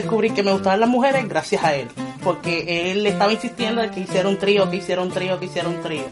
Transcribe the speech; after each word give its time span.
descubrí 0.00 0.30
que 0.30 0.42
me 0.42 0.52
gustaban 0.52 0.80
las 0.80 0.88
mujeres 0.88 1.28
gracias 1.28 1.64
a 1.64 1.74
él, 1.74 1.88
porque 2.22 2.92
él 2.92 3.06
estaba 3.06 3.32
insistiendo 3.32 3.80
de 3.82 3.90
que 3.90 4.00
hiciera 4.00 4.28
un 4.28 4.38
trío, 4.38 4.70
que 4.70 4.76
hiciera 4.76 5.02
un 5.02 5.10
trío, 5.10 5.38
que 5.38 5.46
hiciera 5.46 5.68
un 5.68 5.80
trío. 5.80 6.04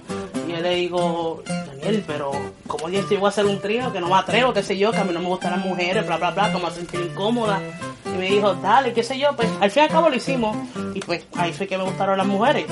Y 0.47 0.52
yo 0.52 0.61
le 0.61 0.74
digo, 0.74 1.42
Daniel, 1.47 2.05
pero 2.06 2.30
¿cómo 2.66 2.88
yo 2.88 3.01
voy 3.09 3.27
a 3.27 3.28
hacer 3.28 3.47
un 3.47 3.61
trío? 3.61 3.92
Que 3.92 4.01
no 4.01 4.09
me 4.09 4.16
atrevo, 4.16 4.52
qué 4.52 4.62
sé 4.62 4.77
yo, 4.77 4.91
que 4.91 4.98
a 4.98 5.05
mí 5.05 5.12
no 5.12 5.20
me 5.20 5.27
gustan 5.27 5.52
las 5.52 5.64
mujeres, 5.64 6.06
bla, 6.06 6.16
bla, 6.16 6.30
bla, 6.30 6.52
que 6.52 6.66
a 6.66 6.70
sentir 6.70 7.01
incómoda. 7.01 7.61
Y 8.06 8.19
me 8.19 8.30
dijo, 8.30 8.55
dale, 8.55 8.92
qué 8.92 9.02
sé 9.02 9.19
yo, 9.19 9.34
pues 9.37 9.48
al 9.61 9.70
fin 9.70 9.83
y 9.83 9.87
al 9.87 9.92
cabo 9.92 10.09
lo 10.09 10.16
hicimos. 10.16 10.56
Y 10.95 11.00
pues 11.00 11.27
ahí 11.36 11.52
fue 11.52 11.66
que 11.66 11.77
me 11.77 11.84
gustaron 11.84 12.19
las 12.19 12.27
mujeres. 12.27 12.66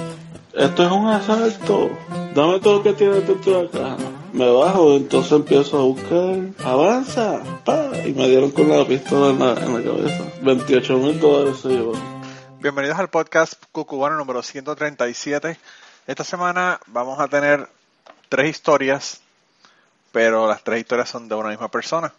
Esto 0.55 0.87
es 0.87 0.91
un 0.91 1.09
asalto. 1.09 1.91
Dame 2.35 2.61
todo 2.61 2.79
lo 2.79 2.83
que 2.83 2.93
tienes 2.95 3.27
de 3.27 3.61
acá. 3.61 3.97
Me 4.37 4.51
bajo, 4.51 4.97
entonces 4.97 5.33
empiezo 5.33 5.79
a 5.79 5.85
buscar. 5.85 6.37
Avanza, 6.63 7.43
pa. 7.65 7.91
Y 8.05 8.13
me 8.13 8.29
dieron 8.29 8.51
con 8.51 8.69
la 8.69 8.87
pistola 8.87 9.31
en 9.31 9.39
la, 9.39 9.53
en 9.65 9.73
la 9.73 9.83
cabeza. 9.83 10.25
28 10.43 10.99
mil 10.99 11.19
dólares 11.19 11.61
se 11.63 11.69
llevó. 11.69 11.95
Bienvenidos 12.61 12.99
al 12.99 13.09
podcast 13.09 13.55
Cucubano 13.73 14.19
número 14.19 14.43
137. 14.43 15.59
Esta 16.07 16.23
semana 16.23 16.79
vamos 16.89 17.19
a 17.19 17.29
tener 17.29 17.67
tres 18.29 18.51
historias, 18.51 19.23
pero 20.13 20.47
las 20.47 20.63
tres 20.63 20.81
historias 20.81 21.09
son 21.09 21.31
de 21.31 21.35
una 21.35 21.49
misma 21.49 21.71
persona. 21.71 22.13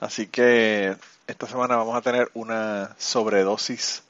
Así 0.00 0.28
que 0.28 0.96
esta 1.26 1.46
semana 1.46 1.76
vamos 1.76 1.94
a 1.94 2.00
tener 2.00 2.30
una 2.32 2.96
sobredosis 2.96 4.02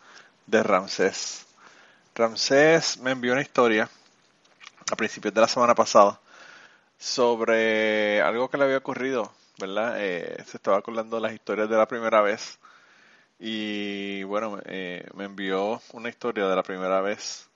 de 0.47 0.63
Ramsés. 0.63 1.47
Ramsés 2.15 2.97
me 2.99 3.11
envió 3.11 3.33
una 3.33 3.43
historia 3.43 3.91
a 4.89 4.95
principios 4.95 5.35
de 5.35 5.41
la 5.41 5.49
semana 5.49 5.75
pasada 5.75 6.21
sobre 7.05 8.23
algo 8.23 8.49
que 8.49 8.57
le 8.57 8.65
había 8.65 8.79
ocurrido, 8.79 9.31
¿verdad? 9.59 9.97
Eh, 9.99 10.43
se 10.47 10.57
estaba 10.57 10.79
acordando 10.79 11.21
las 11.21 11.35
historias 11.35 11.69
de 11.69 11.77
la 11.77 11.87
primera 11.87 12.23
vez 12.23 12.59
y 13.39 14.23
bueno, 14.23 14.59
eh, 14.65 15.07
me 15.15 15.25
envió 15.25 15.83
una 15.93 16.09
historia 16.09 16.47
de 16.47 16.57
la 16.57 16.63
primera 16.63 17.03
vez 17.03 17.47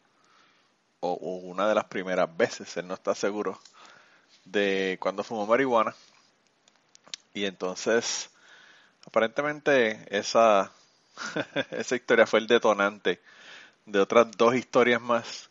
o, 1.01 1.15
una 1.15 1.67
de 1.67 1.75
las 1.75 1.87
primeras 1.87 2.37
veces, 2.37 2.77
él 2.77 2.87
no 2.87 2.95
está 2.95 3.15
seguro, 3.15 3.59
de 4.45 4.99
cuando 5.01 5.25
fumó 5.25 5.47
marihuana. 5.47 5.95
Y 7.33 7.47
entonces, 7.47 8.31
aparentemente 9.07 10.05
esa, 10.11 10.73
esa 11.71 11.97
historia 11.97 12.27
fue 12.27 12.41
el 12.41 12.47
detonante 12.49 13.23
de 13.87 14.01
otras 14.01 14.31
dos 14.37 14.55
historias 14.55 15.01
más. 15.01 15.48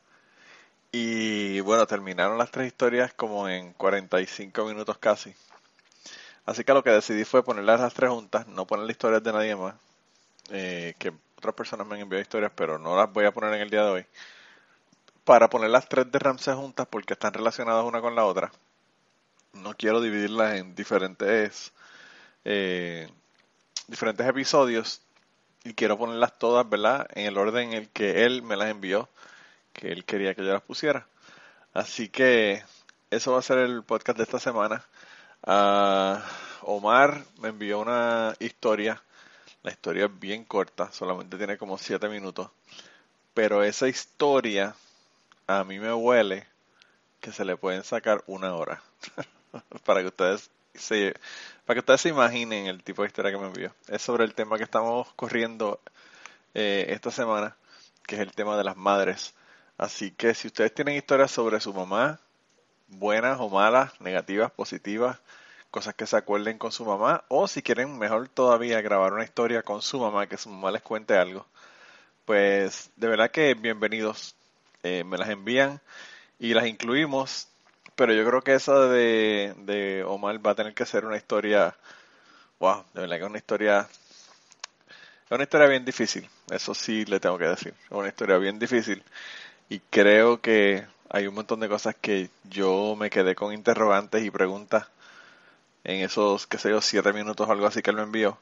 Y 0.92 1.60
bueno, 1.62 1.86
terminaron 1.86 2.38
las 2.38 2.52
tres 2.52 2.68
historias 2.68 3.14
como 3.14 3.50
en 3.50 3.74
45 3.74 4.66
minutos 4.66 4.98
casi. 4.98 5.34
Así 6.46 6.64
que 6.64 6.74
lo 6.74 6.84
que 6.84 6.92
decidí 6.92 7.26
fue 7.26 7.44
ponerlas 7.44 7.82
las 7.82 7.94
tres 7.94 8.10
juntas, 8.10 8.48
no 8.48 8.66
poner 8.66 8.90
historias 8.90 9.24
de 9.24 9.34
nadie 9.34 9.56
más. 9.56 9.76
Eh, 10.50 10.96
que 10.98 11.14
otras 11.38 11.56
personas 11.56 11.86
me 11.88 11.96
han 11.96 12.02
enviado 12.02 12.22
historias, 12.22 12.52
pero 12.56 12.80
no 12.80 12.96
las 12.96 13.12
voy 13.12 13.26
a 13.26 13.32
poner 13.32 13.54
en 13.54 13.62
el 13.62 13.70
día 13.70 13.84
de 13.84 13.90
hoy 13.90 14.06
para 15.28 15.50
poner 15.50 15.70
las 15.70 15.90
tres 15.90 16.10
de 16.10 16.20
Ramsey 16.20 16.56
juntas 16.56 16.88
porque 16.90 17.12
están 17.12 17.34
relacionadas 17.34 17.84
una 17.84 18.00
con 18.00 18.16
la 18.16 18.24
otra. 18.24 18.50
No 19.52 19.74
quiero 19.74 20.00
dividirlas 20.00 20.56
en 20.56 20.74
diferentes, 20.74 21.74
eh, 22.46 23.10
diferentes 23.88 24.26
episodios 24.26 25.02
y 25.66 25.74
quiero 25.74 25.98
ponerlas 25.98 26.40
todas, 26.40 26.70
¿verdad? 26.70 27.08
En 27.14 27.26
el 27.26 27.38
orden 27.38 27.74
en 27.74 27.78
el 27.78 27.90
que 27.90 28.24
él 28.24 28.42
me 28.42 28.56
las 28.56 28.70
envió, 28.70 29.10
que 29.78 29.92
él 29.92 30.04
quería 30.04 30.34
que 30.34 30.44
yo 30.44 30.52
las 30.52 30.64
pusiera. 30.64 31.08
Así 31.74 32.10
que 32.10 32.64
eso 33.12 33.32
va 33.32 33.40
a 33.40 33.44
ser 33.44 33.60
el 33.60 33.84
podcast 33.84 34.18
de 34.18 34.24
esta 34.24 34.40
semana. 34.40 34.84
Uh, 35.46 36.20
Omar 36.64 37.24
me 37.40 37.50
envió 37.50 37.80
una 37.80 38.34
historia. 38.40 39.02
La 39.62 39.72
historia 39.72 40.06
es 40.06 40.20
bien 40.20 40.44
corta, 40.46 40.92
solamente 40.92 41.38
tiene 41.38 41.58
como 41.58 41.78
7 41.78 42.10
minutos. 42.10 42.50
Pero 43.36 43.64
esa 43.64 43.88
historia 43.88 44.76
a 45.46 45.64
mí 45.64 45.80
me 45.80 45.94
huele 45.94 46.48
que 47.22 47.32
se 47.32 47.46
le 47.46 47.56
pueden 47.56 47.84
sacar 47.84 48.24
una 48.26 48.56
hora 48.56 48.82
para 49.86 50.02
que 50.02 50.08
ustedes 50.08 50.50
se 50.74 51.14
para 51.66 51.76
que 51.76 51.80
ustedes 51.82 52.02
se 52.02 52.10
imaginen 52.10 52.66
el 52.68 52.84
tipo 52.84 53.04
de 53.04 53.10
historia 53.10 53.32
que 53.32 53.38
me 53.38 53.48
envió. 53.48 53.76
Es 53.88 54.02
sobre 54.02 54.24
el 54.24 54.34
tema 54.34 54.58
que 54.58 54.64
estamos 54.64 55.14
corriendo 55.14 55.82
eh, 56.56 56.88
esta 56.90 57.12
semana, 57.12 57.56
que 58.08 58.16
es 58.16 58.22
el 58.22 58.32
tema 58.32 58.58
de 58.58 58.64
las 58.64 58.78
madres. 58.78 59.36
Así 59.78 60.12
que 60.12 60.34
si 60.34 60.48
ustedes 60.48 60.74
tienen 60.74 60.96
historias 60.96 61.32
sobre 61.32 61.60
su 61.60 61.74
mamá, 61.74 62.20
buenas 62.88 63.38
o 63.40 63.50
malas, 63.50 64.00
negativas, 64.02 64.52
positivas, 64.52 65.20
cosas 65.72 65.94
que 65.96 66.08
se 66.08 66.18
acuerden 66.18 66.58
con 66.58 66.72
su 66.72 66.86
mamá, 66.86 67.24
o 67.28 67.48
si 67.48 67.62
quieren 67.62 67.98
mejor 67.98 68.30
todavía 68.30 68.82
grabar 68.82 69.14
una 69.14 69.24
historia 69.24 69.64
con 69.64 69.82
su 69.82 70.00
mamá, 70.00 70.28
que 70.28 70.38
su 70.38 70.50
mamá 70.50 70.72
les 70.72 70.82
cuente 70.82 71.16
algo, 71.18 71.46
pues 72.26 72.92
de 72.96 73.08
verdad 73.08 73.32
que 73.32 73.54
bienvenidos. 73.54 74.36
Eh, 74.84 75.04
me 75.04 75.18
las 75.18 75.30
envían 75.30 75.82
y 76.40 76.54
las 76.54 76.66
incluimos. 76.68 77.48
Pero 77.96 78.14
yo 78.14 78.26
creo 78.26 78.42
que 78.42 78.54
esa 78.54 78.88
de, 78.88 79.54
de 79.58 80.04
Omar 80.04 80.46
va 80.46 80.52
a 80.52 80.56
tener 80.56 80.74
que 80.74 80.86
ser 80.86 81.06
una 81.06 81.18
historia, 81.18 81.76
wow, 82.60 82.86
de 82.94 83.02
verdad 83.02 83.18
que 83.18 83.24
es 83.24 83.30
una 83.30 83.38
historia, 83.40 83.90
es 85.26 85.32
una 85.32 85.44
historia 85.44 85.68
bien 85.68 85.84
difícil. 85.84 86.30
Eso 86.50 86.74
sí 86.76 87.06
le 87.06 87.20
tengo 87.20 87.38
que 87.38 87.48
decir. 87.48 87.74
Es 87.86 87.92
una 87.92 88.08
historia 88.08 88.38
bien 88.38 88.60
difícil. 88.60 89.04
Y 89.70 89.80
creo 89.80 90.42
que 90.42 90.86
hay 91.10 91.28
un 91.28 91.36
montón 91.36 91.60
de 91.60 91.70
cosas 91.70 91.96
que 92.00 92.30
yo 92.50 92.96
me 92.98 93.10
quedé 93.10 93.36
con 93.36 93.54
interrogantes 93.54 94.24
y 94.24 94.32
preguntas 94.32 94.88
en 95.84 96.02
esos, 96.04 96.48
qué 96.48 96.58
sé 96.58 96.70
yo, 96.70 96.82
siete 96.82 97.14
minutos 97.14 97.48
o 97.48 97.52
algo 97.52 97.68
así 97.68 97.82
que 97.82 97.92
él 97.92 97.98
me 97.98 98.04
envió. 98.04 98.38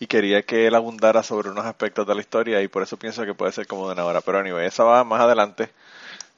Y 0.00 0.06
quería 0.08 0.42
que 0.42 0.66
él 0.66 0.74
abundara 0.74 1.22
sobre 1.22 1.50
unos 1.50 1.66
aspectos 1.66 2.06
de 2.06 2.14
la 2.14 2.20
historia 2.20 2.62
y 2.62 2.68
por 2.68 2.82
eso 2.82 2.98
pienso 2.98 3.24
que 3.26 3.34
puede 3.34 3.52
ser 3.52 3.66
como 3.66 3.86
de 3.88 3.94
una 3.94 4.04
hora. 4.04 4.20
Pero 4.22 4.38
anyway, 4.38 4.66
esa 4.66 4.84
va 4.84 5.04
más 5.04 5.20
adelante. 5.20 5.70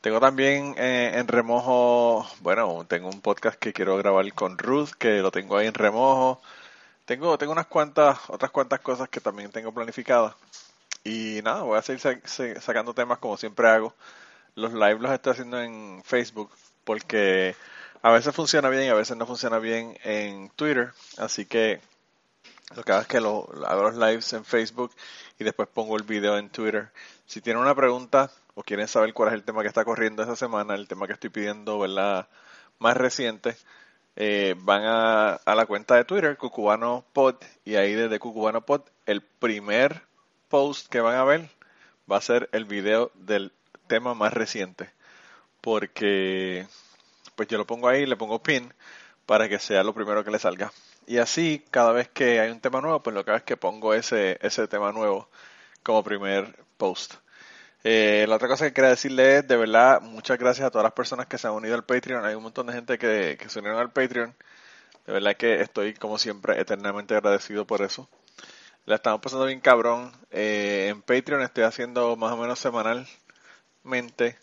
Tengo 0.01 0.21
también 0.21 0.75
eh, 0.79 1.13
en 1.15 1.29
remojo, 1.29 2.27
bueno, 2.41 2.87
tengo 2.89 3.09
un 3.11 3.21
podcast 3.21 3.59
que 3.59 3.73
quiero 3.73 3.97
grabar 3.99 4.33
con 4.35 4.59
Ruth, 4.59 4.91
que 4.99 5.21
lo 5.21 5.31
tengo 5.31 5.57
ahí 5.59 5.67
en 5.67 5.75
remojo. 5.75 6.41
Tengo, 7.07 7.39
tengo 7.39 7.53
unas 7.53 7.67
cuantas, 7.67 8.19
otras 8.29 8.51
cuantas 8.51 8.81
cosas 8.81 9.09
que 9.09 9.21
también 9.21 9.51
tengo 9.51 9.73
planificadas. 9.73 10.35
Y 11.05 11.41
nada, 11.43 11.63
voy 11.63 11.79
a 11.79 11.83
seguir 11.83 12.01
sacando 12.61 12.95
temas 12.95 13.19
como 13.19 13.37
siempre 13.37 13.69
hago. 13.69 13.95
Los 14.55 14.73
live 14.73 14.99
los 14.99 15.13
estoy 15.13 15.33
haciendo 15.33 15.61
en 15.61 16.03
Facebook 16.05 16.51
porque 16.85 17.55
a 18.03 18.11
veces 18.11 18.35
funciona 18.35 18.69
bien 18.69 18.85
y 18.85 18.89
a 18.89 18.95
veces 18.95 19.17
no 19.17 19.27
funciona 19.27 19.59
bien 19.59 19.97
en 20.05 20.51
Twitter. 20.51 20.93
Así 21.19 21.47
que 21.47 21.81
lo 22.77 22.83
que 22.85 22.93
hago 22.93 23.03
es 23.03 23.09
que 23.09 23.21
lo, 23.21 23.49
hago 23.67 23.83
los 23.83 23.97
lives 23.97 24.33
en 24.35 24.45
Facebook 24.45 24.93
y 25.39 25.45
después 25.45 25.69
pongo 25.69 25.97
el 25.97 26.05
video 26.05 26.37
en 26.37 26.51
Twitter. 26.51 26.91
Si 27.27 27.41
tienen 27.41 27.63
una 27.63 27.75
pregunta 27.75 28.31
o 28.55 28.63
quieren 28.63 28.89
saber 28.89 29.15
cuál 29.15 29.31
es 29.31 29.35
el 29.35 29.45
tema 29.45 29.63
que 29.63 29.69
está 29.69 29.85
corriendo 29.85 30.23
esta 30.23 30.37
semana, 30.37 30.75
el 30.75 30.89
tema 30.89 31.07
que 31.07 31.15
estoy 31.15 31.31
pidiendo, 31.31 31.79
¿verdad? 31.79 32.29
Más 32.79 32.97
reciente, 32.97 33.57
eh, 34.17 34.55
van 34.59 34.83
a, 34.85 35.35
a, 35.35 35.55
la 35.55 35.67
cuenta 35.67 35.97
de 35.97 36.05
Twitter, 36.05 36.37
Cucubano 36.37 37.05
Pod, 37.13 37.37
y 37.65 37.77
ahí 37.77 37.95
desde 37.95 38.19
Cucubano 38.19 38.65
Pod, 38.65 38.83
el 39.07 39.23
primer 39.23 40.10
post 40.51 40.89
que 40.89 41.01
van 41.01 41.17
a 41.17 41.25
ver 41.25 41.49
va 42.11 42.19
a 42.19 42.21
ser 42.21 42.51
el 42.53 42.65
video 42.67 43.11
del 43.15 43.53
tema 43.87 44.15
más 44.15 44.35
reciente. 44.35 44.91
Porque, 45.61 46.67
pues 47.37 47.49
yo 47.49 47.59
lo 47.59 47.67
pongo 47.67 47.89
ahí, 47.89 48.07
le 48.07 48.17
pongo 48.17 48.43
pin 48.43 48.73
para 49.27 49.49
que 49.49 49.59
sea 49.59 49.85
lo 49.85 49.95
primero 49.95 50.25
que 50.25 50.31
le 50.31 50.39
salga. 50.39 50.73
Y 51.07 51.19
así, 51.19 51.65
cada 51.71 51.93
vez 51.93 52.09
que 52.09 52.41
hay 52.41 52.51
un 52.51 52.61
tema 52.61 52.81
nuevo, 52.81 53.03
pues 53.03 53.15
lo 53.15 53.25
que 53.25 53.31
hago 53.33 53.39
es 53.39 53.45
que 53.45 53.57
pongo 53.57 53.95
ese, 53.95 54.39
ese 54.43 54.69
tema 54.69 54.93
nuevo 54.93 55.29
como 55.83 56.05
primer 56.05 56.65
post. 56.77 57.15
Eh, 57.85 58.27
la 58.29 58.37
otra 58.37 58.49
cosa 58.49 58.67
que 58.67 58.75
quería 58.75 58.91
decirle 58.91 59.39
es, 59.39 59.49
de 59.49 59.57
verdad, 59.57 60.03
muchas 60.03 60.39
gracias 60.39 60.67
a 60.67 60.71
todas 60.71 60.85
las 60.85 60.93
personas 60.93 61.27
que 61.27 61.39
se 61.39 61.47
han 61.49 61.55
unido 61.55 61.75
al 61.75 61.85
Patreon. 61.85 62.25
Hay 62.25 62.35
un 62.35 62.43
montón 62.43 62.67
de 62.67 62.75
gente 62.75 62.99
que, 62.99 63.37
que 63.41 63.49
se 63.49 63.59
unieron 63.61 63.81
al 63.81 63.93
Patreon. 63.93 64.35
De 65.07 65.13
verdad 65.13 65.37
que 65.37 65.61
estoy, 65.63 65.95
como 65.95 66.19
siempre, 66.19 66.61
eternamente 66.61 67.15
agradecido 67.15 67.67
por 67.67 67.83
eso. 67.83 68.09
La 68.91 68.97
estamos 68.97 69.21
pasando 69.21 69.47
bien 69.47 69.61
cabrón. 69.61 70.11
Eh, 70.33 70.89
en 70.91 71.01
Patreon 71.01 71.43
estoy 71.43 71.63
haciendo 71.63 72.17
más 72.17 72.33
o 72.33 72.37
menos 72.37 72.59
semanalmente 72.59 74.37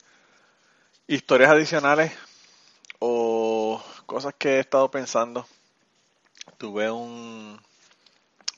historias 1.05 1.51
adicionales 1.51 2.13
o 2.99 3.83
cosas 4.05 4.33
que 4.38 4.55
he 4.55 4.59
estado 4.61 4.89
pensando. 4.89 5.45
Tuve 6.57 6.89
un, 6.89 7.59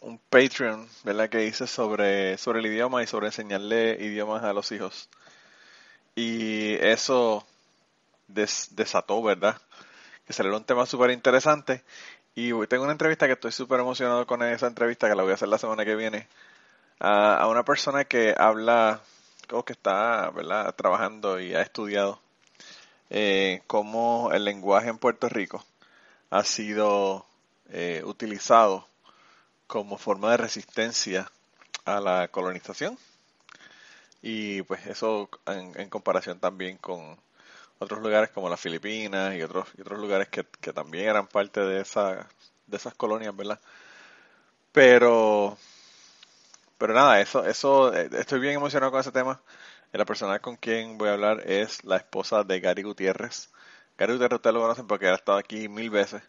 un 0.01 0.19
Patreon, 0.29 0.87
¿verdad? 1.05 1.27
Que 1.27 1.45
hice 1.45 1.65
sobre, 1.65 2.37
sobre 2.37 2.59
el 2.59 2.67
idioma 2.67 3.01
y 3.01 3.07
sobre 3.07 3.25
enseñarle 3.25 3.97
idiomas 3.99 4.43
a 4.43 4.53
los 4.53 4.71
hijos. 4.71 5.09
Y 6.13 6.75
eso 6.85 7.43
desató, 8.27 9.23
¿verdad? 9.23 9.59
Que 10.27 10.33
salió 10.33 10.55
un 10.55 10.65
tema 10.65 10.85
súper 10.85 11.09
interesante. 11.09 11.83
Y 12.35 12.51
tengo 12.67 12.83
una 12.83 12.93
entrevista 12.93 13.27
que 13.27 13.33
estoy 13.33 13.51
súper 13.51 13.79
emocionado 13.79 14.25
con 14.25 14.43
esa 14.43 14.67
entrevista, 14.67 15.09
que 15.09 15.15
la 15.15 15.23
voy 15.23 15.31
a 15.31 15.35
hacer 15.35 15.49
la 15.49 15.57
semana 15.57 15.85
que 15.85 15.95
viene, 15.95 16.27
a, 16.99 17.47
una 17.47 17.63
persona 17.63 18.05
que 18.05 18.35
habla, 18.37 19.01
como 19.47 19.65
que 19.65 19.73
está, 19.73 20.29
¿verdad? 20.31 20.73
Trabajando 20.75 21.39
y 21.39 21.53
ha 21.55 21.61
estudiado 21.61 22.19
eh, 23.09 23.61
cómo 23.67 24.31
el 24.33 24.45
lenguaje 24.45 24.89
en 24.89 24.97
Puerto 24.97 25.29
Rico 25.29 25.65
ha 26.29 26.43
sido 26.43 27.25
eh, 27.69 28.03
utilizado 28.05 28.87
como 29.67 29.97
forma 29.97 30.31
de 30.31 30.37
resistencia 30.37 31.31
a 31.85 31.99
la 31.99 32.27
colonización. 32.29 32.97
Y 34.21 34.61
pues 34.63 34.85
eso 34.87 35.29
en 35.45 35.89
comparación 35.89 36.39
también 36.39 36.77
con 36.77 37.17
otros 37.79 38.01
lugares 38.01 38.29
como 38.31 38.49
las 38.49 38.59
Filipinas 38.59 39.35
y 39.35 39.41
otros, 39.41 39.67
otros 39.79 39.99
lugares 39.99 40.27
que, 40.29 40.45
que 40.61 40.73
también 40.73 41.09
eran 41.09 41.27
parte 41.27 41.61
de, 41.61 41.81
esa, 41.81 42.27
de 42.67 42.77
esas 42.77 42.93
colonias, 42.93 43.35
¿verdad? 43.35 43.59
Pero, 44.71 45.57
pero 46.77 46.93
nada, 46.93 47.19
eso, 47.21 47.45
eso, 47.45 47.93
eh, 47.93 48.09
estoy 48.13 48.39
bien 48.39 48.55
emocionado 48.55 48.91
con 48.91 49.01
ese 49.01 49.11
tema. 49.11 49.41
La 49.91 50.05
persona 50.05 50.39
con 50.39 50.55
quien 50.57 50.97
voy 50.97 51.09
a 51.09 51.13
hablar 51.13 51.41
es 51.49 51.83
la 51.83 51.97
esposa 51.97 52.43
de 52.43 52.59
Gary 52.59 52.83
Gutiérrez. 52.83 53.49
Gary 53.97 54.13
Gutiérrez 54.13 54.37
ustedes 54.37 54.53
lo 54.53 54.61
conocen 54.61 54.87
porque 54.87 55.07
ha 55.07 55.15
estado 55.15 55.37
aquí 55.37 55.67
mil 55.69 55.89
veces. 55.89 56.21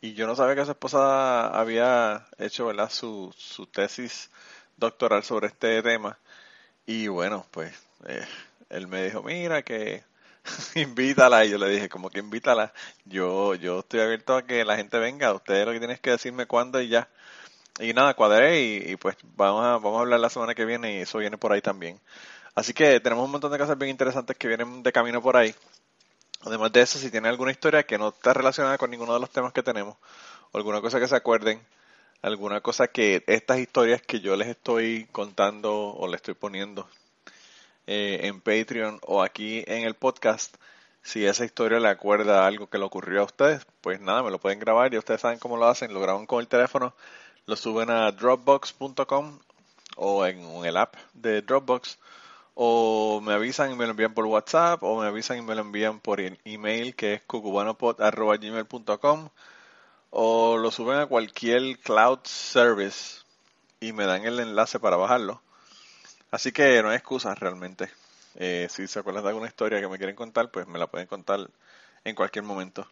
Y 0.00 0.14
yo 0.14 0.26
no 0.26 0.36
sabía 0.36 0.56
que 0.56 0.64
su 0.64 0.72
esposa 0.72 1.48
había 1.48 2.26
hecho 2.38 2.66
¿verdad? 2.66 2.90
Su, 2.90 3.34
su 3.36 3.66
tesis 3.66 4.30
doctoral 4.76 5.24
sobre 5.24 5.48
este 5.48 5.82
tema. 5.82 6.18
Y 6.86 7.08
bueno, 7.08 7.46
pues 7.50 7.74
eh, 8.06 8.26
él 8.70 8.88
me 8.88 9.04
dijo, 9.04 9.22
mira 9.22 9.62
que 9.62 10.04
invítala. 10.74 11.44
Y 11.44 11.50
yo 11.50 11.58
le 11.58 11.68
dije, 11.68 11.88
como 11.88 12.10
que 12.10 12.20
invítala. 12.20 12.72
Yo, 13.04 13.54
yo 13.54 13.80
estoy 13.80 14.00
abierto 14.00 14.36
a 14.36 14.46
que 14.46 14.64
la 14.64 14.76
gente 14.76 14.98
venga. 14.98 15.32
Ustedes 15.32 15.66
lo 15.66 15.72
que 15.72 15.78
tienes 15.78 16.00
que 16.00 16.10
decirme 16.10 16.46
cuándo 16.46 16.80
y 16.80 16.88
ya. 16.88 17.08
Y 17.80 17.92
nada, 17.92 18.14
cuadré 18.14 18.60
y, 18.60 18.96
pues 18.96 19.16
vamos 19.36 19.64
a, 19.64 19.78
vamos 19.78 19.98
a 19.98 20.00
hablar 20.00 20.20
la 20.20 20.30
semana 20.30 20.54
que 20.54 20.64
viene 20.64 20.94
y 20.94 21.02
eso 21.02 21.18
viene 21.18 21.38
por 21.38 21.52
ahí 21.52 21.60
también. 21.60 22.00
Así 22.54 22.72
que 22.74 22.98
tenemos 23.00 23.24
un 23.24 23.30
montón 23.30 23.52
de 23.52 23.58
cosas 23.58 23.78
bien 23.78 23.90
interesantes 23.90 24.36
que 24.36 24.48
vienen 24.48 24.82
de 24.82 24.92
camino 24.92 25.22
por 25.22 25.36
ahí. 25.36 25.54
Además 26.42 26.72
de 26.72 26.82
eso, 26.82 26.98
si 26.98 27.10
tienen 27.10 27.30
alguna 27.30 27.52
historia 27.52 27.84
que 27.84 27.98
no 27.98 28.08
está 28.08 28.34
relacionada 28.34 28.78
con 28.78 28.90
ninguno 28.90 29.14
de 29.14 29.20
los 29.20 29.30
temas 29.30 29.52
que 29.52 29.62
tenemos, 29.62 29.96
o 30.50 30.58
alguna 30.58 30.80
cosa 30.80 30.98
que 30.98 31.06
se 31.06 31.16
acuerden, 31.16 31.60
alguna 32.22 32.60
cosa 32.60 32.88
que 32.88 33.22
estas 33.26 33.58
historias 33.58 34.02
que 34.02 34.20
yo 34.20 34.36
les 34.36 34.48
estoy 34.48 35.06
contando 35.12 35.72
o 35.72 36.06
les 36.08 36.16
estoy 36.16 36.34
poniendo 36.34 36.88
eh, 37.88 38.28
en 38.28 38.40
Patreon 38.42 39.00
o 39.06 39.22
aquí 39.22 39.64
en 39.66 39.84
el 39.84 39.94
podcast, 39.94 40.54
si 41.02 41.24
esa 41.24 41.44
historia 41.46 41.80
le 41.80 41.88
acuerda 41.88 42.46
algo 42.46 42.68
que 42.68 42.76
le 42.78 42.84
ocurrió 42.84 43.22
a 43.22 43.24
ustedes, 43.24 43.66
pues 43.80 44.00
nada, 44.00 44.22
me 44.22 44.30
lo 44.30 44.38
pueden 44.38 44.58
grabar 44.60 44.92
y 44.92 44.98
ustedes 44.98 45.22
saben 45.22 45.38
cómo 45.38 45.56
lo 45.56 45.66
hacen, 45.66 45.94
lo 45.94 46.00
graban 46.00 46.26
con 46.26 46.40
el 46.40 46.48
teléfono, 46.48 46.94
lo 47.46 47.56
suben 47.56 47.90
a 47.90 48.12
dropbox.com 48.12 49.38
o 49.96 50.26
en 50.26 50.40
el 50.66 50.76
app 50.76 50.96
de 51.14 51.40
Dropbox 51.42 51.98
o 52.54 53.20
me 53.22 53.32
avisan 53.34 53.72
y 53.72 53.74
me 53.74 53.84
lo 53.84 53.90
envían 53.92 54.14
por 54.14 54.26
WhatsApp 54.26 54.82
o 54.82 55.00
me 55.00 55.06
avisan 55.06 55.38
y 55.38 55.42
me 55.42 55.54
lo 55.54 55.62
envían 55.62 56.00
por 56.00 56.20
email 56.20 56.94
que 56.94 57.14
es 57.14 57.22
cucubanopod.gmail.com 57.22 59.28
o 60.10 60.56
lo 60.58 60.70
suben 60.70 60.98
a 60.98 61.06
cualquier 61.06 61.78
cloud 61.78 62.18
service 62.24 63.22
y 63.80 63.92
me 63.92 64.04
dan 64.04 64.26
el 64.26 64.40
enlace 64.40 64.78
para 64.78 64.96
bajarlo. 64.96 65.40
Así 66.30 66.52
que 66.52 66.82
no 66.82 66.90
hay 66.90 66.96
excusas 66.96 67.38
realmente. 67.38 67.90
Eh, 68.36 68.68
si 68.70 68.86
se 68.86 68.98
acuerdan 68.98 69.24
de 69.24 69.30
alguna 69.30 69.48
historia 69.48 69.80
que 69.80 69.88
me 69.88 69.98
quieren 69.98 70.16
contar, 70.16 70.50
pues 70.50 70.66
me 70.66 70.78
la 70.78 70.86
pueden 70.86 71.06
contar 71.06 71.48
en 72.04 72.14
cualquier 72.14 72.44
momento. 72.44 72.88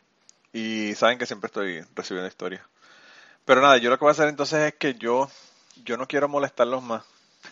Y 0.53 0.95
saben 0.95 1.19
que 1.19 1.27
siempre 1.27 1.47
estoy 1.47 1.85
recibiendo 1.95 2.29
historias. 2.29 2.63
Pero 3.45 3.61
nada, 3.61 3.77
yo 3.79 3.91
lo 3.91 3.99
que 3.99 4.05
voy 4.05 4.11
a 4.11 4.13
hacer 4.13 4.29
entonces 4.29 4.73
es 4.73 4.75
que 4.75 4.95
yo, 4.95 5.31
yo 5.85 5.97
no 5.97 6.09
quiero 6.09 6.29
molestarlos 6.29 6.83
más. 6.83 7.05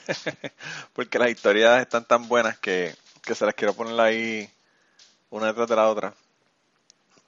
Porque 0.93 1.19
las 1.19 1.31
historias 1.31 1.81
están 1.81 2.05
tan 2.05 2.29
buenas 2.29 2.59
que, 2.59 2.95
que 3.23 3.35
se 3.35 3.47
las 3.47 3.55
quiero 3.55 3.75
poner 3.75 3.99
ahí 4.01 4.51
una 5.31 5.49
detrás 5.49 5.69
de 5.69 5.77
la 5.77 5.89
otra. 5.89 6.15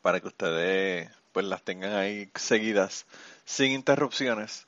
Para 0.02 0.20
que 0.20 0.29
ustedes 0.29 1.11
pues 1.32 1.44
las 1.44 1.62
tengan 1.62 1.94
ahí 1.94 2.31
seguidas 2.35 3.05
sin 3.44 3.73
interrupciones. 3.73 4.67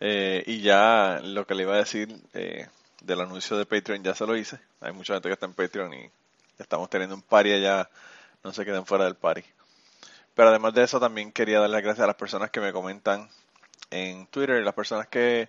Eh, 0.00 0.42
y 0.46 0.62
ya 0.62 1.20
lo 1.22 1.46
que 1.46 1.54
le 1.54 1.64
iba 1.64 1.74
a 1.74 1.78
decir 1.78 2.08
eh, 2.32 2.66
del 3.00 3.20
anuncio 3.20 3.56
de 3.56 3.66
Patreon 3.66 4.02
ya 4.02 4.14
se 4.14 4.26
lo 4.26 4.36
hice. 4.36 4.58
Hay 4.80 4.92
mucha 4.92 5.14
gente 5.14 5.28
que 5.28 5.34
está 5.34 5.46
en 5.46 5.54
Patreon 5.54 5.92
y 5.94 6.10
estamos 6.58 6.90
teniendo 6.90 7.14
un 7.14 7.22
party 7.22 7.52
allá, 7.52 7.88
no 8.44 8.52
se 8.52 8.64
queden 8.64 8.86
fuera 8.86 9.04
del 9.04 9.16
party. 9.16 9.44
Pero 10.34 10.48
además 10.48 10.74
de 10.74 10.84
eso 10.84 11.00
también 11.00 11.32
quería 11.32 11.60
dar 11.60 11.70
las 11.70 11.82
gracias 11.82 12.04
a 12.04 12.06
las 12.06 12.16
personas 12.16 12.50
que 12.50 12.60
me 12.60 12.72
comentan 12.72 13.28
en 13.90 14.26
Twitter 14.28 14.60
y 14.60 14.64
las 14.64 14.74
personas 14.74 15.08
que, 15.08 15.48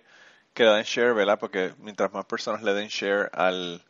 que 0.54 0.64
le 0.64 0.70
dan 0.70 0.82
share, 0.82 1.14
¿verdad? 1.14 1.38
Porque 1.38 1.74
mientras 1.78 2.12
más 2.12 2.26
personas 2.26 2.62
le 2.62 2.74
den 2.74 2.88
share 2.88 3.30
al 3.32 3.82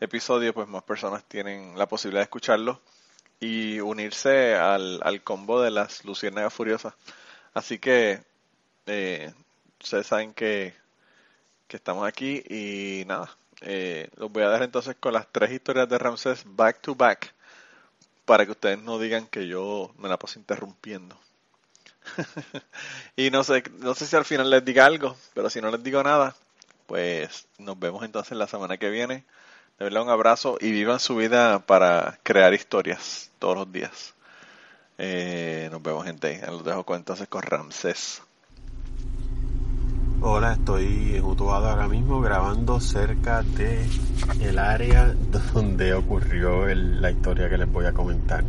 episodio, 0.00 0.54
pues 0.54 0.68
más 0.68 0.82
personas 0.82 1.24
tienen 1.24 1.78
la 1.78 1.86
posibilidad 1.86 2.20
de 2.20 2.24
escucharlo 2.24 2.80
y 3.40 3.80
unirse 3.80 4.56
al, 4.56 5.00
al 5.02 5.22
combo 5.22 5.60
de 5.62 5.70
las 5.70 6.04
Luciérnagas 6.04 6.52
Furiosas. 6.52 6.94
Así 7.54 7.78
que 7.78 8.22
eh, 8.86 9.32
ustedes 9.80 10.06
saben 10.06 10.34
que, 10.34 10.74
que 11.68 11.76
estamos 11.76 12.06
aquí 12.08 12.42
y 12.48 13.04
nada, 13.06 13.30
eh, 13.60 14.08
los 14.16 14.32
voy 14.32 14.42
a 14.42 14.48
dar 14.48 14.62
entonces 14.62 14.96
con 14.98 15.12
las 15.12 15.28
tres 15.30 15.52
historias 15.52 15.88
de 15.88 15.98
Ramsés 15.98 16.42
back 16.46 16.80
to 16.80 16.94
back 16.94 17.34
para 18.24 18.44
que 18.44 18.52
ustedes 18.52 18.82
no 18.82 18.98
digan 18.98 19.26
que 19.26 19.46
yo 19.46 19.92
me 19.98 20.08
la 20.08 20.18
paso 20.18 20.38
interrumpiendo. 20.38 21.18
y 23.16 23.30
no 23.30 23.44
sé, 23.44 23.62
no 23.78 23.94
sé 23.94 24.06
si 24.06 24.16
al 24.16 24.24
final 24.24 24.50
les 24.50 24.64
diga 24.64 24.86
algo, 24.86 25.16
pero 25.34 25.50
si 25.50 25.60
no 25.60 25.70
les 25.70 25.82
digo 25.82 26.02
nada, 26.02 26.34
pues 26.86 27.46
nos 27.58 27.78
vemos 27.78 28.04
entonces 28.04 28.36
la 28.36 28.46
semana 28.46 28.78
que 28.78 28.90
viene. 28.90 29.24
De 29.78 29.84
verdad 29.84 30.02
un 30.02 30.10
abrazo 30.10 30.58
y 30.60 30.72
vivan 30.72 30.98
su 31.00 31.16
vida 31.16 31.60
para 31.60 32.18
crear 32.22 32.52
historias 32.52 33.30
todos 33.38 33.56
los 33.56 33.72
días. 33.72 34.14
Eh, 34.98 35.68
nos 35.70 35.82
vemos 35.82 36.04
gente. 36.04 36.42
Los 36.46 36.64
dejo 36.64 36.84
con, 36.84 36.96
entonces 36.96 37.28
con 37.28 37.42
Ramsés. 37.42 38.22
Hola, 40.20 40.52
estoy 40.52 41.14
en 41.16 41.24
Utuado 41.24 41.68
ahora 41.68 41.88
mismo 41.88 42.20
grabando 42.20 42.80
cerca 42.80 43.42
de 43.42 43.86
el 44.40 44.58
área 44.58 45.14
donde 45.54 45.94
ocurrió 45.94 46.66
la 46.66 47.10
historia 47.10 47.48
que 47.48 47.58
les 47.58 47.70
voy 47.70 47.86
a 47.86 47.92
comentar. 47.92 48.44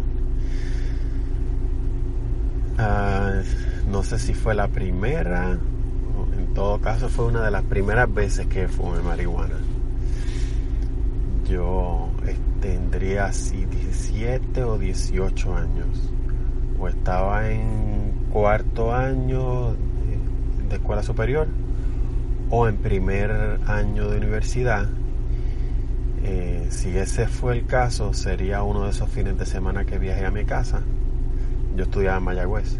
Ah, 2.77 3.41
no 3.87 4.03
sé 4.03 4.19
si 4.19 4.33
fue 4.33 4.55
la 4.55 4.67
primera, 4.67 5.51
en 5.51 6.53
todo 6.53 6.79
caso 6.79 7.09
fue 7.09 7.25
una 7.25 7.41
de 7.41 7.51
las 7.51 7.63
primeras 7.63 8.13
veces 8.13 8.47
que 8.47 8.67
fumé 8.67 9.01
marihuana 9.01 9.55
yo 11.49 12.09
tendría 12.61 13.25
así 13.25 13.65
17 13.65 14.63
o 14.63 14.77
18 14.77 15.55
años. 15.55 16.11
O 16.79 16.87
estaba 16.87 17.49
en 17.49 18.13
cuarto 18.31 18.93
año 18.93 19.75
de, 20.69 20.75
escuela 20.75 21.03
superior 21.03 21.47
o 22.49 22.67
en 22.67 22.77
primer 22.77 23.59
año 23.65 24.09
de 24.09 24.17
universidad. 24.17 24.87
Eh, 26.23 26.67
si 26.69 26.97
ese 26.97 27.27
fue 27.27 27.53
el 27.53 27.65
caso, 27.65 28.13
sería 28.13 28.63
uno 28.63 28.83
de 28.83 28.91
esos 28.91 29.09
fines 29.09 29.37
de 29.37 29.45
semana 29.45 29.85
que 29.85 29.97
viajé 29.97 30.25
a 30.25 30.31
mi 30.31 30.45
casa. 30.45 30.81
Yo 31.75 31.83
estudiaba 31.83 32.17
en 32.17 32.23
Mayagüez. 32.23 32.79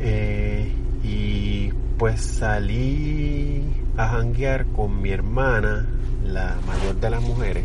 Eh, 0.00 0.72
y 1.02 1.70
pues 1.98 2.20
salí 2.20 3.62
a 3.96 4.08
janguear 4.08 4.64
con 4.66 5.02
mi 5.02 5.10
hermana 5.10 5.86
la 6.24 6.56
mayor 6.66 6.96
de 6.96 7.10
las 7.10 7.22
mujeres, 7.22 7.64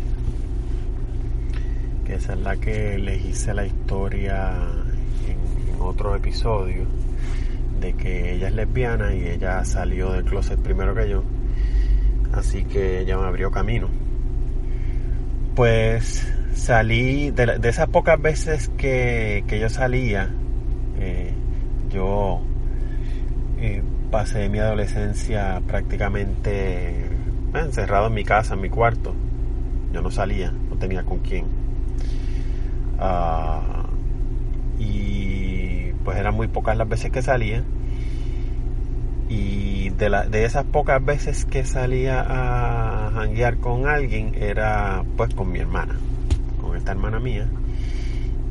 que 2.04 2.14
esa 2.14 2.34
es 2.34 2.40
la 2.40 2.56
que 2.56 2.98
les 2.98 3.24
hice 3.24 3.54
la 3.54 3.64
historia 3.64 4.52
en, 5.26 5.80
otro 5.80 6.16
episodio, 6.16 6.84
de 7.80 7.94
que 7.94 8.34
ella 8.34 8.48
es 8.48 8.54
lesbiana 8.54 9.14
y 9.14 9.26
ella 9.26 9.64
salió 9.64 10.12
del 10.12 10.24
closet 10.24 10.58
primero 10.60 10.94
que 10.94 11.08
yo, 11.08 11.22
así 12.32 12.64
que 12.64 13.00
ella 13.00 13.18
me 13.18 13.26
abrió 13.26 13.50
camino. 13.50 13.88
Pues 15.54 16.26
salí, 16.54 17.30
de, 17.30 17.58
esas 17.62 17.88
pocas 17.88 18.20
veces 18.20 18.70
que, 18.76 19.44
yo 19.60 19.68
salía, 19.68 20.30
eh, 20.98 21.32
yo 21.90 22.40
eh, 23.58 23.82
pasé 24.10 24.48
mi 24.48 24.58
adolescencia 24.58 25.62
prácticamente 25.66 27.10
encerrado 27.54 28.08
en 28.08 28.14
mi 28.14 28.24
casa, 28.24 28.54
en 28.54 28.60
mi 28.60 28.70
cuarto. 28.70 29.14
Yo 29.92 30.02
no 30.02 30.10
salía, 30.10 30.52
no 30.68 30.76
tenía 30.76 31.04
con 31.04 31.18
quién. 31.20 31.46
Ah, 32.98 33.86
y 34.78 35.45
pues 36.06 36.18
eran 36.18 36.34
muy 36.36 36.46
pocas 36.46 36.76
las 36.76 36.88
veces 36.88 37.10
que 37.10 37.20
salía. 37.20 37.64
Y 39.28 39.90
de, 39.90 40.08
la, 40.08 40.24
de 40.24 40.44
esas 40.44 40.64
pocas 40.64 41.04
veces 41.04 41.44
que 41.44 41.64
salía 41.64 42.20
a 42.20 43.10
janguear 43.10 43.56
con 43.56 43.88
alguien 43.88 44.32
era 44.36 45.02
pues 45.16 45.34
con 45.34 45.50
mi 45.50 45.58
hermana, 45.58 45.96
con 46.60 46.76
esta 46.76 46.92
hermana 46.92 47.18
mía. 47.18 47.48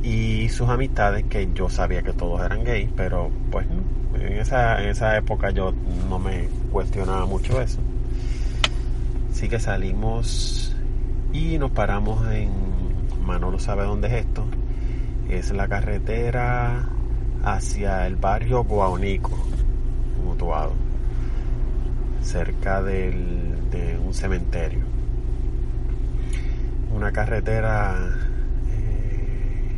Y 0.03 0.50
sus 0.50 0.67
amistades, 0.67 1.24
que 1.29 1.47
yo 1.53 1.69
sabía 1.69 2.03
que 2.03 2.12
todos 2.12 2.41
eran 2.45 2.65
gays, 2.65 2.89
pero 2.93 3.31
pues 3.51 3.65
en 4.15 4.33
esa, 4.33 4.83
en 4.83 4.89
esa 4.89 5.15
época 5.15 5.51
yo 5.51 5.74
no 6.09 6.19
me 6.19 6.50
cuestionaba 6.74 7.25
mucho 7.25 7.62
eso. 7.62 7.79
Así 9.31 9.47
que 9.47 9.59
salimos 9.59 10.75
y 11.31 11.57
nos 11.57 11.71
paramos 11.71 12.21
en 12.33 12.50
Manolo 13.25 13.59
sabe 13.59 13.85
dónde 13.85 14.09
es 14.09 14.25
esto. 14.25 14.45
Es 15.29 15.51
la 15.51 15.69
carretera 15.69 16.89
hacia 17.45 18.07
el 18.07 18.15
barrio 18.15 18.63
Guaunico, 18.63 19.31
mutuado. 20.23 20.73
cerca 22.21 22.81
del, 22.81 23.69
de 23.69 23.99
un 23.99 24.13
cementerio. 24.13 24.79
Una 26.93 27.11
carretera... 27.11 27.95
eh, 28.71 29.75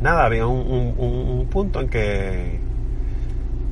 nada, 0.00 0.26
había 0.26 0.46
un- 0.46 0.94
un 0.96 1.46
punto 1.50 1.80
en 1.80 1.88
que 1.88 2.60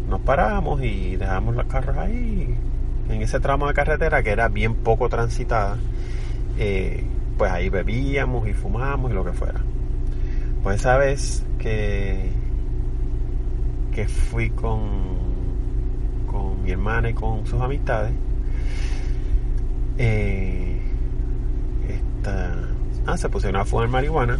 nos 0.09 0.21
paramos 0.23 0.83
y 0.83 1.15
dejamos 1.17 1.55
los 1.55 1.67
carros 1.67 1.97
ahí. 1.99 2.55
En 3.09 3.23
ese 3.23 3.39
tramo 3.41 3.69
de 3.69 3.75
carretera 3.75 4.23
que 4.25 4.31
era 4.31 4.49
bien 4.49 4.75
poco 4.75 5.09
transitada, 5.09 5.77
eh, 6.59 7.05
pues 7.39 7.51
ahí 7.53 7.69
bebíamos 7.69 8.49
y 8.49 8.55
fumábamos 8.55 9.11
y 9.11 9.15
lo 9.15 9.25
que 9.25 9.33
fuera. 9.33 9.61
Pues 10.65 10.81
esa 10.81 10.97
vez 10.97 11.45
que, 11.59 12.31
que 13.93 14.07
fui 14.07 14.51
con, 14.51 14.81
con 16.31 16.63
mi 16.63 16.71
hermana 16.71 17.11
y 17.11 17.15
con 17.15 17.47
sus 17.47 17.61
amistades, 17.61 18.13
eh, 19.99 20.81
ah, 23.07 23.17
se 23.17 23.29
pusieron 23.29 23.61
a 23.61 23.65
fumar 23.65 23.89
marihuana. 23.89 24.39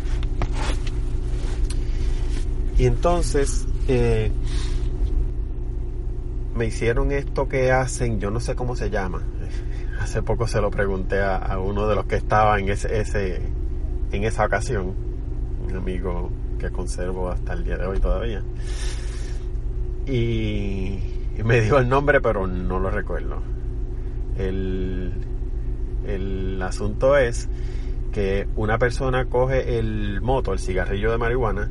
Y 2.79 2.87
entonces 2.87 3.67
eh, 3.89 4.31
me 6.55 6.67
hicieron 6.67 7.13
esto 7.13 7.49
que 7.49 7.71
hacen, 7.71 8.21
yo 8.21 8.31
no 8.31 8.41
sé 8.41 8.55
cómo 8.55 8.77
se 8.77 8.91
llama. 8.91 9.23
Hace 10.01 10.23
poco 10.23 10.47
se 10.47 10.61
lo 10.61 10.71
pregunté 10.71 11.21
a, 11.21 11.37
a 11.37 11.59
uno 11.59 11.87
de 11.87 11.95
los 11.95 12.07
que 12.07 12.17
estaba 12.17 12.59
en 12.59 12.71
ese 12.71 13.43
en 14.13 14.25
esa 14.25 14.45
ocasión, 14.45 14.95
un 15.69 15.77
amigo 15.77 16.31
que 16.59 16.71
conservo 16.71 17.31
hasta 17.31 17.53
el 17.53 17.65
día 17.65 17.77
de 17.77 17.87
hoy 17.87 18.01
todavía. 18.01 18.43
Y, 20.11 20.99
me 21.45 21.61
dio 21.61 21.79
el 21.79 21.89
nombre, 21.89 22.21
pero 22.21 22.47
no 22.47 22.79
lo 22.79 22.91
recuerdo. 22.91 23.41
El, 24.37 25.13
el 26.07 26.61
asunto 26.63 27.17
es 27.17 27.49
que 28.13 28.49
una 28.57 28.79
persona 28.79 29.27
coge 29.27 29.79
el 29.79 30.21
moto, 30.21 30.53
el 30.53 30.59
cigarrillo 30.59 31.11
de 31.13 31.19
marihuana, 31.19 31.71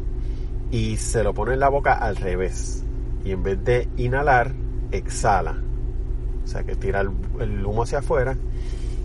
y 0.72 0.98
se 0.98 1.24
lo 1.24 1.34
pone 1.34 1.54
en 1.54 1.60
la 1.60 1.70
boca 1.70 1.94
al 1.94 2.16
revés. 2.16 2.84
Y 3.26 3.32
en 3.32 3.44
vez 3.44 3.64
de 3.64 3.88
inhalar, 3.98 4.54
exhala. 4.92 5.58
O 6.44 6.48
sea, 6.48 6.64
que 6.64 6.76
tira 6.76 7.02
el, 7.02 7.10
el 7.42 7.66
humo 7.66 7.84
hacia 7.84 8.00
afuera. 8.00 8.38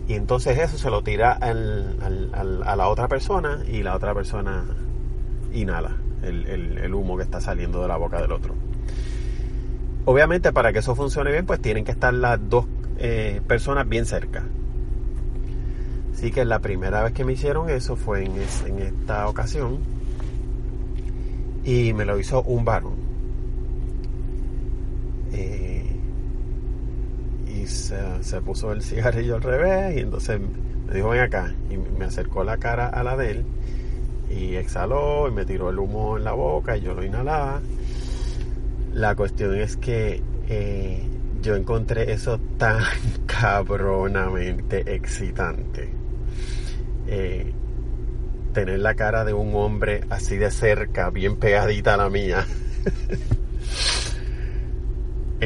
Y 0.07 0.15
entonces 0.15 0.59
eso 0.59 0.79
se 0.79 0.91
lo 0.91 1.03
tira 1.03 1.33
al- 1.33 1.97
al- 2.03 2.31
al- 2.35 2.63
a 2.63 2.77
la 2.77 2.89
otra 2.89 3.09
persona 3.09 3.63
y 3.67 3.83
la 3.83 3.97
otra 3.97 4.15
persona 4.15 4.65
inhala 5.53 5.97
el, 6.23 6.47
el- 6.47 6.79
el 6.79 6.95
humo 6.95 7.17
que 7.17 7.23
está 7.23 7.41
saliendo 7.41 7.81
de 7.83 7.89
la 7.89 7.97
boca 7.97 8.21
del 8.21 8.33
otro. 8.33 8.55
Obviamente 10.07 10.53
para 10.53 10.73
que 10.73 10.81
eso 10.81 10.95
funcione 10.95 11.31
bien, 11.33 11.47
pues 11.47 11.61
tienen 11.61 11.85
que 11.85 11.93
estar 11.93 12.13
las 12.13 12.39
dos 12.49 12.67
eh, 12.99 13.41
personas 13.47 13.89
bien 13.89 14.05
cerca. 14.07 14.45
Así 16.13 16.31
que 16.31 16.45
la 16.45 16.61
primera 16.61 17.03
vez 17.03 17.13
que 17.13 17.25
me 17.25 17.33
hicieron 17.33 17.69
eso 17.71 17.97
fue 17.97 18.25
en, 18.25 18.37
es- 18.41 18.65
en 18.67 18.79
esta 18.79 19.29
ocasión 19.29 19.79
y 21.65 21.93
me 21.93 22.05
lo 22.05 22.19
hizo 22.19 22.43
un 22.43 22.65
varón. 22.65 22.95
Eh, 25.33 25.85
y 27.49 27.67
se, 27.67 27.97
se 28.23 28.41
puso 28.41 28.73
el 28.73 28.83
cigarrillo 28.83 29.37
al 29.37 29.43
revés 29.43 29.97
y 29.97 30.01
entonces 30.01 30.41
me 30.87 30.95
dijo 30.95 31.11
ven 31.11 31.21
acá 31.21 31.55
y 31.71 31.77
me 31.77 32.05
acercó 32.05 32.45
la 32.45 32.57
cara 32.59 32.89
a 32.89 33.03
la 33.03 33.17
de 33.17 33.31
él 33.33 33.45
y 34.31 34.57
exhaló 34.57 35.29
y 35.29 35.33
me 35.33 35.45
tiró 35.45 35.71
el 35.71 35.79
humo 35.79 36.17
en 36.17 36.25
la 36.25 36.33
boca 36.33 36.77
y 36.77 36.81
yo 36.83 36.95
lo 36.95 37.05
inhalaba. 37.05 37.61
La 38.95 39.17
cuestión 39.17 39.57
es 39.57 39.77
que 39.77 40.23
eh, 40.49 41.03
yo 41.43 41.57
encontré 41.57 42.13
eso 42.13 42.39
tan 42.59 42.79
cabronamente 43.27 44.95
excitante. 44.95 45.91
Eh, 47.09 47.53
tener 48.53 48.79
la 48.79 48.95
cara 48.95 49.25
de 49.25 49.33
un 49.33 49.53
hombre 49.57 50.03
así 50.11 50.37
de 50.37 50.53
cerca, 50.53 51.11
bien 51.11 51.37
pegadita 51.37 51.95
a 51.95 51.97
la 51.97 52.09
mía. 52.09 52.47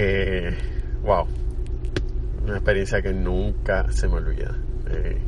Eh, 0.00 0.56
wow. 1.02 1.26
Una 2.44 2.56
experiencia 2.58 3.02
que 3.02 3.12
nunca 3.12 3.90
se 3.90 4.06
me 4.06 4.14
olvida. 4.16 4.56
Eh, 4.90 5.18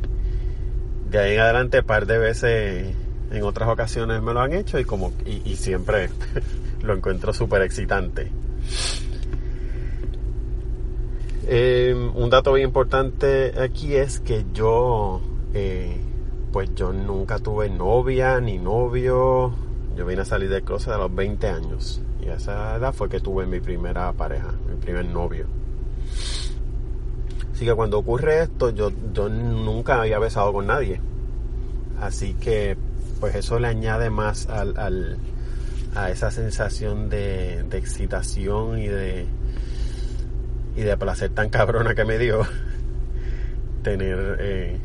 de 1.09 1.19
ahí 1.19 1.33
en 1.33 1.39
adelante, 1.41 1.83
par 1.83 2.05
de 2.05 2.17
veces, 2.17 2.95
en 3.31 3.43
otras 3.43 3.67
ocasiones 3.67 4.21
me 4.21 4.33
lo 4.33 4.39
han 4.39 4.53
hecho 4.53 4.79
y 4.79 4.85
como 4.85 5.11
y, 5.25 5.41
y 5.43 5.57
siempre 5.57 6.09
lo 6.83 6.93
encuentro 6.93 7.33
súper 7.33 7.61
excitante. 7.61 8.31
Eh, 11.47 11.93
un 12.15 12.29
dato 12.29 12.53
bien 12.53 12.67
importante 12.67 13.59
aquí 13.59 13.95
es 13.95 14.19
que 14.19 14.45
yo, 14.53 15.21
eh, 15.53 15.97
pues 16.51 16.73
yo 16.75 16.93
nunca 16.93 17.39
tuve 17.39 17.69
novia 17.69 18.39
ni 18.39 18.57
novio. 18.57 19.53
Yo 19.95 20.05
vine 20.05 20.21
a 20.21 20.25
salir 20.25 20.49
de 20.49 20.61
closet 20.61 20.93
a 20.93 20.97
los 20.97 21.13
20 21.13 21.47
años. 21.49 22.01
Y 22.23 22.29
a 22.29 22.35
esa 22.35 22.75
edad 22.77 22.93
fue 22.93 23.09
que 23.09 23.19
tuve 23.19 23.45
mi 23.47 23.59
primera 23.59 24.11
pareja, 24.13 24.53
mi 24.69 24.75
primer 24.75 25.05
novio. 25.05 25.45
Así 27.53 27.65
que 27.65 27.73
cuando 27.73 27.99
ocurre 27.99 28.43
esto, 28.43 28.69
yo, 28.69 28.91
yo 29.13 29.27
nunca 29.29 30.01
había 30.01 30.19
besado 30.19 30.53
con 30.53 30.67
nadie. 30.67 31.01
Así 31.99 32.33
que, 32.35 32.77
pues 33.19 33.35
eso 33.35 33.59
le 33.59 33.67
añade 33.67 34.09
más 34.09 34.47
al, 34.47 34.77
al- 34.77 35.17
a 35.95 36.09
esa 36.09 36.31
sensación 36.31 37.09
de, 37.09 37.63
de 37.63 37.77
excitación 37.77 38.79
y 38.79 38.87
de, 38.87 39.25
y 40.75 40.81
de 40.81 40.97
placer 40.97 41.31
tan 41.31 41.49
cabrona 41.49 41.93
que 41.95 42.05
me 42.05 42.17
dio 42.17 42.41
tener 43.83 44.37
eh, 44.39 44.77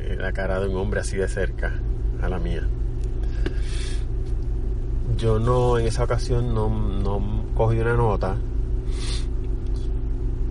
eh, 0.00 0.16
la 0.18 0.32
cara 0.32 0.60
de 0.60 0.68
un 0.68 0.76
hombre 0.76 1.00
así 1.00 1.16
de 1.16 1.28
cerca 1.28 1.72
a 2.22 2.28
la 2.28 2.38
mía. 2.38 2.62
Yo 5.16 5.38
no, 5.38 5.78
en 5.78 5.86
esa 5.86 6.04
ocasión 6.04 6.54
no, 6.54 6.68
no 6.68 7.44
cogí 7.54 7.78
una 7.78 7.94
nota. 7.94 8.36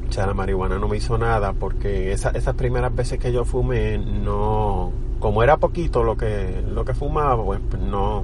O 0.09 0.11
sea, 0.11 0.25
la 0.27 0.33
marihuana 0.33 0.79
no 0.79 0.87
me 0.87 0.97
hizo 0.97 1.17
nada 1.17 1.53
porque 1.53 2.11
esa- 2.13 2.29
esas 2.31 2.55
primeras 2.55 2.95
veces 2.95 3.19
que 3.19 3.31
yo 3.33 3.43
fumé, 3.45 3.97
no, 3.97 4.91
como 5.19 5.43
era 5.43 5.57
poquito 5.57 6.03
lo 6.03 6.15
que, 6.17 6.63
lo 6.69 6.85
que 6.85 6.93
fumaba, 6.93 7.43
pues, 7.43 7.59
pues 7.69 7.81
no, 7.81 8.23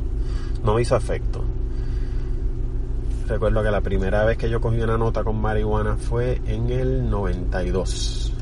no 0.63 0.73
me 0.73 0.81
hizo 0.81 0.95
efecto. 0.95 1.43
Recuerdo 3.31 3.63
que 3.63 3.71
la 3.71 3.79
primera 3.79 4.25
vez 4.25 4.37
que 4.37 4.49
yo 4.49 4.59
cogí 4.59 4.81
una 4.81 4.97
nota 4.97 5.23
con 5.23 5.39
marihuana 5.39 5.95
fue 5.95 6.41
en 6.47 6.69
el 6.69 7.09
92. 7.09 8.33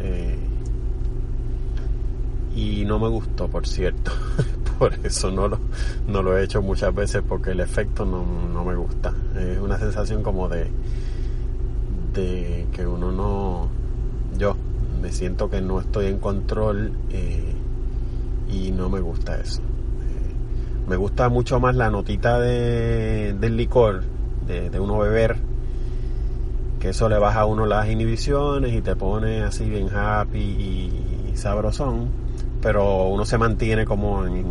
Eh, 0.00 0.36
y 2.56 2.84
no 2.84 2.98
me 2.98 3.06
gustó, 3.06 3.46
por 3.46 3.64
cierto. 3.64 4.10
por 4.80 4.92
eso 5.04 5.30
no 5.30 5.46
lo, 5.46 5.60
no 6.08 6.20
lo 6.20 6.36
he 6.36 6.42
hecho 6.42 6.60
muchas 6.60 6.92
veces 6.92 7.22
porque 7.28 7.52
el 7.52 7.60
efecto 7.60 8.04
no, 8.04 8.26
no 8.52 8.64
me 8.64 8.74
gusta. 8.74 9.14
Es 9.38 9.60
una 9.60 9.78
sensación 9.78 10.24
como 10.24 10.48
de, 10.48 10.66
de 12.12 12.66
que 12.72 12.88
uno 12.88 13.12
no... 13.12 13.68
Yo 14.36 14.56
me 15.00 15.12
siento 15.12 15.48
que 15.48 15.60
no 15.60 15.78
estoy 15.78 16.06
en 16.06 16.18
control 16.18 16.90
eh, 17.10 17.54
y 18.50 18.72
no 18.72 18.88
me 18.88 18.98
gusta 18.98 19.38
eso. 19.38 19.62
Me 20.88 20.96
gusta 20.96 21.28
mucho 21.28 21.60
más 21.60 21.74
la 21.76 21.90
notita 21.90 22.40
de, 22.40 23.34
del 23.38 23.56
licor, 23.56 24.02
de, 24.46 24.70
de 24.70 24.80
uno 24.80 24.98
beber, 24.98 25.36
que 26.80 26.90
eso 26.90 27.08
le 27.08 27.18
baja 27.18 27.40
a 27.40 27.46
uno 27.46 27.66
las 27.66 27.88
inhibiciones 27.88 28.72
y 28.72 28.80
te 28.80 28.96
pone 28.96 29.42
así 29.42 29.68
bien 29.68 29.88
happy 29.94 30.38
y, 30.38 31.30
y 31.32 31.36
sabrosón, 31.36 32.08
pero 32.62 33.08
uno 33.08 33.26
se 33.26 33.36
mantiene 33.36 33.84
como 33.84 34.24
en, 34.26 34.46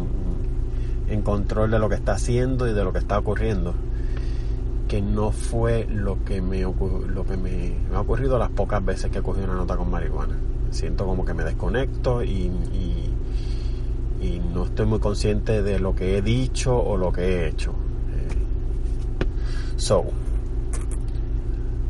en 1.10 1.22
control 1.22 1.72
de 1.72 1.80
lo 1.80 1.90
que 1.90 1.96
está 1.96 2.14
haciendo 2.14 2.68
y 2.68 2.74
de 2.74 2.84
lo 2.84 2.94
que 2.94 3.00
está 3.00 3.18
ocurriendo 3.18 3.74
que 4.88 5.02
no 5.02 5.32
fue 5.32 5.86
lo 5.90 6.24
que 6.24 6.42
me 6.42 6.62
lo 6.62 7.26
que 7.26 7.38
me, 7.38 7.76
me 7.90 7.96
ha 7.96 8.02
ocurrido 8.02 8.40
las 8.40 8.50
pocas 8.50 8.84
veces 8.84 9.12
que 9.12 9.22
cogí 9.22 9.42
una 9.42 9.56
nota 9.56 9.76
con 9.76 9.90
marihuana. 9.90 10.38
Siento 10.72 11.06
como 11.06 11.26
que 11.26 11.34
me 11.34 11.44
desconecto 11.44 12.24
y, 12.24 12.52
y 14.22 14.40
no 14.40 14.66
estoy 14.66 14.86
muy 14.86 15.00
consciente 15.00 15.62
de 15.62 15.80
lo 15.80 15.96
que 15.96 16.18
he 16.18 16.22
dicho 16.22 16.78
o 16.78 16.98
lo 16.98 17.12
que 17.12 17.22
he 17.22 17.48
hecho. 17.48 17.72
Eh, 17.72 19.78
so 19.78 20.06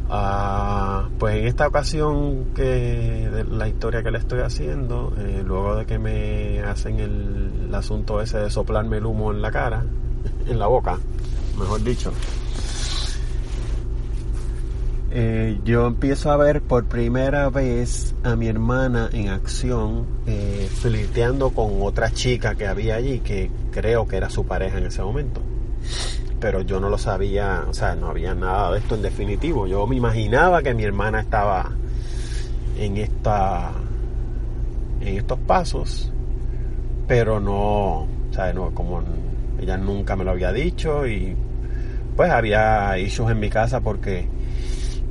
ah, 0.09 1.07
pues 1.17 1.35
en 1.35 1.47
esta 1.47 1.67
ocasión 1.67 2.45
que 2.55 2.63
de 2.63 3.43
la 3.45 3.67
historia 3.67 4.03
que 4.03 4.11
le 4.11 4.19
estoy 4.19 4.41
haciendo 4.41 5.13
eh, 5.17 5.43
luego 5.45 5.75
de 5.75 5.85
que 5.85 5.99
me 5.99 6.61
hacen 6.61 6.99
el 6.99 7.73
asunto 7.73 8.21
ese 8.21 8.39
de 8.39 8.49
soplarme 8.49 8.97
el 8.97 9.05
humo 9.05 9.31
en 9.31 9.41
la 9.41 9.51
cara 9.51 9.85
en 10.47 10.59
la 10.59 10.67
boca 10.67 10.97
mejor 11.57 11.83
dicho 11.83 12.11
eh, 15.09 15.59
yo 15.63 15.87
empiezo 15.87 16.31
a 16.31 16.37
ver 16.37 16.61
por 16.61 16.85
primera 16.85 17.49
vez 17.49 18.13
a 18.23 18.35
mi 18.35 18.47
hermana 18.47 19.09
en 19.13 19.29
acción, 19.29 20.05
eh, 20.25 20.69
flirteando 20.81 21.51
con 21.51 21.81
otra 21.81 22.11
chica 22.11 22.55
que 22.55 22.67
había 22.67 22.95
allí, 22.95 23.19
que 23.19 23.49
creo 23.71 24.07
que 24.07 24.17
era 24.17 24.29
su 24.29 24.45
pareja 24.45 24.77
en 24.79 24.87
ese 24.87 25.01
momento. 25.01 25.41
Pero 26.39 26.61
yo 26.61 26.79
no 26.79 26.89
lo 26.89 26.97
sabía, 26.97 27.65
o 27.67 27.73
sea, 27.73 27.95
no 27.95 28.07
había 28.07 28.35
nada 28.35 28.71
de 28.73 28.79
esto 28.79 28.95
en 28.95 29.01
definitivo. 29.01 29.65
Yo 29.65 29.87
me 29.87 29.95
imaginaba 29.95 30.61
que 30.61 30.73
mi 30.73 30.83
hermana 30.83 31.21
estaba 31.21 31.71
en 32.77 32.97
esta 32.97 33.71
en 35.01 35.17
estos 35.17 35.39
pasos, 35.39 36.11
pero 37.07 37.39
no, 37.39 38.07
¿sabes? 38.31 38.55
No, 38.55 38.71
como 38.71 39.01
ella 39.59 39.77
nunca 39.77 40.15
me 40.15 40.23
lo 40.23 40.31
había 40.31 40.51
dicho 40.51 41.07
y 41.07 41.35
pues 42.15 42.29
había 42.31 42.97
issues 42.97 43.31
en 43.31 43.39
mi 43.39 43.49
casa 43.49 43.79
porque 43.79 44.27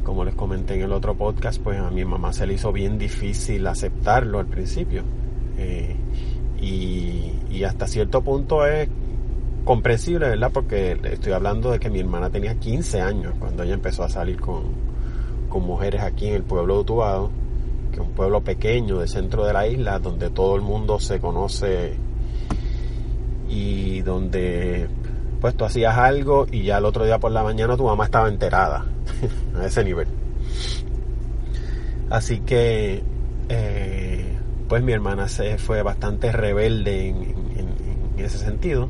como 0.06 0.24
les 0.24 0.36
comenté 0.36 0.74
en 0.74 0.82
el 0.82 0.92
otro 0.92 1.16
podcast, 1.16 1.60
pues 1.60 1.80
a 1.80 1.90
mi 1.90 2.04
mamá 2.04 2.32
se 2.32 2.46
le 2.46 2.54
hizo 2.54 2.72
bien 2.72 2.96
difícil 2.96 3.66
aceptarlo 3.66 4.38
al 4.38 4.46
principio. 4.46 5.02
Eh, 5.58 5.96
y, 6.60 7.32
y, 7.50 7.64
hasta 7.64 7.88
cierto 7.88 8.22
punto 8.22 8.64
es 8.64 8.88
comprensible, 9.64 10.28
¿verdad? 10.28 10.52
Porque 10.54 10.96
estoy 11.10 11.32
hablando 11.32 11.72
de 11.72 11.80
que 11.80 11.90
mi 11.90 11.98
hermana 11.98 12.30
tenía 12.30 12.54
15 12.54 13.00
años 13.00 13.34
cuando 13.40 13.64
ella 13.64 13.74
empezó 13.74 14.04
a 14.04 14.08
salir 14.08 14.40
con, 14.40 14.62
con 15.48 15.64
mujeres 15.64 16.02
aquí 16.02 16.28
en 16.28 16.34
el 16.34 16.44
pueblo 16.44 16.74
de 16.74 16.80
Utubado, 16.82 17.30
que 17.90 17.96
es 17.96 18.06
un 18.06 18.12
pueblo 18.12 18.42
pequeño 18.42 19.00
del 19.00 19.08
centro 19.08 19.44
de 19.44 19.52
la 19.52 19.66
isla, 19.66 19.98
donde 19.98 20.30
todo 20.30 20.54
el 20.54 20.62
mundo 20.62 21.00
se 21.00 21.18
conoce 21.18 21.94
y 23.48 24.02
donde 24.02 24.86
pues 25.40 25.56
tú 25.56 25.64
hacías 25.64 25.98
algo 25.98 26.46
y 26.48 26.62
ya 26.62 26.78
el 26.78 26.84
otro 26.84 27.04
día 27.04 27.18
por 27.18 27.32
la 27.32 27.42
mañana 27.42 27.76
tu 27.76 27.84
mamá 27.84 28.04
estaba 28.04 28.28
enterada 28.28 28.86
a 29.58 29.66
ese 29.66 29.84
nivel. 29.84 30.06
Así 32.10 32.40
que 32.40 33.02
eh, 33.48 34.36
pues 34.68 34.82
mi 34.82 34.92
hermana 34.92 35.28
se 35.28 35.58
fue 35.58 35.82
bastante 35.82 36.32
rebelde 36.32 37.08
en, 37.08 37.46
ese 38.18 38.38
sentido 38.38 38.88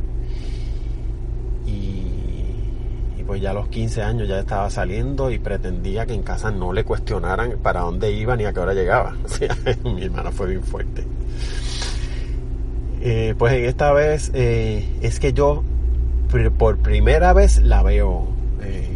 y, 1.67 2.05
pues 3.27 3.43
ya 3.43 3.51
a 3.51 3.55
los 3.55 3.67
15 3.69 4.03
años 4.03 4.29
ya 4.29 4.39
estaba 4.39 4.71
saliendo 4.71 5.33
y 5.33 5.39
pretendía 5.41 6.07
que 6.07 6.15
en 6.15 6.23
casa 6.23 6.53
no 6.53 6.73
le 6.73 6.85
cuestionaran 6.85 7.59
para 7.61 7.81
dónde 7.81 8.13
iba 8.13 8.37
ni 8.37 8.45
a 8.45 8.53
qué 8.53 8.61
hora 8.61 8.73
llegaba. 8.73 9.17
Mi 9.85 10.05
hermana 10.05 10.31
fue 10.31 10.47
bien 10.47 10.63
fuerte. 10.63 11.05
Eh, 13.01 13.35
pues 13.37 13.53
en 13.55 13.65
esta 13.65 13.93
vez 13.93 14.31
eh, 14.33 14.85
es 15.03 15.19
que 15.19 15.33
yo 15.33 15.65
por 16.57 16.79
primera 16.79 17.33
vez 17.33 17.59
la 17.59 17.83
veo 17.83 18.29
eh, 18.63 18.96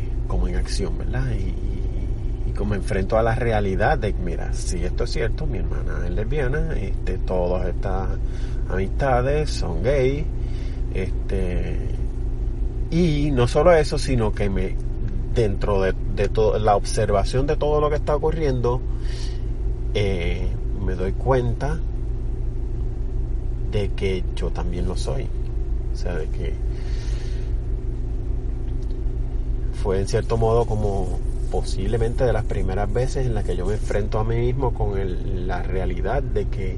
Y, 0.79 2.51
y, 2.51 2.53
como 2.57 2.75
enfrento 2.75 3.19
a 3.19 3.23
la 3.23 3.35
realidad 3.35 3.99
de, 3.99 4.13
mira, 4.13 4.53
si 4.53 4.85
esto 4.85 5.05
es 5.05 5.11
cierto, 5.11 5.47
mi 5.47 5.59
hermana 5.59 6.03
es 6.05 6.11
lesbiana, 6.11 6.75
este, 6.75 7.19
todas 7.19 7.69
estas 7.69 8.09
amistades 8.69 9.51
son 9.51 9.83
gay, 9.83 10.25
este, 10.95 11.79
y 12.91 13.31
no 13.33 13.49
solo 13.49 13.73
eso, 13.73 13.99
sino 13.99 14.33
que 14.33 14.51
me, 14.51 14.77
dentro 15.35 15.81
de, 15.83 15.95
de 16.15 16.29
todo, 16.29 16.59
la 16.59 16.77
observación 16.77 17.47
de 17.47 17.57
todo 17.57 17.81
lo 17.81 17.89
que 17.89 17.97
está 17.97 18.17
ocurriendo, 18.17 18.81
eh, 19.95 20.49
me 20.85 20.95
doy 20.95 21.13
cuenta 21.13 21.79
de 23.71 23.91
que 23.91 24.25
yo 24.35 24.51
también 24.51 24.87
lo 24.87 24.97
soy. 24.97 25.29
O 25.93 25.97
sea, 25.97 26.15
de 26.15 26.29
que 26.29 26.55
fue 29.83 29.99
en 29.99 30.09
cierto 30.09 30.37
modo 30.37 30.67
como 30.67 31.19
posiblemente 31.51 32.25
de 32.25 32.33
las 32.33 32.45
primeras 32.45 32.93
veces 32.93 33.27
en 33.27 33.35
las 33.35 33.45
que 33.45 33.57
yo 33.57 33.67
me 33.67 33.75
enfrento 33.75 34.19
a 34.19 34.25
mí 34.25 34.37
mismo 34.37 34.75
con 34.75 34.99
el, 34.99 35.47
la 35.49 35.63
realidad 35.63 36.23
de 36.23 36.47
que, 36.47 36.77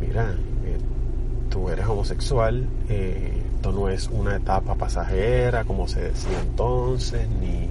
mira, 0.00 0.30
eh, 0.64 0.78
tú 1.50 1.68
eres 1.68 1.86
homosexual, 1.86 2.68
eh, 2.88 3.42
esto 3.56 3.72
no 3.72 3.88
es 3.88 4.08
una 4.08 4.36
etapa 4.36 4.76
pasajera 4.76 5.64
como 5.64 5.88
se 5.88 6.00
decía 6.00 6.40
entonces, 6.40 7.28
ni, 7.28 7.68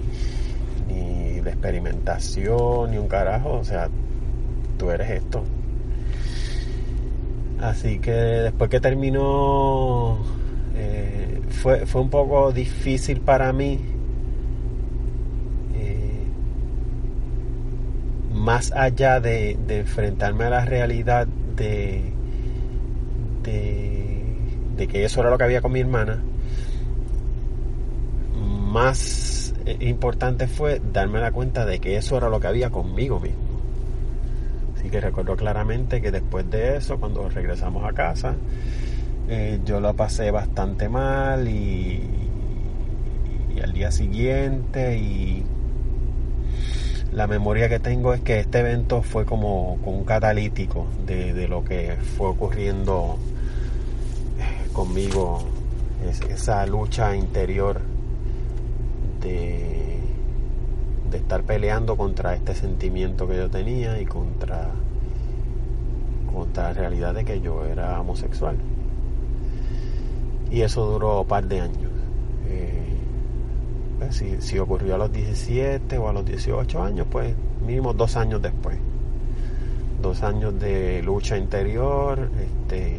ni 0.92 1.40
de 1.40 1.50
experimentación, 1.50 2.90
ni 2.90 2.98
un 2.98 3.08
carajo, 3.08 3.54
o 3.54 3.64
sea, 3.64 3.88
tú 4.78 4.90
eres 4.90 5.10
esto. 5.10 5.42
Así 7.60 7.98
que 7.98 8.12
después 8.12 8.70
que 8.70 8.80
terminó, 8.80 10.18
eh, 10.76 11.40
fue, 11.48 11.86
fue 11.86 12.02
un 12.02 12.10
poco 12.10 12.52
difícil 12.52 13.20
para 13.20 13.52
mí 13.52 13.78
más 18.50 18.72
allá 18.72 19.20
de, 19.20 19.56
enfrentarme 19.68 20.42
a 20.46 20.50
la 20.50 20.64
realidad 20.64 21.28
de, 21.54 22.12
que 23.44 25.04
eso 25.04 25.20
era 25.20 25.30
lo 25.30 25.38
que 25.38 25.44
había 25.44 25.60
con 25.60 25.70
mi 25.70 25.78
hermana, 25.78 26.20
más 28.34 29.54
importante 29.78 30.48
fue 30.48 30.82
darme 30.92 31.20
la 31.20 31.30
cuenta 31.30 31.64
de 31.64 31.78
que 31.78 31.96
eso 31.96 32.16
era 32.16 32.28
lo 32.28 32.40
que 32.40 32.48
había 32.48 32.70
conmigo 32.70 33.20
mismo. 33.20 33.60
Así 34.76 34.90
que 34.90 35.00
recuerdo 35.00 35.36
claramente 35.36 36.02
que 36.02 36.10
después 36.10 36.50
de 36.50 36.76
eso, 36.76 36.98
cuando 36.98 37.28
regresamos 37.28 37.84
a 37.88 37.92
casa, 37.92 38.34
eh, 39.28 39.60
yo 39.64 39.78
lo 39.78 39.94
pasé 39.94 40.32
bastante 40.32 40.88
mal 40.88 41.46
y, 41.46 42.02
y 43.54 43.60
al 43.60 43.72
día 43.72 43.92
siguiente 43.92 44.98
y 44.98 45.44
la 47.12 47.26
memoria 47.26 47.68
que 47.68 47.80
tengo 47.80 48.14
es 48.14 48.20
que 48.20 48.38
este 48.38 48.60
evento 48.60 49.02
fue 49.02 49.24
como, 49.24 49.78
como 49.84 49.98
un 49.98 50.04
catalítico 50.04 50.86
de, 51.06 51.48
lo 51.48 51.64
que 51.64 51.96
fue 52.16 52.28
ocurriendo 52.28 53.18
conmigo, 54.72 55.42
es, 56.08 56.20
esa 56.22 56.64
lucha 56.66 57.16
interior 57.16 57.80
de, 59.20 59.98
de 61.10 61.16
estar 61.16 61.42
peleando 61.42 61.96
contra 61.96 62.34
este 62.34 62.54
sentimiento 62.54 63.26
que 63.26 63.36
yo 63.36 63.50
tenía 63.50 64.00
y 64.00 64.06
contra, 64.06 64.70
contra 66.32 66.68
la 66.68 66.72
realidad 66.72 67.14
de 67.14 67.24
que 67.24 67.40
yo 67.40 67.64
era 67.66 68.00
homosexual. 68.00 68.56
Y 70.50 70.62
eso 70.62 70.86
duró 70.86 71.22
un 71.22 71.26
par 71.26 71.46
de 71.46 71.60
años. 71.60 71.90
Eh, 72.46 72.89
si, 74.10 74.58
ocurrió 74.58 74.94
a 74.94 74.98
los 74.98 75.12
17 75.12 75.98
o 75.98 76.08
a 76.08 76.12
los 76.12 76.24
18 76.24 76.82
años, 76.82 77.06
pues 77.10 77.34
mínimo 77.64 77.92
dos 77.92 78.16
años 78.16 78.40
después. 78.42 78.78
Dos 80.02 80.22
años 80.22 80.58
de 80.58 81.02
lucha 81.02 81.36
interior, 81.36 82.30
este, 82.40 82.98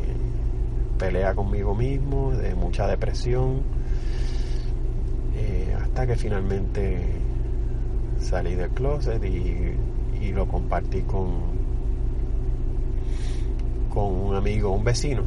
pelea 0.98 1.34
conmigo 1.34 1.76
mismo, 1.76 2.32
de 2.32 2.54
mucha 2.54 2.88
depresión, 2.88 3.64
eh, 5.36 5.76
hasta 5.82 6.06
que 6.06 6.16
finalmente 6.16 7.02
salí 8.20 8.54
del 8.54 8.70
closet 8.70 9.24
y, 9.24 9.76
y 10.22 10.32
lo 10.32 10.48
compartí 10.48 11.02
con, 11.02 11.62
con 13.90 14.14
un 14.14 14.36
amigo, 14.36 14.70
un 14.72 14.84
vecino, 14.84 15.24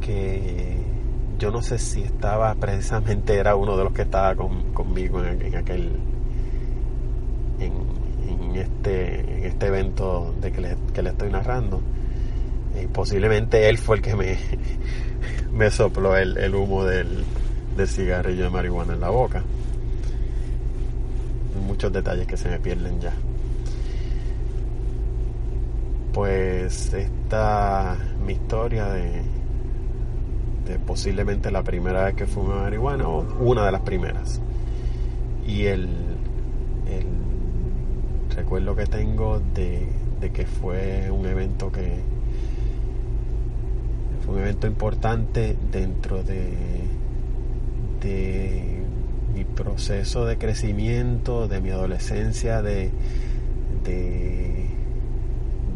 que 0.00 0.85
yo 1.38 1.50
no 1.50 1.62
sé 1.62 1.78
si 1.78 2.02
estaba 2.02 2.54
precisamente 2.54 3.36
era 3.36 3.56
uno 3.56 3.76
de 3.76 3.84
los 3.84 3.92
que 3.92 4.02
estaba 4.02 4.34
con, 4.34 4.72
conmigo 4.72 5.22
en, 5.22 5.42
en, 5.42 5.54
aquel 5.56 5.92
en, 7.60 8.56
este 8.56 9.20
en 9.20 9.44
este 9.44 9.66
evento 9.66 10.34
de 10.40 10.50
que 10.50 10.60
le, 10.60 10.76
que 10.94 11.02
le 11.02 11.10
estoy 11.10 11.30
narrando. 11.30 11.82
Y 12.82 12.86
posiblemente 12.86 13.68
él 13.68 13.78
fue 13.78 13.96
el 13.96 14.02
que 14.02 14.16
me 14.16 14.38
me 15.52 15.70
sopló 15.70 16.16
el, 16.16 16.36
el 16.38 16.54
humo 16.54 16.84
del, 16.84 17.24
del 17.76 17.88
cigarrillo 17.88 18.44
de 18.44 18.50
marihuana 18.50 18.94
en 18.94 19.00
la 19.00 19.10
boca. 19.10 19.42
Muchos 21.66 21.92
detalles 21.92 22.26
que 22.26 22.36
se 22.36 22.48
me 22.48 22.58
pierden 22.58 23.00
ya. 23.00 23.12
Pues 26.12 26.94
esta 26.94 27.96
mi 28.24 28.32
historia 28.32 28.86
de 28.86 29.22
de 30.66 30.78
posiblemente 30.78 31.50
la 31.50 31.62
primera 31.62 32.04
vez 32.04 32.14
que 32.14 32.26
fumé 32.26 32.54
marihuana 32.54 33.08
o 33.08 33.24
una 33.40 33.64
de 33.64 33.72
las 33.72 33.82
primeras. 33.82 34.40
Y 35.46 35.66
el, 35.66 35.88
el 36.88 37.06
recuerdo 38.34 38.74
que 38.74 38.86
tengo 38.86 39.40
de, 39.54 39.86
de, 40.20 40.30
que 40.30 40.44
fue 40.44 41.10
un 41.10 41.26
evento 41.26 41.70
que 41.70 42.00
fue 44.24 44.34
un 44.34 44.40
evento 44.40 44.66
importante 44.66 45.56
dentro 45.70 46.24
de, 46.24 46.52
de 48.02 48.82
mi 49.34 49.44
proceso 49.44 50.24
de 50.24 50.36
crecimiento, 50.36 51.46
de 51.46 51.60
mi 51.60 51.70
adolescencia, 51.70 52.60
de, 52.60 52.90
de 53.84 54.66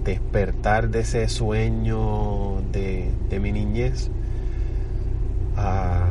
despertar 0.05 0.88
de 0.88 1.00
ese 1.00 1.29
sueño 1.29 2.61
de, 2.72 3.11
de 3.29 3.38
mi 3.40 3.53
niñez 3.53 4.11
a, 5.57 6.07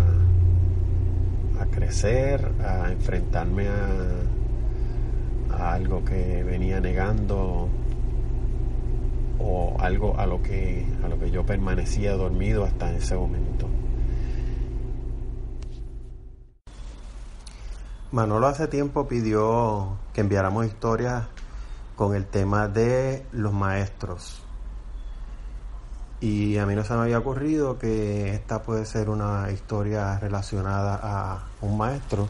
a 1.59 1.65
crecer, 1.79 2.51
a 2.61 2.91
enfrentarme 2.91 3.69
a, 3.69 3.87
a 5.57 5.73
algo 5.73 6.03
que 6.03 6.43
venía 6.43 6.81
negando 6.81 7.69
o 9.39 9.77
algo 9.79 10.19
a 10.19 10.25
lo 10.27 10.43
que 10.43 10.85
a 11.05 11.07
lo 11.07 11.17
que 11.17 11.31
yo 11.31 11.45
permanecía 11.45 12.15
dormido 12.15 12.65
hasta 12.65 12.91
ese 12.91 13.15
momento. 13.15 13.69
Manolo 18.11 18.47
hace 18.47 18.67
tiempo 18.67 19.07
pidió 19.07 19.99
que 20.13 20.19
enviáramos 20.19 20.65
historias 20.65 21.27
con 21.95 22.13
el 22.13 22.25
tema 22.25 22.67
de 22.67 23.25
los 23.31 23.53
maestros. 23.53 24.41
Y 26.19 26.57
a 26.57 26.65
mí 26.65 26.75
no 26.75 26.83
se 26.83 26.93
me 26.95 27.03
había 27.03 27.19
ocurrido 27.19 27.79
que 27.79 28.33
esta 28.33 28.63
puede 28.63 28.85
ser 28.85 29.09
una 29.09 29.49
historia 29.51 30.19
relacionada 30.19 30.99
a 31.01 31.48
un 31.61 31.77
maestro. 31.77 32.27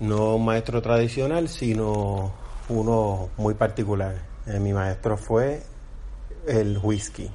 No 0.00 0.36
un 0.36 0.44
maestro 0.44 0.82
tradicional, 0.82 1.48
sino 1.48 2.32
uno 2.68 3.30
muy 3.36 3.54
particular. 3.54 4.16
Eh, 4.46 4.60
mi 4.60 4.72
maestro 4.72 5.16
fue 5.16 5.62
el 6.46 6.78
whisky. 6.82 7.30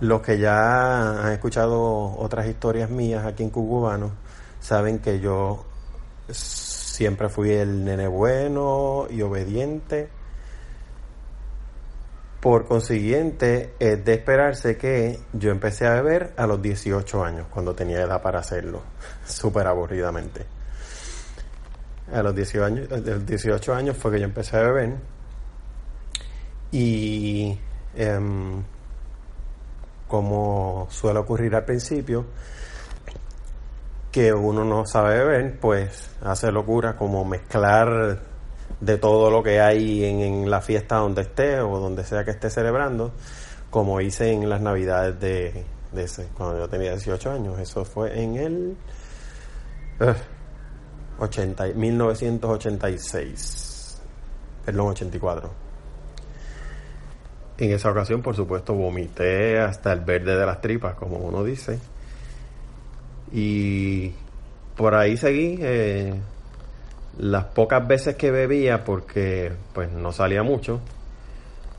Los 0.00 0.20
que 0.20 0.38
ya 0.38 1.22
han 1.22 1.32
escuchado 1.32 2.16
otras 2.18 2.46
historias 2.46 2.90
mías 2.90 3.24
aquí 3.24 3.42
en 3.42 3.50
Cucubano 3.50 4.10
saben 4.60 4.98
que 4.98 5.20
yo 5.20 5.64
siempre 6.30 7.28
fui 7.28 7.50
el 7.52 7.84
nene 7.84 8.06
bueno 8.06 9.06
y 9.10 9.22
obediente. 9.22 10.10
Por 12.46 12.64
consiguiente, 12.64 13.74
es 13.80 14.04
de 14.04 14.14
esperarse 14.14 14.76
que 14.76 15.18
yo 15.32 15.50
empecé 15.50 15.84
a 15.84 15.94
beber 15.94 16.32
a 16.36 16.46
los 16.46 16.62
18 16.62 17.24
años, 17.24 17.48
cuando 17.50 17.74
tenía 17.74 18.00
edad 18.02 18.22
para 18.22 18.38
hacerlo, 18.38 18.82
súper 19.26 19.66
aburridamente. 19.66 20.46
A 22.12 22.22
los 22.22 22.36
18 22.36 22.64
años, 22.64 22.88
los 22.88 23.26
18 23.26 23.74
años 23.74 23.96
fue 23.96 24.12
que 24.12 24.20
yo 24.20 24.26
empecé 24.26 24.58
a 24.58 24.60
beber 24.60 24.94
y 26.70 27.58
em, 27.96 28.62
como 30.06 30.86
suele 30.88 31.18
ocurrir 31.18 31.52
al 31.56 31.64
principio, 31.64 32.26
que 34.12 34.32
uno 34.32 34.64
no 34.64 34.86
sabe 34.86 35.18
beber, 35.18 35.58
pues 35.58 36.10
hace 36.22 36.52
locura 36.52 36.94
como 36.94 37.24
mezclar 37.24 38.20
de 38.80 38.98
todo 38.98 39.30
lo 39.30 39.42
que 39.42 39.60
hay 39.60 40.04
en, 40.04 40.50
la 40.50 40.60
fiesta 40.60 40.96
donde 40.96 41.22
esté 41.22 41.60
o 41.60 41.78
donde 41.78 42.04
sea 42.04 42.24
que 42.24 42.32
esté 42.32 42.50
celebrando, 42.50 43.12
como 43.70 44.00
hice 44.00 44.32
en 44.32 44.48
las 44.48 44.60
navidades 44.60 45.20
de, 45.20 45.64
ese, 45.96 46.28
cuando 46.34 46.58
yo 46.58 46.68
tenía 46.68 46.90
18 46.92 47.30
años. 47.30 47.58
Eso 47.58 47.84
fue 47.84 48.22
en 48.22 48.36
el 48.36 48.76
80, 51.18 51.64
1986, 51.74 54.00
perdón, 54.64 54.88
84. 54.88 55.66
En 57.58 57.72
esa 57.72 57.90
ocasión, 57.90 58.20
por 58.20 58.36
supuesto, 58.36 58.74
vomité 58.74 59.58
hasta 59.60 59.90
el 59.92 60.00
verde 60.00 60.36
de 60.36 60.44
las 60.44 60.60
tripas, 60.60 60.94
como 60.94 61.16
uno 61.16 61.42
dice. 61.42 61.78
Y 63.32 64.12
por 64.76 64.94
ahí 64.94 65.16
seguí. 65.16 65.58
Eh, 65.60 66.14
las 67.18 67.44
pocas 67.44 67.86
veces 67.86 68.16
que 68.16 68.30
bebía, 68.30 68.84
porque 68.84 69.52
pues 69.72 69.90
no 69.90 70.12
salía 70.12 70.42
mucho, 70.42 70.80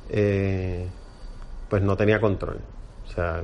eh, 0.10 0.88
pues 1.69 1.84
no 1.84 1.95
tenía 1.95 2.19
control. 2.19 2.60
O 3.08 3.12
sea, 3.12 3.41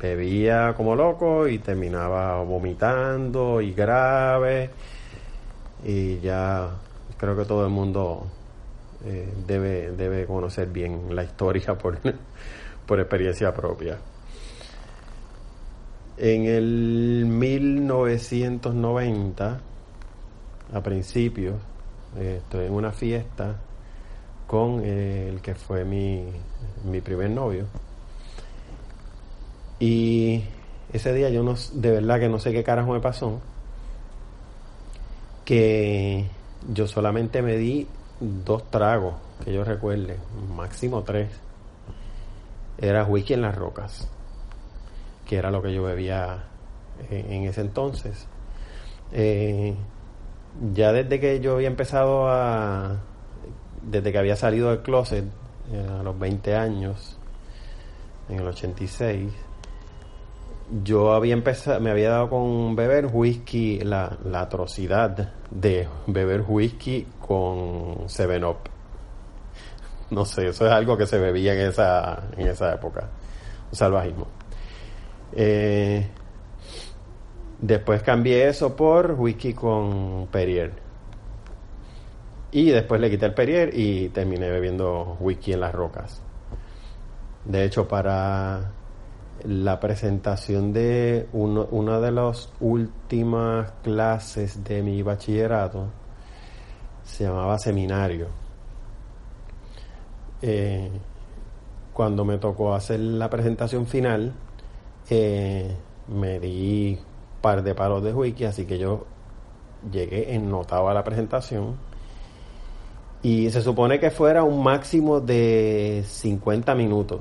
bebía 0.00 0.74
como 0.76 0.94
loco 0.94 1.48
y 1.48 1.58
terminaba 1.58 2.42
vomitando 2.42 3.60
y 3.60 3.72
grave. 3.72 4.70
Y 5.84 6.20
ya 6.20 6.68
creo 7.16 7.36
que 7.36 7.44
todo 7.44 7.64
el 7.64 7.70
mundo 7.70 8.26
eh, 9.04 9.32
debe, 9.46 9.92
debe 9.92 10.26
conocer 10.26 10.68
bien 10.68 11.14
la 11.14 11.22
historia 11.22 11.78
por, 11.78 11.98
por 12.86 13.00
experiencia 13.00 13.54
propia. 13.54 13.98
En 16.18 16.44
el 16.44 17.24
1990 17.26 19.60
a 20.72 20.82
principios, 20.82 21.56
eh, 22.16 22.40
estoy 22.42 22.66
en 22.66 22.72
una 22.72 22.92
fiesta 22.92 23.56
con 24.46 24.82
eh, 24.84 25.28
el 25.28 25.40
que 25.40 25.54
fue 25.54 25.84
mi, 25.84 26.24
mi 26.84 27.00
primer 27.00 27.30
novio. 27.30 27.66
Y 29.78 30.44
ese 30.92 31.12
día 31.14 31.30
yo 31.30 31.42
no, 31.42 31.54
de 31.72 31.90
verdad 31.90 32.20
que 32.20 32.28
no 32.28 32.38
sé 32.38 32.52
qué 32.52 32.62
carajo 32.62 32.92
me 32.92 33.00
pasó, 33.00 33.40
que 35.44 36.26
yo 36.72 36.86
solamente 36.86 37.42
me 37.42 37.56
di 37.56 37.86
dos 38.20 38.70
tragos, 38.70 39.14
que 39.44 39.52
yo 39.52 39.64
recuerde, 39.64 40.18
máximo 40.54 41.02
tres. 41.02 41.30
Era 42.78 43.04
whisky 43.04 43.34
en 43.34 43.42
las 43.42 43.54
rocas, 43.54 44.08
que 45.26 45.36
era 45.36 45.50
lo 45.50 45.62
que 45.62 45.72
yo 45.72 45.82
bebía 45.82 46.44
en, 47.10 47.32
en 47.32 47.44
ese 47.44 47.60
entonces. 47.60 48.26
Eh, 49.12 49.74
ya 50.72 50.92
desde 50.92 51.20
que 51.20 51.40
yo 51.40 51.54
había 51.54 51.68
empezado 51.68 52.28
a. 52.28 53.00
Desde 53.82 54.12
que 54.12 54.18
había 54.18 54.36
salido 54.36 54.70
del 54.70 54.80
closet 54.80 55.24
eh, 55.72 55.86
a 56.00 56.02
los 56.02 56.18
20 56.18 56.54
años, 56.54 57.18
en 58.28 58.40
el 58.40 58.46
86, 58.46 59.32
yo 60.84 61.12
había 61.12 61.32
empezado, 61.32 61.80
me 61.80 61.90
había 61.90 62.10
dado 62.10 62.28
con 62.28 62.76
beber 62.76 63.08
whisky, 63.12 63.80
la, 63.80 64.18
la 64.24 64.42
atrocidad 64.42 65.32
de 65.50 65.88
beber 66.06 66.44
whisky 66.46 67.06
con 67.20 68.08
Seven 68.08 68.44
Up. 68.44 68.58
No 70.10 70.24
sé, 70.24 70.48
eso 70.48 70.66
es 70.66 70.72
algo 70.72 70.96
que 70.96 71.06
se 71.06 71.18
bebía 71.18 71.54
en 71.54 71.68
esa, 71.68 72.24
en 72.36 72.48
esa 72.48 72.74
época. 72.74 73.08
Un 73.70 73.76
salvajismo. 73.76 74.26
Eh, 75.32 76.06
Después 77.60 78.02
cambié 78.02 78.48
eso 78.48 78.74
por 78.74 79.12
whisky 79.12 79.52
con 79.52 80.28
Perrier. 80.30 80.72
Y 82.52 82.70
después 82.70 83.00
le 83.00 83.10
quité 83.10 83.26
el 83.26 83.34
Perrier 83.34 83.70
y 83.72 84.08
terminé 84.08 84.50
bebiendo 84.50 85.16
whisky 85.20 85.52
en 85.52 85.60
las 85.60 85.72
rocas. 85.72 86.22
De 87.44 87.64
hecho, 87.64 87.86
para 87.86 88.72
la 89.44 89.78
presentación 89.80 90.72
de 90.72 91.28
una 91.32 92.00
de 92.00 92.12
las 92.12 92.50
últimas 92.60 93.72
clases 93.82 94.64
de 94.64 94.82
mi 94.82 95.02
bachillerato, 95.02 95.86
se 97.04 97.24
llamaba 97.24 97.58
seminario. 97.58 98.28
Eh, 100.42 100.90
cuando 101.92 102.24
me 102.24 102.38
tocó 102.38 102.74
hacer 102.74 103.00
la 103.00 103.28
presentación 103.28 103.86
final, 103.86 104.32
eh, 105.10 105.76
me 106.08 106.40
di 106.40 106.98
par 107.40 107.62
de 107.62 107.74
palos 107.74 108.02
de 108.02 108.12
wiki, 108.12 108.44
así 108.44 108.66
que 108.66 108.78
yo 108.78 109.06
llegué 109.90 110.34
ennotado 110.34 110.88
a 110.88 110.94
la 110.94 111.04
presentación 111.04 111.76
y 113.22 113.50
se 113.50 113.62
supone 113.62 114.00
que 114.00 114.10
fuera 114.10 114.44
un 114.44 114.62
máximo 114.62 115.20
de 115.20 116.04
50 116.06 116.74
minutos 116.74 117.20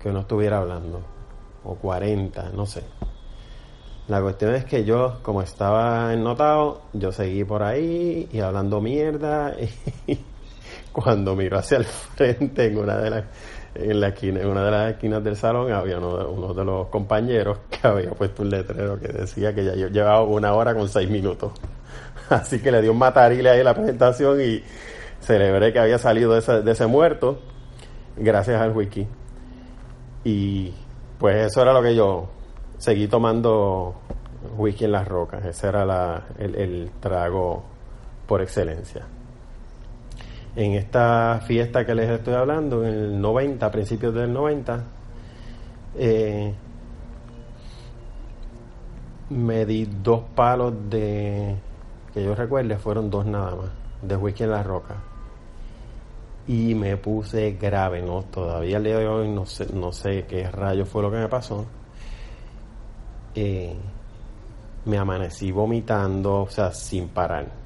que 0.00 0.08
uno 0.10 0.20
estuviera 0.20 0.58
hablando, 0.58 1.00
o 1.64 1.76
40, 1.76 2.50
no 2.50 2.66
sé. 2.66 2.82
La 4.08 4.20
cuestión 4.20 4.54
es 4.54 4.64
que 4.64 4.84
yo, 4.84 5.20
como 5.22 5.42
estaba 5.42 6.12
ennotado, 6.12 6.82
yo 6.92 7.12
seguí 7.12 7.44
por 7.44 7.62
ahí 7.62 8.28
y 8.32 8.40
hablando 8.40 8.80
mierda. 8.80 9.54
Y 10.06 10.18
cuando 10.92 11.34
miro 11.34 11.58
hacia 11.58 11.78
el 11.78 11.84
frente 11.84 12.66
en 12.66 12.78
una 12.78 12.98
de 12.98 13.10
las 13.10 13.24
en 13.74 14.00
la 14.00 14.08
esquina, 14.08 14.40
en 14.40 14.48
una 14.48 14.64
de 14.64 14.70
las 14.70 14.92
esquinas 14.92 15.24
del 15.24 15.36
salón 15.36 15.72
había 15.72 15.98
uno 15.98 16.54
de, 16.54 16.64
los 16.64 16.88
compañeros 16.88 17.58
que 17.70 17.86
había 17.86 18.10
puesto 18.10 18.42
un 18.42 18.50
letrero 18.50 18.98
que 18.98 19.08
decía 19.08 19.54
que 19.54 19.64
ya 19.64 19.74
yo 19.74 19.88
llevaba 19.88 20.22
una 20.22 20.52
hora 20.54 20.74
con 20.74 20.88
seis 20.88 21.08
minutos. 21.08 21.52
Así 22.28 22.60
que 22.60 22.70
le 22.70 22.82
dio 22.82 22.92
un 22.92 22.98
matarile 22.98 23.50
ahí 23.50 23.60
a 23.60 23.64
la 23.64 23.74
presentación 23.74 24.40
y 24.40 24.62
celebré 25.20 25.72
que 25.72 25.78
había 25.78 25.98
salido 25.98 26.32
de 26.32 26.40
ese, 26.40 26.62
de 26.62 26.72
ese 26.72 26.86
muerto 26.86 27.38
gracias 28.16 28.60
al 28.60 28.72
wiki. 28.76 29.06
Y 30.24 30.72
pues 31.18 31.46
eso 31.46 31.62
era 31.62 31.72
lo 31.72 31.82
que 31.82 31.94
yo 31.94 32.28
seguí 32.78 33.08
tomando 33.08 33.94
whisky 34.56 34.84
en 34.84 34.92
las 34.92 35.08
rocas. 35.08 35.44
Ese 35.44 35.68
era 35.68 35.84
la, 35.84 36.24
el, 36.38 36.54
el 36.56 36.90
trago 37.00 37.64
por 38.26 38.42
excelencia 38.42 39.06
en 40.54 40.72
esta 40.72 41.40
fiesta 41.46 41.86
que 41.86 41.94
les 41.94 42.10
estoy 42.10 42.34
hablando, 42.34 42.84
en 42.84 42.92
el 42.92 43.20
90, 43.20 43.64
a 43.64 43.70
principios 43.70 44.14
del 44.14 44.32
90, 44.32 44.84
eh, 45.96 46.54
me 49.30 49.64
di 49.64 49.86
dos 49.86 50.22
palos 50.34 50.74
de, 50.90 51.56
que 52.12 52.22
yo 52.22 52.34
recuerde, 52.34 52.76
fueron 52.76 53.10
dos 53.10 53.24
nada 53.24 53.56
más, 53.56 53.70
de 54.02 54.16
whisky 54.16 54.44
en 54.44 54.50
la 54.50 54.62
roca. 54.62 54.96
Y 56.46 56.74
me 56.74 56.96
puse 56.96 57.52
grave, 57.52 58.02
¿no? 58.02 58.24
Todavía 58.24 58.76
el 58.76 58.84
día 58.84 58.98
de 58.98 59.06
hoy 59.06 59.28
no 59.28 59.46
sé, 59.46 59.72
no 59.72 59.92
sé 59.92 60.26
qué 60.26 60.50
rayo 60.50 60.84
fue 60.84 61.02
lo 61.02 61.10
que 61.10 61.18
me 61.18 61.28
pasó. 61.28 61.64
Eh, 63.34 63.74
me 64.84 64.98
amanecí 64.98 65.52
vomitando, 65.52 66.42
o 66.42 66.50
sea, 66.50 66.72
sin 66.72 67.08
parar 67.08 67.61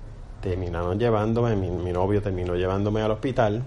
terminaron 0.46 0.96
llevándome, 0.96 1.56
mi, 1.56 1.90
novio 1.90 2.22
terminó 2.22 2.54
llevándome 2.54 3.02
al 3.02 3.10
hospital 3.10 3.64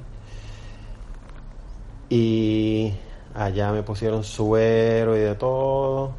y 2.07 2.93
allá 3.35 3.73
me 3.73 3.83
pusieron 3.83 4.23
suero 4.23 5.17
y 5.17 5.19
de 5.19 5.35
todo. 5.35 6.13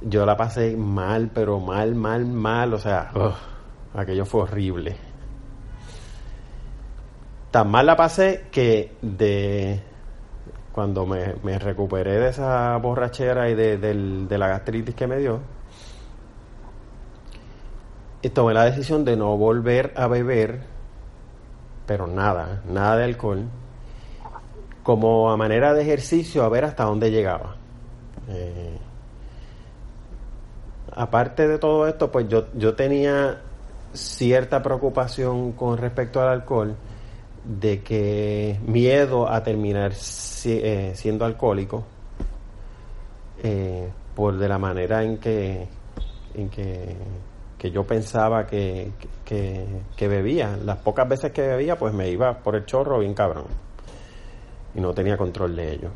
Yo 0.00 0.24
la 0.24 0.36
pasé 0.36 0.76
mal, 0.76 1.28
pero 1.34 1.58
mal, 1.58 1.96
mal, 1.96 2.24
mal, 2.24 2.72
o 2.72 2.78
sea, 2.78 3.10
aquello 3.94 4.24
fue 4.24 4.42
horrible. 4.42 4.96
Tan 7.50 7.68
mal 7.68 7.84
la 7.84 7.96
pasé 7.96 8.44
que 8.52 8.92
de 9.02 9.82
cuando 10.70 11.04
me, 11.04 11.58
recuperé 11.58 12.20
de 12.20 12.28
esa 12.28 12.76
borrachera 12.76 13.50
y 13.50 13.56
de, 13.56 14.38
la 14.38 14.46
gastritis 14.46 14.94
que 14.94 15.08
me 15.08 15.16
dio, 15.16 15.40
tomé 18.32 18.54
la 18.54 18.64
decisión 18.64 19.04
de 19.04 19.16
no 19.16 19.36
volver 19.36 19.92
a 19.96 20.08
beber, 20.08 20.60
pero 21.86 22.06
nada, 22.06 22.62
nada 22.68 22.96
de 22.96 23.04
alcohol, 23.04 23.44
como 24.82 25.30
a 25.30 25.36
manera 25.36 25.74
de 25.74 25.82
ejercicio 25.82 26.42
a 26.42 26.48
ver 26.48 26.64
hasta 26.64 26.84
dónde 26.84 27.10
llegaba. 27.10 27.56
Eh, 28.28 28.78
aparte 30.92 31.46
de 31.46 31.58
todo 31.58 31.86
esto, 31.86 32.10
pues 32.10 32.28
yo, 32.28 32.46
yo 32.54 32.74
tenía 32.74 33.40
cierta 33.92 34.62
preocupación 34.62 35.52
con 35.52 35.78
respecto 35.78 36.20
al 36.20 36.28
alcohol, 36.28 36.76
de 37.44 37.82
que 37.82 38.60
miedo 38.66 39.28
a 39.28 39.42
terminar 39.42 39.92
eh, 40.44 40.92
siendo 40.94 41.24
alcohólico 41.24 41.84
eh, 43.42 43.88
por 44.14 44.36
de 44.36 44.48
la 44.48 44.58
manera 44.58 45.02
en 45.02 45.16
que 45.16 45.66
en 46.34 46.50
que, 46.50 46.94
yo 47.58 47.84
pensaba 47.84 48.46
que, 48.46 48.92
que, 49.24 50.08
bebía. 50.08 50.56
Las 50.64 50.78
pocas 50.78 51.08
veces 51.08 51.32
que 51.32 51.42
bebía 51.42 51.76
pues 51.76 51.92
me 51.92 52.08
iba 52.08 52.38
por 52.38 52.54
el 52.54 52.64
chorro 52.64 53.00
bien 53.00 53.14
cabrón. 53.14 53.46
Y 54.74 54.80
no 54.80 54.94
tenía 54.94 55.16
control 55.16 55.56
de 55.56 55.72
ello. 55.72 55.90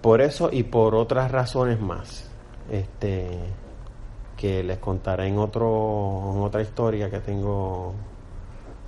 Por 0.00 0.20
eso 0.20 0.48
y 0.50 0.62
por 0.64 0.94
otras 0.94 1.30
razones 1.30 1.80
más 1.80 2.28
este 2.70 3.38
que 4.36 4.64
les 4.64 4.78
contaré 4.78 5.28
en 5.28 5.38
otro 5.38 6.32
en 6.34 6.42
otra 6.42 6.62
historia 6.62 7.08
que 7.10 7.20
tengo 7.20 7.94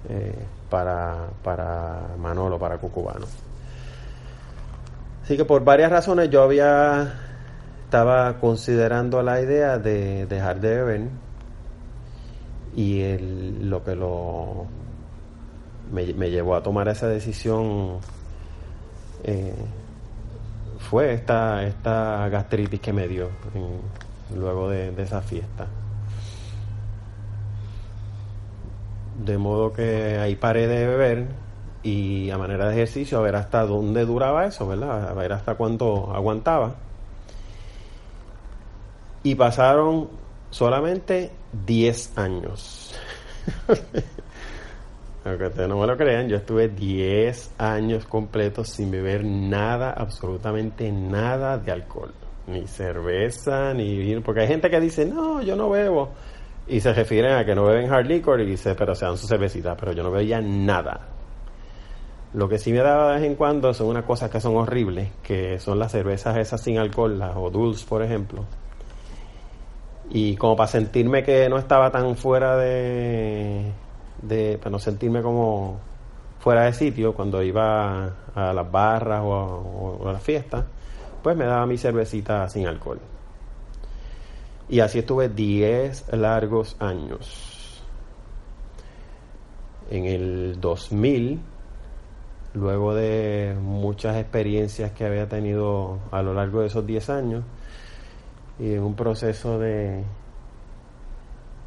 eh, 0.08 0.34
para, 0.68 1.28
para 1.42 2.08
Manolo, 2.18 2.58
para 2.58 2.78
Cucubano. 2.78 3.26
Así 5.22 5.36
que 5.36 5.44
por 5.44 5.64
varias 5.64 5.90
razones 5.90 6.28
yo 6.30 6.42
había 6.42 7.23
estaba 7.84 8.38
considerando 8.40 9.22
la 9.22 9.40
idea 9.40 9.78
de 9.78 10.26
dejar 10.26 10.60
de 10.60 10.82
beber 10.82 11.08
y 12.74 13.16
lo 13.62 13.84
que 13.84 13.94
lo 13.94 14.66
me, 15.92 16.30
llevó 16.30 16.56
a 16.56 16.62
tomar 16.62 16.88
esa 16.88 17.06
decisión 17.06 17.98
eh, 19.22 19.54
fue 20.78 21.12
esta, 21.14 21.62
esta 21.64 22.28
gastritis 22.28 22.80
que 22.80 22.92
me 22.92 23.06
dio 23.06 23.28
luego 24.34 24.68
de 24.70 24.94
esa 25.00 25.22
fiesta. 25.22 25.66
De 29.24 29.38
modo 29.38 29.72
que 29.72 30.18
ahí 30.18 30.34
paré 30.34 30.66
de 30.66 30.86
beber 30.88 31.26
y 31.84 32.30
a 32.30 32.38
manera 32.38 32.66
de 32.66 32.72
ejercicio 32.72 33.18
a 33.18 33.22
ver 33.22 33.36
hasta 33.36 33.64
dónde 33.64 34.04
duraba 34.04 34.46
eso, 34.46 34.66
¿verdad? 34.66 35.08
A 35.08 35.12
ver 35.12 35.32
hasta 35.32 35.54
cuánto 35.54 36.12
aguantaba. 36.12 36.74
Y 39.24 39.34
pasaron 39.34 40.08
solamente 40.50 41.32
10 41.66 42.18
años. 42.18 42.94
Aunque 45.24 45.46
ustedes 45.46 45.68
no 45.68 45.80
me 45.80 45.86
lo 45.86 45.96
crean, 45.96 46.28
yo 46.28 46.36
estuve 46.36 46.68
10 46.68 47.54
años 47.58 48.04
completos 48.04 48.68
sin 48.68 48.90
beber 48.92 49.24
nada, 49.24 49.92
absolutamente 49.92 50.92
nada 50.92 51.58
de 51.58 51.72
alcohol. 51.72 52.12
Ni 52.46 52.68
cerveza, 52.68 53.74
ni 53.74 53.96
vino. 53.96 54.20
Porque 54.20 54.42
hay 54.42 54.46
gente 54.48 54.70
que 54.70 54.78
dice, 54.78 55.04
no, 55.06 55.42
yo 55.42 55.56
no 55.56 55.70
bebo 55.70 56.10
y 56.66 56.80
se 56.80 56.92
refieren 56.92 57.32
a 57.32 57.44
que 57.44 57.54
no 57.54 57.64
beben 57.64 57.92
hard 57.92 58.06
liquor 58.06 58.40
y 58.40 58.46
dice, 58.46 58.74
pero 58.74 58.94
se 58.94 59.04
dan 59.04 59.18
su 59.18 59.26
cervecita, 59.26 59.76
pero 59.76 59.92
yo 59.92 60.02
no 60.02 60.10
bebía 60.10 60.40
nada. 60.40 61.08
Lo 62.32 62.48
que 62.48 62.58
sí 62.58 62.72
me 62.72 62.78
daba 62.78 63.12
de 63.12 63.20
vez 63.20 63.30
en 63.30 63.36
cuando 63.36 63.72
son 63.74 63.88
unas 63.88 64.04
cosas 64.04 64.30
que 64.30 64.40
son 64.40 64.56
horribles, 64.56 65.10
que 65.22 65.58
son 65.58 65.78
las 65.78 65.92
cervezas 65.92 66.36
esas 66.36 66.60
sin 66.60 66.78
alcohol, 66.78 67.18
las 67.18 67.36
Oduls, 67.36 67.84
por 67.84 68.02
ejemplo. 68.02 68.44
Y 70.10 70.36
como 70.36 70.56
para 70.56 70.68
sentirme 70.68 71.22
que 71.22 71.48
no 71.48 71.58
estaba 71.58 71.90
tan 71.90 72.16
fuera 72.16 72.56
de, 72.56 73.72
de 74.22 74.58
para 74.58 74.70
no 74.70 74.78
sentirme 74.78 75.22
como 75.22 75.78
fuera 76.38 76.64
de 76.64 76.72
sitio 76.72 77.14
cuando 77.14 77.42
iba 77.42 78.12
a 78.34 78.52
las 78.52 78.70
barras 78.70 79.22
o 79.24 80.04
a, 80.04 80.10
a 80.10 80.12
las 80.12 80.22
fiestas, 80.22 80.64
pues 81.22 81.36
me 81.36 81.46
daba 81.46 81.66
mi 81.66 81.78
cervecita 81.78 82.48
sin 82.48 82.66
alcohol. 82.66 83.00
Y 84.68 84.80
así 84.80 84.98
estuve 84.98 85.28
10 85.28 86.12
largos 86.12 86.76
años. 86.80 87.82
En 89.90 90.06
el 90.06 90.60
2000, 90.60 91.40
luego 92.54 92.94
de 92.94 93.56
muchas 93.60 94.16
experiencias 94.16 94.92
que 94.92 95.04
había 95.04 95.28
tenido 95.28 95.98
a 96.10 96.22
lo 96.22 96.32
largo 96.32 96.60
de 96.60 96.68
esos 96.68 96.86
10 96.86 97.10
años, 97.10 97.44
y 98.58 98.74
en 98.74 98.82
un 98.82 98.94
proceso 98.94 99.58
de, 99.58 100.04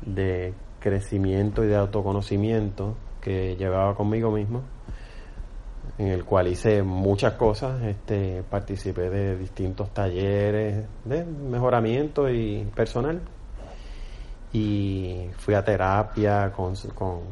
de 0.06 0.54
crecimiento 0.80 1.63
y 1.63 1.67
de 1.67 1.76
autoconocimiento 1.76 2.95
que 3.21 3.56
llevaba 3.58 3.95
conmigo 3.95 4.32
mismo, 4.32 4.62
en 5.97 6.08
el 6.08 6.23
cual 6.23 6.47
hice 6.47 6.84
muchas 6.84 7.34
cosas, 7.34 7.82
este, 7.84 8.43
participé 8.50 9.10
de 9.10 9.38
distintos 9.38 9.93
talleres 9.93 10.86
de 11.06 11.26
mejoramiento 11.26 12.30
y 12.30 12.63
personal 12.76 13.21
y 14.54 15.30
fui 15.38 15.56
a 15.56 15.63
terapia 15.63 16.52
con, 16.52 16.73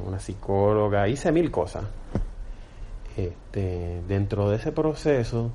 una 0.06 0.20
psicóloga, 0.20 1.08
hice 1.08 1.32
mil 1.32 1.52
cosas. 1.52 1.86
Este, 3.15 4.02
dentro 4.08 4.50
de 4.50 4.58
ese 4.58 4.74
proceso 4.74 5.52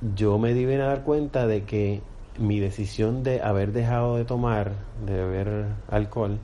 yo 0.00 0.38
me 0.38 0.54
di 0.54 0.64
bien 0.64 0.80
a 0.80 0.86
dar 0.86 1.02
cuenta 1.04 1.46
de 1.46 1.64
que 1.64 2.02
mi 2.38 2.58
decisión 2.58 3.22
de 3.22 3.42
haber 3.42 3.72
dejado 3.72 4.16
de 4.16 4.24
tomar, 4.24 4.72
de 5.04 5.14
beber 5.14 5.66
alcohol, 5.90 6.38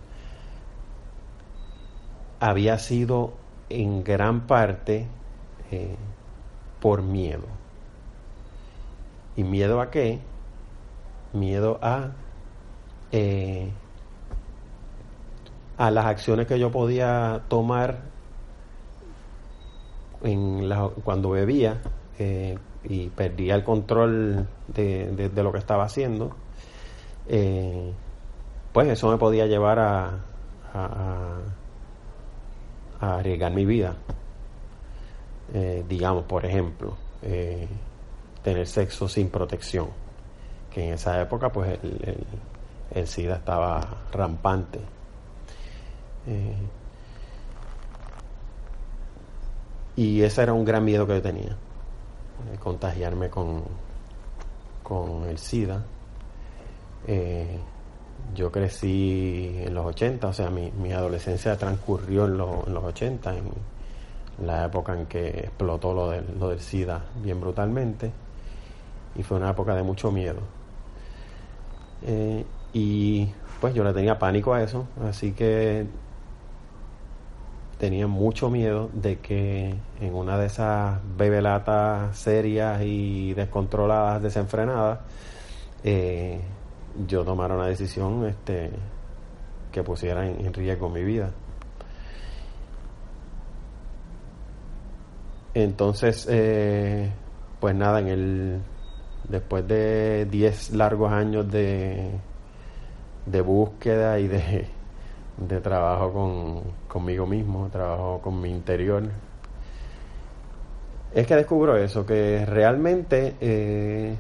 había 2.39 2.79
sido 2.79 3.33
en 3.71 4.05
gran 4.05 4.47
parte 4.47 5.07
eh, 5.71 5.97
por 6.81 7.03
miedo. 7.03 7.47
¿Y 9.37 9.45
miedo 9.45 9.81
a 9.81 9.91
qué? 9.91 10.21
Miedo 11.33 11.79
a, 11.83 12.13
eh, 13.13 13.71
a 15.79 15.91
las 15.91 16.07
acciones 16.07 16.47
que 16.47 16.59
yo 16.59 16.71
podía 16.71 17.43
tomar 17.49 18.01
en 20.23 20.69
cuando 21.05 21.31
bebía 21.31 21.81
eh, 22.19 22.59
y 22.89 23.09
perdía 23.09 23.55
el 23.55 23.65
control 23.65 24.47
de, 24.69 25.31
lo 25.35 25.53
que 25.53 25.59
estaba 25.59 25.85
haciendo, 25.85 26.35
pues 27.27 28.89
eso 28.89 29.11
me 29.11 29.19
podía 29.19 29.47
llevar 29.47 29.79
a 29.79 30.19
a 33.01 33.17
arriesgar 33.19 33.53
mi 33.53 33.65
vida. 33.65 33.95
Eh, 35.55 35.85
digamos, 35.89 36.25
por 36.25 36.45
ejemplo, 36.45 36.97
eh, 37.23 37.69
tener 38.43 38.67
sexo 38.67 39.09
sin 39.09 39.31
protección, 39.31 39.89
que 40.73 40.89
en 40.89 40.95
esa 40.95 41.21
época 41.21 41.51
pues 41.51 41.79
el, 41.83 42.27
el, 42.91 43.07
SIDA 43.07 43.37
estaba 43.37 43.81
rampante. 44.13 44.81
Eh, 46.27 46.57
y 49.97 50.23
ese 50.23 50.43
era 50.43 50.53
un 50.53 50.65
gran 50.65 50.85
miedo 50.85 51.07
que 51.07 51.15
yo 51.15 51.23
tenía, 51.23 51.57
contagiarme 52.59 53.31
con, 53.31 53.63
con 54.83 55.25
el 55.25 55.39
SIDA. 55.39 55.85
Yo 58.35 58.51
crecí 58.51 59.55
en 59.65 59.75
los 59.75 59.87
80, 59.87 60.27
o 60.29 60.33
sea, 60.33 60.51
mi, 60.51 60.71
mi 60.73 60.93
adolescencia 60.93 61.57
transcurrió 61.57 62.27
en, 62.27 62.33
en, 62.33 62.75
los 62.75 62.85
80, 62.85 63.37
en 63.37 63.45
la 64.47 64.67
época 64.67 64.95
en 64.95 65.07
que 65.07 65.29
explotó 65.29 65.95
lo 65.95 66.11
del, 66.11 66.25
lo 66.39 66.49
del 66.49 66.61
SIDA 66.61 67.03
bien 67.23 67.41
brutalmente, 67.41 68.11
y 69.15 69.23
fue 69.23 69.39
una 69.39 69.51
época 69.51 69.75
de 69.75 69.83
mucho 69.83 70.11
miedo. 70.11 70.41
Eh, 72.03 72.45
y 72.73 73.31
pues 73.61 73.75
yo 73.75 73.83
le 73.85 73.93
tenía 73.93 74.19
pánico 74.19 74.53
a 74.53 74.63
eso, 74.63 74.87
así 75.09 75.33
que 75.33 75.87
tenía 77.79 78.07
mucho 78.07 78.51
miedo 78.51 78.91
de 78.93 79.19
que 79.19 79.75
en 80.01 80.15
una 80.15 80.39
de 80.39 80.47
esas 80.47 80.99
bebelatas 81.17 82.17
serias 82.17 82.81
y 82.83 83.35
descontroladas, 83.35 84.23
desenfrenadas, 84.23 85.01
eh, 85.85 86.41
yo 87.07 87.25
tomara 87.25 87.55
una 87.55 87.67
decisión 87.67 88.27
este, 88.27 88.71
que 89.73 89.83
pusiera 89.83 90.27
en, 90.27 90.53
riesgo 90.55 90.89
mi 90.89 91.05
vida. 91.05 91.31
Entonces, 95.55 96.27
eh, 96.31 97.11
pues 97.61 97.75
nada, 97.75 98.01
en 98.01 98.09
el 98.09 98.61
después 99.29 99.67
de 99.67 100.27
10 100.31 100.73
largos 100.73 101.13
años 101.13 101.51
de, 101.51 102.11
de 103.27 103.41
búsqueda 103.41 104.19
y 104.21 104.29
de, 104.29 104.69
de 105.37 105.61
trabajo 105.61 106.13
con, 106.13 106.63
conmigo 106.89 107.27
mismo, 107.27 107.69
trabajo 107.71 108.21
con 108.23 108.41
mi 108.41 108.51
interior. 108.51 109.05
Es 111.15 111.27
que 111.27 111.37
descubro 111.37 111.77
eso, 111.77 112.05
que 112.05 112.45
realmente 112.47 113.37
eh, 113.41 114.15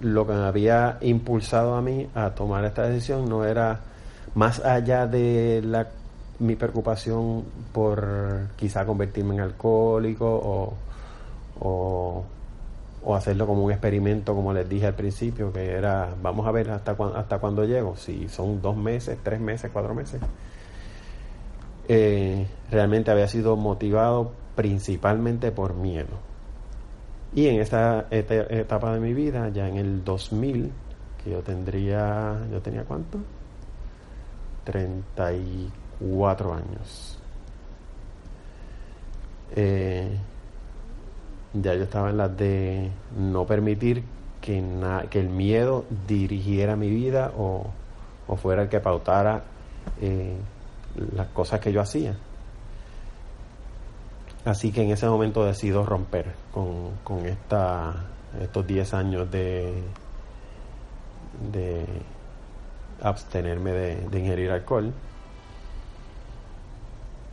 lo 0.00 0.26
que 0.26 0.32
me 0.32 0.44
había 0.44 0.98
impulsado 1.00 1.74
a 1.74 1.82
mí 1.82 2.08
a 2.14 2.30
tomar 2.30 2.64
esta 2.64 2.82
decisión 2.82 3.28
no 3.28 3.44
era 3.44 3.80
más 4.34 4.60
allá 4.60 5.06
de 5.06 5.62
la, 5.64 5.88
mi 6.38 6.56
preocupación 6.56 7.44
por 7.72 8.48
quizá 8.56 8.84
convertirme 8.84 9.34
en 9.34 9.40
alcohólico 9.40 10.26
o, 10.26 10.74
o, 11.60 12.24
hacerlo 13.14 13.46
como 13.46 13.62
un 13.64 13.70
experimento, 13.70 14.34
como 14.34 14.52
les 14.52 14.68
dije 14.68 14.86
al 14.86 14.94
principio, 14.94 15.52
que 15.52 15.72
era, 15.72 16.14
vamos 16.20 16.46
a 16.46 16.50
ver 16.50 16.70
hasta, 16.70 16.96
hasta 17.14 17.38
cuándo 17.38 17.64
llego, 17.64 17.96
si 17.96 18.28
son 18.28 18.60
dos 18.60 18.76
meses, 18.76 19.18
tres 19.22 19.38
meses, 19.38 19.70
cuatro 19.72 19.94
meses. 19.94 20.20
Eh, 21.88 22.46
realmente 22.70 23.10
había 23.12 23.28
sido 23.28 23.56
motivado 23.56 24.32
principalmente 24.56 25.52
por 25.52 25.74
miedo. 25.74 26.18
Y 27.34 27.46
en 27.48 27.60
esta 27.60 28.06
etapa 28.10 28.92
de 28.94 29.00
mi 29.00 29.12
vida, 29.14 29.50
ya 29.50 29.68
en 29.68 29.76
el 29.76 30.02
2000, 30.02 30.72
que 31.22 31.30
yo 31.30 31.42
tendría, 31.42 32.38
yo 32.50 32.60
tenía 32.60 32.84
cuánto? 32.84 33.18
34 34.64 36.54
años. 36.54 37.18
Eh, 39.54 40.18
ya 41.62 41.74
yo 41.74 41.84
estaba 41.84 42.10
en 42.10 42.16
las 42.16 42.36
de 42.36 42.90
no 43.16 43.46
permitir 43.46 44.02
que, 44.40 44.62
que 45.10 45.20
el 45.20 45.28
miedo 45.28 45.84
dirigiera 46.06 46.76
mi 46.76 46.90
vida 46.90 47.32
o, 47.36 47.66
fuera 48.36 48.62
el 48.62 48.68
que 48.68 48.80
pautara 48.80 49.44
eh, 50.00 50.36
las 51.14 51.28
cosas 51.28 51.60
que 51.60 51.72
yo 51.72 51.80
hacía. 51.80 52.16
Así 54.44 54.70
que 54.70 54.82
en 54.82 54.90
ese 54.90 55.08
momento 55.08 55.44
decido 55.44 55.84
romper 55.84 56.34
con, 56.52 57.26
esta, 57.26 57.94
estos 58.40 58.66
10 58.66 58.94
años 58.94 59.30
de, 59.30 59.82
de 61.52 61.84
abstenerme 63.02 63.72
de, 63.72 64.08
de, 64.08 64.18
ingerir 64.20 64.50
alcohol. 64.52 64.92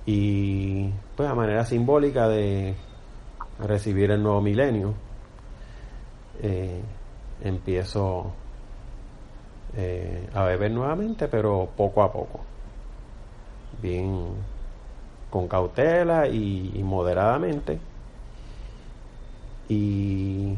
Y 0.06 0.90
pues 1.16 1.30
a 1.30 1.36
manera 1.36 1.66
simbólica 1.66 2.28
de 2.28 2.76
recibir 3.60 4.12
el 4.12 4.22
nuevo 4.22 4.42
milenio, 4.42 4.94
eh, 6.42 6.82
empiezo 7.42 8.32
eh, 9.76 10.30
a 10.34 10.44
beber 10.44 10.72
nuevamente, 10.72 11.28
pero 11.28 11.70
poco 11.76 12.04
a 12.04 12.12
poco. 12.12 12.42
Bien 13.82 14.54
con 15.30 15.48
cautela 15.48 16.28
y, 16.28 16.80
moderadamente. 16.84 17.80
Y 19.68 20.54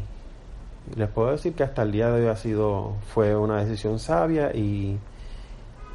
les 0.97 1.10
puedo 1.10 1.31
decir 1.31 1.53
que 1.53 1.63
hasta 1.63 1.84
el 1.84 1.93
día 1.93 2.12
de 2.12 2.23
hoy 2.23 2.27
ha 2.27 2.36
sido, 2.36 2.95
fue 3.13 3.36
una 3.36 3.63
decisión 3.63 3.99
sabia 3.99 4.51
y, 4.53 4.99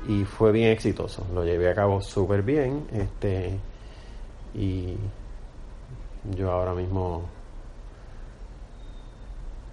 y 0.08 0.24
fue 0.24 0.50
bien 0.52 0.70
exitoso. 0.70 1.26
Lo 1.34 1.44
llevé 1.44 1.70
a 1.70 1.74
cabo 1.74 2.00
súper 2.00 2.42
bien. 2.42 2.86
Este, 2.90 3.58
y 4.54 4.96
yo 6.24 6.52
ahora 6.52 6.74
mismo, 6.74 7.24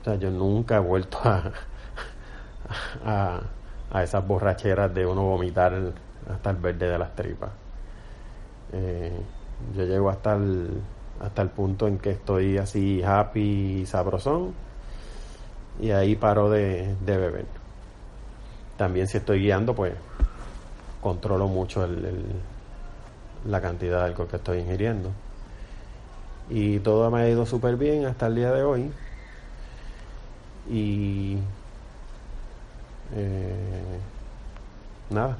o 0.01 0.03
sea, 0.03 0.15
yo 0.15 0.31
nunca 0.31 0.77
he 0.77 0.79
vuelto 0.79 1.19
a, 1.23 1.51
a, 3.91 4.03
esas 4.03 4.25
borracheras 4.25 4.93
de 4.93 5.05
uno 5.05 5.23
vomitar 5.23 5.73
hasta 6.31 6.49
el 6.49 6.57
verde 6.57 6.89
de 6.89 6.97
las 6.97 7.15
tripas. 7.15 7.51
Eh, 8.73 9.11
yo 9.75 9.85
llego 9.85 10.09
hasta 10.09 10.35
el, 10.35 10.81
hasta 11.21 11.41
el 11.41 11.49
punto 11.49 11.87
en 11.87 11.97
que 11.97 12.11
estoy 12.11 12.57
así 12.57 13.01
happy 13.03 13.81
y 13.81 13.85
sabrosón 13.85 14.53
y 15.79 15.91
ahí 15.91 16.15
paro 16.15 16.49
de, 16.49 16.95
beber. 17.05 17.45
También 18.77 19.07
si 19.07 19.17
estoy 19.17 19.41
guiando, 19.41 19.73
pues 19.73 19.93
controlo 21.01 21.47
mucho 21.47 21.83
el, 21.83 22.25
la 23.45 23.61
cantidad 23.61 23.99
de 23.99 24.05
alcohol 24.05 24.27
que 24.27 24.37
estoy 24.37 24.59
ingiriendo. 24.59 25.11
Y 26.49 26.79
todo 26.79 27.11
me 27.11 27.21
ha 27.21 27.29
ido 27.29 27.45
súper 27.45 27.75
bien 27.77 28.05
hasta 28.05 28.27
el 28.27 28.35
día 28.35 28.51
de 28.51 28.63
hoy. 28.63 28.91
Y 30.69 31.37
eh, 33.15 33.99
nada, 35.09 35.37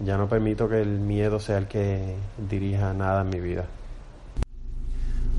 ya 0.00 0.16
no 0.16 0.28
permito 0.28 0.68
que 0.68 0.80
el 0.80 1.00
miedo 1.00 1.40
sea 1.40 1.58
el 1.58 1.66
que 1.66 2.16
dirija 2.48 2.92
nada 2.92 3.22
en 3.22 3.30
mi 3.30 3.40
vida. 3.40 3.66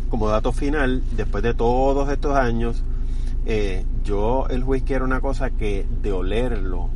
Como 0.10 0.30
dato 0.30 0.52
final, 0.52 1.04
después 1.15 1.43
de 1.43 1.54
todos 1.54 2.10
estos 2.10 2.36
años, 2.36 2.84
eh, 3.45 3.86
yo 4.04 4.47
el 4.49 4.63
whisky 4.63 4.93
era 4.93 5.04
una 5.04 5.21
cosa 5.21 5.49
que 5.49 5.86
de 6.02 6.12
olerlo 6.12 6.89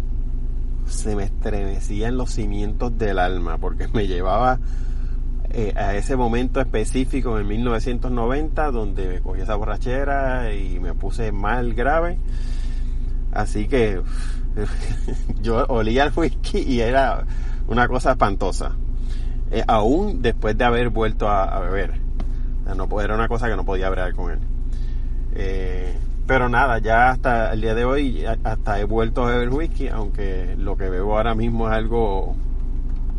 se 0.87 1.15
me 1.15 1.23
estremecía 1.23 2.07
en 2.07 2.17
los 2.17 2.31
cimientos 2.31 2.97
del 2.97 3.19
alma, 3.19 3.57
porque 3.57 3.87
me 3.93 4.07
llevaba 4.07 4.59
eh, 5.51 5.73
a 5.75 5.95
ese 5.95 6.15
momento 6.15 6.59
específico 6.59 7.39
en 7.39 7.47
1990, 7.47 8.71
donde 8.71 9.07
me 9.07 9.19
cogí 9.21 9.41
esa 9.41 9.55
borrachera 9.55 10.53
y 10.53 10.79
me 10.79 10.93
puse 10.93 11.31
mal 11.31 11.73
grave. 11.73 12.17
Así 13.31 13.67
que 13.67 14.01
yo 15.41 15.65
olía 15.67 16.05
el 16.05 16.11
whisky 16.15 16.59
y 16.59 16.81
era 16.81 17.25
una 17.67 17.87
cosa 17.87 18.11
espantosa. 18.11 18.73
Eh, 19.51 19.63
aún 19.67 20.21
después 20.21 20.57
de 20.57 20.65
haber 20.65 20.89
vuelto 20.89 21.29
a, 21.29 21.59
beber. 21.59 21.93
no, 22.75 23.01
era 23.01 23.15
una 23.15 23.27
cosa 23.27 23.47
que 23.47 23.55
no 23.55 23.63
podía 23.63 23.87
hablar 23.87 24.13
con 24.13 24.31
él. 24.31 24.39
Eh, 25.33 25.95
pero 26.25 26.49
nada, 26.49 26.79
ya 26.79 27.09
hasta 27.11 27.53
el 27.53 27.61
día 27.61 27.73
de 27.73 27.85
hoy, 27.85 28.25
hasta 28.25 28.79
he 28.81 28.83
vuelto 28.83 29.25
a 29.25 29.31
beber 29.31 29.49
whisky, 29.49 29.87
aunque 29.87 30.55
lo 30.57 30.75
que 30.75 30.89
bebo 30.89 31.15
ahora 31.15 31.35
mismo 31.35 31.69
es 31.69 31.73
algo 31.73 32.35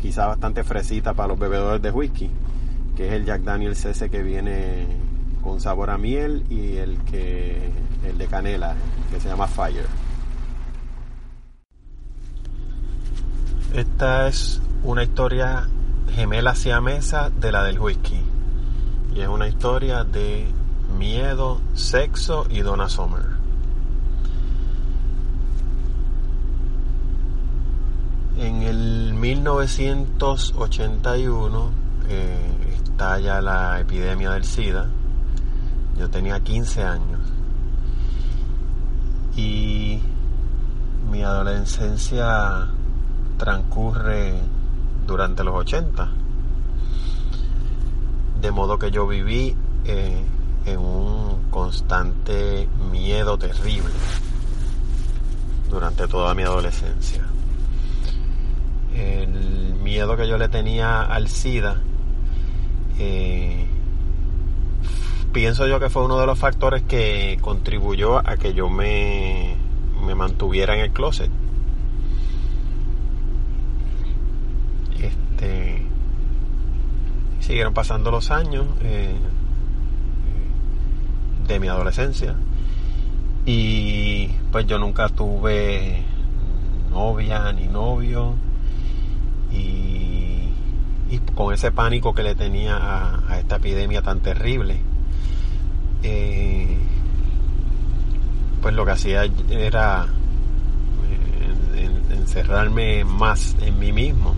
quizá 0.01 0.27
bastante 0.27 0.63
fresita 0.63 1.13
para 1.13 1.29
los 1.29 1.39
bebedores 1.39 1.81
de 1.81 1.91
whisky, 1.91 2.29
que 2.95 3.07
es 3.07 3.13
el 3.13 3.25
Jack 3.25 3.41
Daniels 3.41 3.85
ese 3.85 4.09
que 4.09 4.23
viene 4.23 4.87
con 5.41 5.59
sabor 5.59 5.89
a 5.89 5.97
miel 5.97 6.43
y 6.49 6.77
el 6.77 6.97
que 7.03 7.71
el 8.05 8.17
de 8.17 8.27
canela, 8.27 8.75
que 9.11 9.19
se 9.19 9.29
llama 9.29 9.47
Fire. 9.47 9.85
Esta 13.73 14.27
es 14.27 14.61
una 14.83 15.03
historia 15.03 15.69
gemela 16.13 16.55
mesa 16.81 17.29
de 17.29 17.51
la 17.51 17.63
del 17.63 17.79
whisky. 17.79 18.19
Y 19.15 19.21
es 19.21 19.27
una 19.27 19.47
historia 19.47 20.03
de 20.03 20.47
miedo, 20.97 21.61
sexo 21.75 22.47
y 22.49 22.61
Donna 22.61 22.89
Summer. 22.89 23.38
En 28.39 28.63
el 28.63 29.13
1981 29.15 31.71
eh, 32.07 32.73
estalla 32.73 33.41
la 33.41 33.81
epidemia 33.81 34.31
del 34.31 34.45
SIDA. 34.45 34.87
Yo 35.97 36.09
tenía 36.09 36.39
15 36.39 36.83
años. 36.83 37.19
Y 39.35 39.99
mi 41.11 41.21
adolescencia 41.21 42.69
transcurre 43.37 44.39
durante 45.05 45.43
los 45.43 45.55
80. 45.55 46.09
De 48.39 48.51
modo 48.51 48.79
que 48.79 48.89
yo 48.89 49.05
viví 49.05 49.53
eh, 49.83 50.23
en 50.65 50.79
un 50.79 51.49
constante 51.49 52.69
miedo 52.89 53.37
terrible 53.37 53.91
durante 55.69 56.07
toda 56.07 56.33
mi 56.33 56.43
adolescencia. 56.43 57.25
El 58.95 59.75
miedo 59.75 60.17
que 60.17 60.27
yo 60.27 60.37
le 60.37 60.49
tenía 60.49 61.01
al 61.01 61.27
SIDA, 61.27 61.81
eh, 62.99 63.65
pienso 65.31 65.67
yo 65.67 65.79
que 65.79 65.89
fue 65.89 66.03
uno 66.03 66.19
de 66.19 66.25
los 66.25 66.37
factores 66.37 66.83
que 66.83 67.37
contribuyó 67.41 68.17
a 68.17 68.37
que 68.37 68.53
yo 68.53 68.69
me, 68.69 69.55
me 70.05 70.15
mantuviera 70.15 70.75
en 70.75 70.81
el 70.81 70.91
closet. 70.91 71.29
Este, 75.01 75.85
siguieron 77.39 77.73
pasando 77.73 78.11
los 78.11 78.31
años 78.31 78.65
eh, 78.81 79.15
de 81.47 81.59
mi 81.59 81.67
adolescencia 81.67 82.35
y 83.45 84.27
pues 84.51 84.67
yo 84.67 84.77
nunca 84.77 85.09
tuve 85.09 86.03
novia 86.91 87.51
ni 87.53 87.67
novio 87.67 88.35
y, 89.51 90.49
con 91.35 91.53
ese 91.53 91.71
pánico 91.71 92.13
que 92.13 92.21
le 92.21 92.35
tenía 92.35 92.77
a, 93.27 93.39
esta 93.39 93.55
epidemia 93.55 94.01
tan 94.01 94.19
terrible 94.19 94.81
eh, 96.03 96.77
pues 98.61 98.73
lo 98.75 98.85
que 98.85 98.91
hacía 98.91 99.23
era 99.49 100.07
encerrarme 102.09 103.03
más 103.05 103.55
en 103.61 103.79
mí 103.79 103.91
mismo 103.91 104.35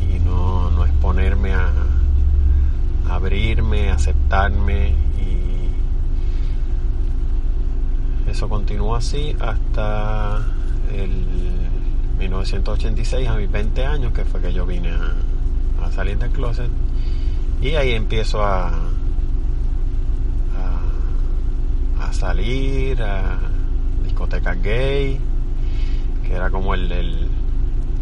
y 0.00 0.18
no, 0.20 0.70
no 0.70 0.84
exponerme 0.84 1.52
a, 1.52 1.70
a 3.08 3.14
abrirme, 3.14 3.90
aceptarme 3.90 4.94
y 5.18 5.70
eso 8.30 8.48
continuó 8.48 8.94
así 8.94 9.36
hasta 9.40 10.46
el 10.94 11.26
1986 12.22 13.28
a 13.28 13.34
mis 13.34 13.50
20 13.50 13.84
años 13.84 14.12
que 14.12 14.24
fue 14.24 14.40
que 14.40 14.52
yo 14.52 14.64
vine 14.64 14.90
a, 14.90 15.90
salir 15.90 16.16
del 16.16 16.30
closet 16.30 16.70
y 17.60 17.74
ahí 17.74 17.92
empiezo 17.92 18.42
a, 18.42 18.68
a, 22.00 22.12
salir 22.12 23.02
a 23.02 23.38
discotecas 24.04 24.62
gay 24.62 25.18
que 26.24 26.32
era 26.32 26.50
como 26.50 26.74
el, 26.74 26.90
el, 26.92 27.28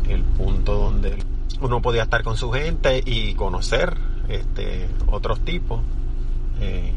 el 0.09 0.23
punto 0.23 0.75
donde 0.75 1.17
uno 1.61 1.81
podía 1.81 2.03
estar 2.03 2.23
con 2.23 2.37
su 2.37 2.53
gente 2.53 3.03
y 3.05 3.35
conocer 3.35 3.97
este, 4.29 4.89
otros 5.07 5.41
tipos 5.41 5.81
eh, 6.61 6.93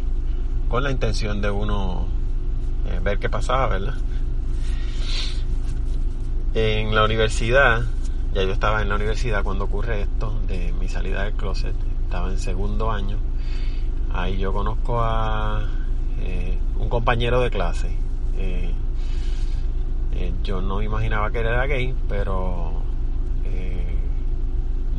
con 0.68 0.84
la 0.84 0.92
intención 0.92 1.42
de 1.42 1.50
uno 1.50 2.06
eh, 2.86 3.00
ver 3.02 3.18
qué 3.20 3.30
pasaba, 3.30 3.68
¿verdad? 3.68 3.96
En 6.56 6.94
la 6.94 7.04
universidad, 7.04 7.82
ya 8.32 8.44
yo 8.44 8.52
estaba 8.52 8.84
en 8.84 8.90
la 8.90 8.96
universidad 8.96 9.44
cuando 9.44 9.64
ocurre 9.64 10.04
esto 10.04 10.40
de 10.48 10.72
mi 10.80 10.88
salida 10.88 11.24
del 11.24 11.34
closet, 11.34 11.74
estaba 12.04 12.30
en 12.30 12.38
segundo 12.38 12.92
año, 12.92 13.18
ahí 14.14 14.38
yo 14.38 14.54
conozco 14.54 15.02
a 15.02 15.68
eh, 16.20 16.60
un 16.78 16.90
compañero 16.90 17.42
de 17.42 17.50
clase. 17.50 17.98
Eh, 18.38 18.72
eh, 20.14 20.34
yo 20.44 20.62
no 20.62 20.84
imaginaba 20.84 21.32
que 21.32 21.40
era 21.40 21.66
gay, 21.66 21.96
pero 22.08 22.72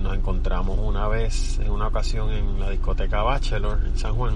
nos 0.02 0.14
encontramos 0.16 0.78
una 0.80 1.08
vez, 1.08 1.60
en 1.60 1.70
una 1.70 1.86
ocasión, 1.86 2.30
en 2.30 2.60
la 2.60 2.68
discoteca 2.68 3.22
Bachelor 3.22 3.78
en 3.86 3.96
San 3.96 4.14
Juan. 4.14 4.34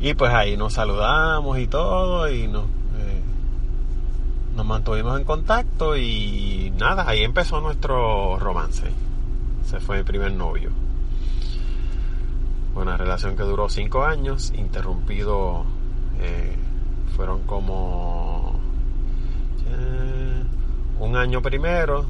Y 0.00 0.14
pues 0.14 0.32
ahí 0.32 0.56
nos 0.56 0.74
saludamos 0.74 1.58
y 1.58 1.66
todo, 1.66 2.30
y 2.30 2.48
nos, 2.48 2.64
nos 4.60 4.66
mantuvimos 4.66 5.18
en 5.18 5.24
contacto 5.24 5.96
y 5.96 6.70
nada, 6.76 7.08
ahí 7.08 7.24
empezó 7.24 7.62
nuestro 7.62 8.38
romance. 8.38 8.90
Ese 9.64 9.80
fue 9.80 9.96
mi 9.96 10.02
primer 10.02 10.32
novio. 10.32 10.70
Una 12.74 12.98
relación 12.98 13.36
que 13.36 13.42
duró 13.42 13.70
cinco 13.70 14.04
años, 14.04 14.52
interrumpido, 14.54 15.64
eh, 16.20 16.54
fueron 17.16 17.44
como 17.44 18.60
eh, 19.66 20.42
un 20.98 21.16
año 21.16 21.40
primero, 21.40 22.04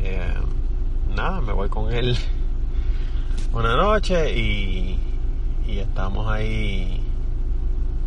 eh, 0.00 0.34
nada, 1.14 1.40
me 1.40 1.52
voy 1.52 1.68
con 1.68 1.92
él 1.92 2.16
una 3.52 3.76
noche 3.76 4.38
y, 4.38 4.98
y 5.66 5.78
estamos 5.78 6.26
ahí. 6.26 7.00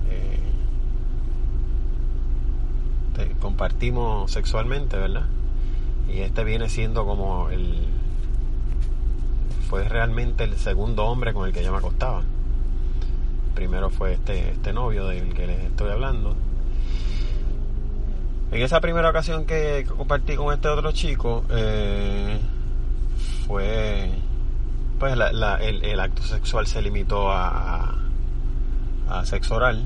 eh, 0.10 0.40
compartimos 3.40 4.32
sexualmente, 4.32 4.98
¿verdad? 4.98 5.26
Y 6.10 6.20
este 6.20 6.44
viene 6.44 6.70
siendo 6.70 7.06
como 7.06 7.50
el. 7.50 7.88
Fue 9.70 9.84
realmente 9.88 10.44
el 10.44 10.56
segundo 10.58 11.06
hombre 11.06 11.34
con 11.34 11.48
el 11.48 11.54
que 11.54 11.64
yo 11.64 11.72
me 11.72 11.80
acostaba. 11.80 12.24
Primero 13.56 13.90
fue 13.90 14.14
este, 14.14 14.52
este 14.52 14.74
novio 14.74 15.08
del 15.08 15.34
que 15.34 15.48
les 15.48 15.60
estoy 15.60 15.90
hablando. 15.92 16.36
En 18.52 18.62
esa 18.62 18.80
primera 18.80 19.10
ocasión 19.10 19.46
que, 19.46 19.86
compartí 19.98 20.36
con 20.36 20.54
este 20.54 20.68
otro 20.68 20.92
chico, 20.92 21.44
eh, 21.50 22.40
fue. 23.48 24.10
Pues 25.00 25.18
la- 25.18 25.34
la- 25.34 25.56
el, 25.58 25.84
el 25.84 26.00
acto 26.00 26.22
sexual 26.24 26.68
se 26.68 26.82
limitó 26.82 27.32
a, 27.32 27.96
a, 29.10 29.26
sexo 29.26 29.56
oral. 29.56 29.86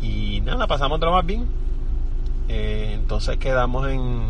Y 0.00 0.40
nada, 0.40 0.66
pasamos 0.66 0.98
lo 1.00 1.12
más 1.12 1.24
bien. 1.24 1.46
Eh, 2.48 2.92
entonces 2.94 3.36
quedamos 3.36 3.88
en 3.88 4.22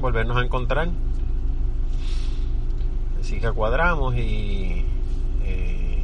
volvernos 0.00 0.36
a 0.36 0.44
encontrar. 0.44 0.88
Así 3.26 3.40
que 3.40 3.50
cuadramos 3.50 4.14
y 4.14 4.84
eh, 5.42 5.98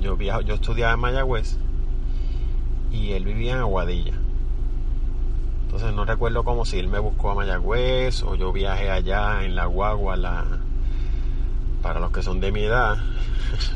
yo 0.00 0.16
viajo, 0.16 0.42
yo 0.42 0.54
estudiaba 0.54 0.92
en 0.92 1.00
Mayagüez 1.00 1.56
y 2.92 3.10
él 3.10 3.24
vivía 3.24 3.54
en 3.54 3.58
Aguadilla. 3.58 4.12
Entonces 5.64 5.92
no 5.92 6.04
recuerdo 6.04 6.44
como 6.44 6.64
si 6.64 6.78
él 6.78 6.86
me 6.86 7.00
buscó 7.00 7.32
a 7.32 7.34
Mayagüez 7.34 8.22
o 8.22 8.36
yo 8.36 8.52
viajé 8.52 8.88
allá 8.88 9.42
en 9.44 9.56
la 9.56 9.66
guagua, 9.66 10.16
la, 10.16 10.44
para 11.82 11.98
los 11.98 12.12
que 12.12 12.22
son 12.22 12.38
de 12.38 12.52
mi 12.52 12.60
edad, 12.62 12.98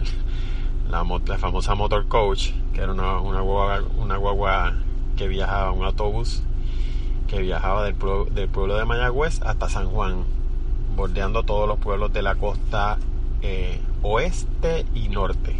la, 0.88 1.02
mo- 1.02 1.20
la 1.26 1.36
famosa 1.36 1.74
Motor 1.74 2.06
Coach, 2.06 2.50
que 2.74 2.80
era 2.82 2.92
una, 2.92 3.18
guagua, 3.18 4.74
que 5.16 5.26
viajaba, 5.26 5.72
un 5.72 5.84
autobús 5.84 6.44
que 7.26 7.40
viajaba 7.40 7.82
del, 7.82 7.96
del 8.30 8.48
pueblo 8.48 8.76
de 8.76 8.84
Mayagüez 8.84 9.42
hasta 9.42 9.68
San 9.68 9.88
Juan, 9.88 10.26
bordeando 10.94 11.42
todos 11.42 11.68
los 11.68 11.78
pueblos 11.78 12.12
de 12.12 12.22
la 12.22 12.34
costa 12.34 12.98
eh, 13.42 13.80
oeste 14.02 14.86
y 14.94 15.08
norte 15.08 15.54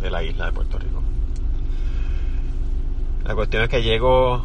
de 0.00 0.10
la 0.10 0.22
isla 0.22 0.46
de 0.46 0.52
Puerto 0.52 0.78
Rico. 0.78 1.02
La 3.24 3.34
cuestión 3.34 3.62
es 3.62 3.68
que 3.68 3.82
llego 3.82 4.42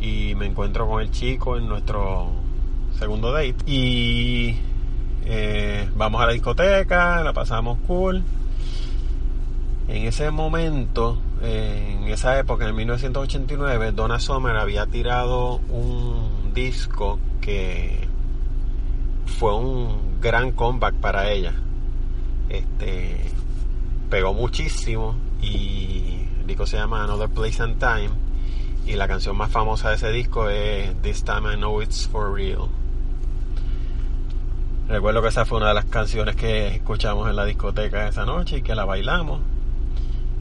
y 0.00 0.34
me 0.34 0.46
encuentro 0.46 0.88
con 0.88 1.02
el 1.02 1.10
chico 1.10 1.56
en 1.56 1.68
nuestro 1.68 2.30
segundo 2.98 3.32
date 3.32 3.56
y 3.66 4.56
eh, 5.26 5.88
vamos 5.94 6.22
a 6.22 6.26
la 6.26 6.32
discoteca, 6.32 7.22
la 7.22 7.32
pasamos 7.32 7.78
cool. 7.86 8.22
En 9.88 10.06
ese 10.06 10.30
momento, 10.30 11.18
en 11.42 12.04
esa 12.04 12.38
época, 12.38 12.66
en 12.66 12.74
1989, 12.74 13.92
Donna 13.92 14.18
Summer 14.18 14.56
había 14.56 14.86
tirado 14.86 15.56
un 15.68 16.52
disco 16.54 17.18
que 17.40 18.03
fue 19.26 19.54
un 19.54 20.20
gran 20.20 20.52
comeback 20.52 20.94
para 20.94 21.30
ella. 21.30 21.54
Este 22.48 23.20
pegó 24.10 24.34
muchísimo 24.34 25.16
y 25.40 26.26
el 26.40 26.46
disco 26.46 26.66
se 26.66 26.76
llama 26.76 27.04
Another 27.04 27.28
Place 27.28 27.62
and 27.62 27.78
Time 27.78 28.10
y 28.86 28.94
la 28.94 29.08
canción 29.08 29.36
más 29.36 29.50
famosa 29.50 29.88
de 29.88 29.96
ese 29.96 30.10
disco 30.12 30.48
es 30.50 30.94
This 31.02 31.24
Time 31.24 31.54
I 31.54 31.56
Know 31.56 31.82
It's 31.82 32.06
For 32.06 32.32
Real. 32.32 32.68
Recuerdo 34.88 35.22
que 35.22 35.28
esa 35.28 35.46
fue 35.46 35.58
una 35.58 35.68
de 35.68 35.74
las 35.74 35.86
canciones 35.86 36.36
que 36.36 36.68
escuchamos 36.68 37.28
en 37.30 37.36
la 37.36 37.46
discoteca 37.46 38.06
esa 38.06 38.26
noche 38.26 38.58
y 38.58 38.62
que 38.62 38.74
la 38.74 38.84
bailamos. 38.84 39.40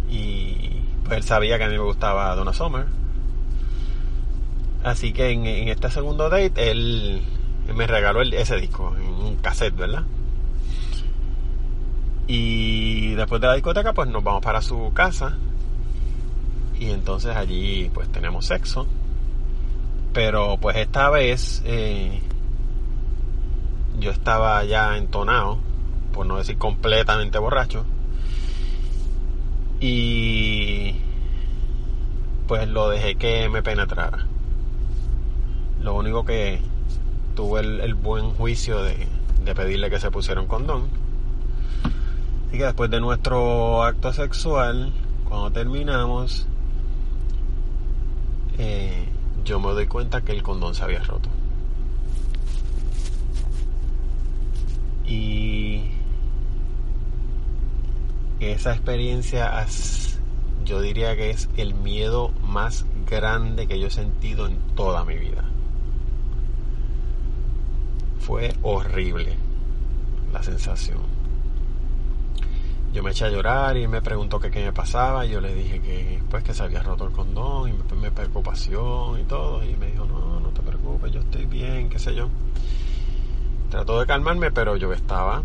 Y 0.09 0.81
pues 1.05 1.17
él 1.17 1.23
sabía 1.23 1.57
que 1.57 1.63
a 1.63 1.69
mí 1.69 1.77
me 1.77 1.83
gustaba 1.83 2.35
Donna 2.35 2.51
Summer. 2.51 2.85
Así 4.83 5.13
que 5.13 5.29
en, 5.29 5.45
en 5.45 5.69
este 5.69 5.89
segundo 5.89 6.29
date 6.29 6.71
él, 6.71 7.21
me 7.73 7.87
regaló 7.87 8.21
el- 8.21 8.33
ese 8.33 8.55
disco 8.57 8.95
en 8.97 9.07
un 9.25 9.35
cassette, 9.37 9.75
¿verdad? 9.75 10.03
Y 12.27 13.13
después 13.15 13.41
de 13.41 13.47
la 13.47 13.53
discoteca 13.55 13.93
pues 13.93 14.07
nos 14.09 14.23
vamos 14.23 14.41
para 14.41 14.61
su 14.61 14.91
casa 14.93 15.35
y 16.79 16.89
entonces 16.89 17.35
allí 17.35 17.89
pues 17.93 18.09
tenemos 18.11 18.45
sexo. 18.45 18.87
Pero 20.13 20.57
pues 20.57 20.77
esta 20.77 21.09
vez 21.09 21.61
eh, 21.65 22.21
yo 23.99 24.11
estaba 24.11 24.63
ya 24.63 24.97
entonado 24.97 25.57
por 26.13 26.25
no 26.25 26.37
decir 26.37 26.57
completamente 26.57 27.39
borracho. 27.39 27.85
Y 29.79 30.95
pues 32.47 32.67
lo 32.69 32.89
dejé 32.89 33.15
que 33.15 33.49
me 33.49 33.61
penetrara. 33.63 34.25
Lo 35.81 35.95
único 35.95 36.23
que 36.23 36.61
tuve 37.35 37.61
el, 37.61 37.93
buen 37.95 38.31
juicio 38.31 38.81
de, 38.83 39.07
pedirle 39.55 39.89
que 39.89 39.99
se 39.99 40.11
pusiera 40.11 40.41
un 40.41 40.47
condón. 40.47 40.87
Así 42.47 42.57
que 42.57 42.65
después 42.65 42.89
de 42.89 42.99
nuestro 42.99 43.83
acto 43.83 44.13
sexual, 44.13 44.93
cuando 45.27 45.51
terminamos, 45.51 46.47
eh, 48.57 49.07
yo 49.43 49.59
me 49.59 49.71
doy 49.71 49.87
cuenta 49.87 50.21
que 50.21 50.31
el 50.31 50.43
condón 50.43 50.75
se 50.75 50.83
había 50.83 51.03
roto. 51.03 51.29
Y 55.05 55.83
esa 58.39 58.73
experiencia, 58.73 59.65
yo 60.65 60.81
diría 60.81 61.15
que 61.15 61.29
es 61.29 61.49
el 61.57 61.73
miedo 61.73 62.31
más 62.41 62.85
grande 63.09 63.67
que 63.67 63.79
yo 63.79 63.87
he 63.87 63.91
sentido 63.91 64.47
en 64.47 64.57
toda 64.75 65.03
mi 65.05 65.17
vida. 65.17 65.52
Fue 68.25 68.53
horrible 68.61 69.37
la 70.31 70.41
sensación. 70.41 70.99
Yo 72.93 73.03
me 73.03 73.11
eché 73.11 73.25
a 73.25 73.29
llorar 73.29 73.75
y 73.75 73.87
me 73.87 74.01
preguntó 74.01 74.39
qué 74.39 74.49
me 74.49 74.71
pasaba. 74.71 75.25
Y 75.25 75.31
yo 75.31 75.41
le 75.41 75.53
dije 75.53 75.81
que 75.81 76.21
pues 76.29 76.43
que 76.43 76.53
se 76.53 76.63
había 76.63 76.81
roto 76.81 77.05
el 77.05 77.11
condón 77.11 77.69
y 77.69 77.73
me, 77.73 78.01
me 78.01 78.11
preocupación 78.11 79.19
y 79.19 79.23
todo. 79.23 79.63
Y 79.65 79.75
me 79.75 79.87
dijo, 79.87 80.05
no, 80.05 80.39
no 80.39 80.49
te 80.49 80.61
preocupes, 80.61 81.11
yo 81.11 81.19
estoy 81.19 81.45
bien, 81.45 81.89
qué 81.89 81.99
sé 81.99 82.15
yo. 82.15 82.29
Trató 83.69 83.99
de 83.99 84.05
calmarme, 84.05 84.51
pero 84.51 84.77
yo 84.77 84.93
estaba 84.93 85.43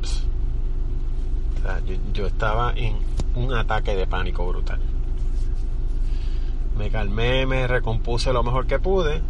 yo, 2.12 2.26
estaba 2.26 2.72
en 2.76 2.96
un 3.34 3.54
ataque 3.54 3.94
de 3.94 4.06
pánico 4.06 4.46
brutal. 4.46 4.80
Me 6.76 6.90
calmé, 6.90 7.44
me 7.46 7.66
recompuse 7.66 8.32
lo 8.32 8.42
mejor 8.42 8.66
que 8.66 8.78
pude. 8.78 9.20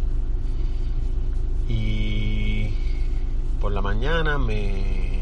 Y 1.67 2.48
por 3.59 3.71
la 3.71 3.81
mañana 3.81 4.37
me. 4.37 5.19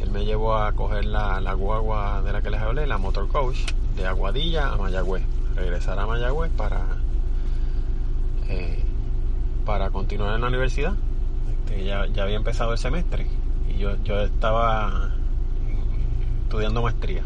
Él 0.00 0.10
me 0.10 0.24
llevó 0.24 0.56
a 0.56 0.72
coger 0.72 1.04
la, 1.04 1.52
guagua 1.52 2.22
de 2.22 2.32
la 2.32 2.42
que 2.42 2.50
les 2.50 2.60
hablé, 2.60 2.86
la 2.86 2.98
Motor 2.98 3.28
Coach, 3.28 3.58
de 3.96 4.06
Aguadilla 4.06 4.72
a 4.72 4.76
Mayagüez. 4.76 5.22
Regresar 5.54 5.98
a 5.98 6.06
Mayagüez 6.06 6.50
para. 6.52 6.80
Eh, 8.48 8.82
para 9.64 9.90
continuar 9.90 10.34
en 10.34 10.40
la 10.40 10.48
universidad. 10.48 10.94
Este, 11.50 11.84
ya, 11.84 12.06
ya 12.06 12.22
había 12.24 12.36
empezado 12.36 12.72
el 12.72 12.78
semestre. 12.78 13.26
Y 13.68 13.78
yo, 13.78 13.96
yo 14.02 14.20
estaba 14.20 15.10
estudiando 16.50 16.82
maestría. 16.82 17.22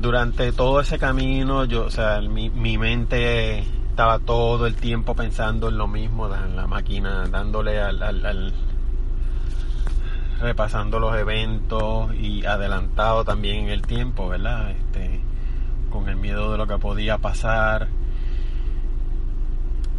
Durante 0.00 0.50
todo 0.50 0.80
ese 0.80 0.98
camino, 0.98 1.64
yo, 1.66 1.84
o 1.84 1.90
sea, 1.90 2.20
mi, 2.20 2.50
mente 2.78 3.64
estaba 3.94 4.18
todo 4.18 4.66
el 4.66 4.74
tiempo 4.74 5.14
pensando 5.14 5.68
en 5.68 5.78
lo 5.78 5.86
mismo, 5.86 6.26
en 6.34 6.56
la 6.56 6.66
máquina, 6.66 7.28
dándole 7.28 7.80
al, 7.80 8.52
repasando 10.40 10.98
los 10.98 11.16
eventos 11.16 12.12
y 12.16 12.44
adelantado 12.44 13.24
también 13.24 13.68
el 13.68 13.82
tiempo, 13.82 14.28
¿verdad? 14.28 14.72
Este, 14.72 15.20
con 15.90 16.08
el 16.08 16.16
miedo 16.16 16.50
de 16.50 16.58
lo 16.58 16.66
que 16.66 16.76
podía 16.76 17.18
pasar. 17.18 17.86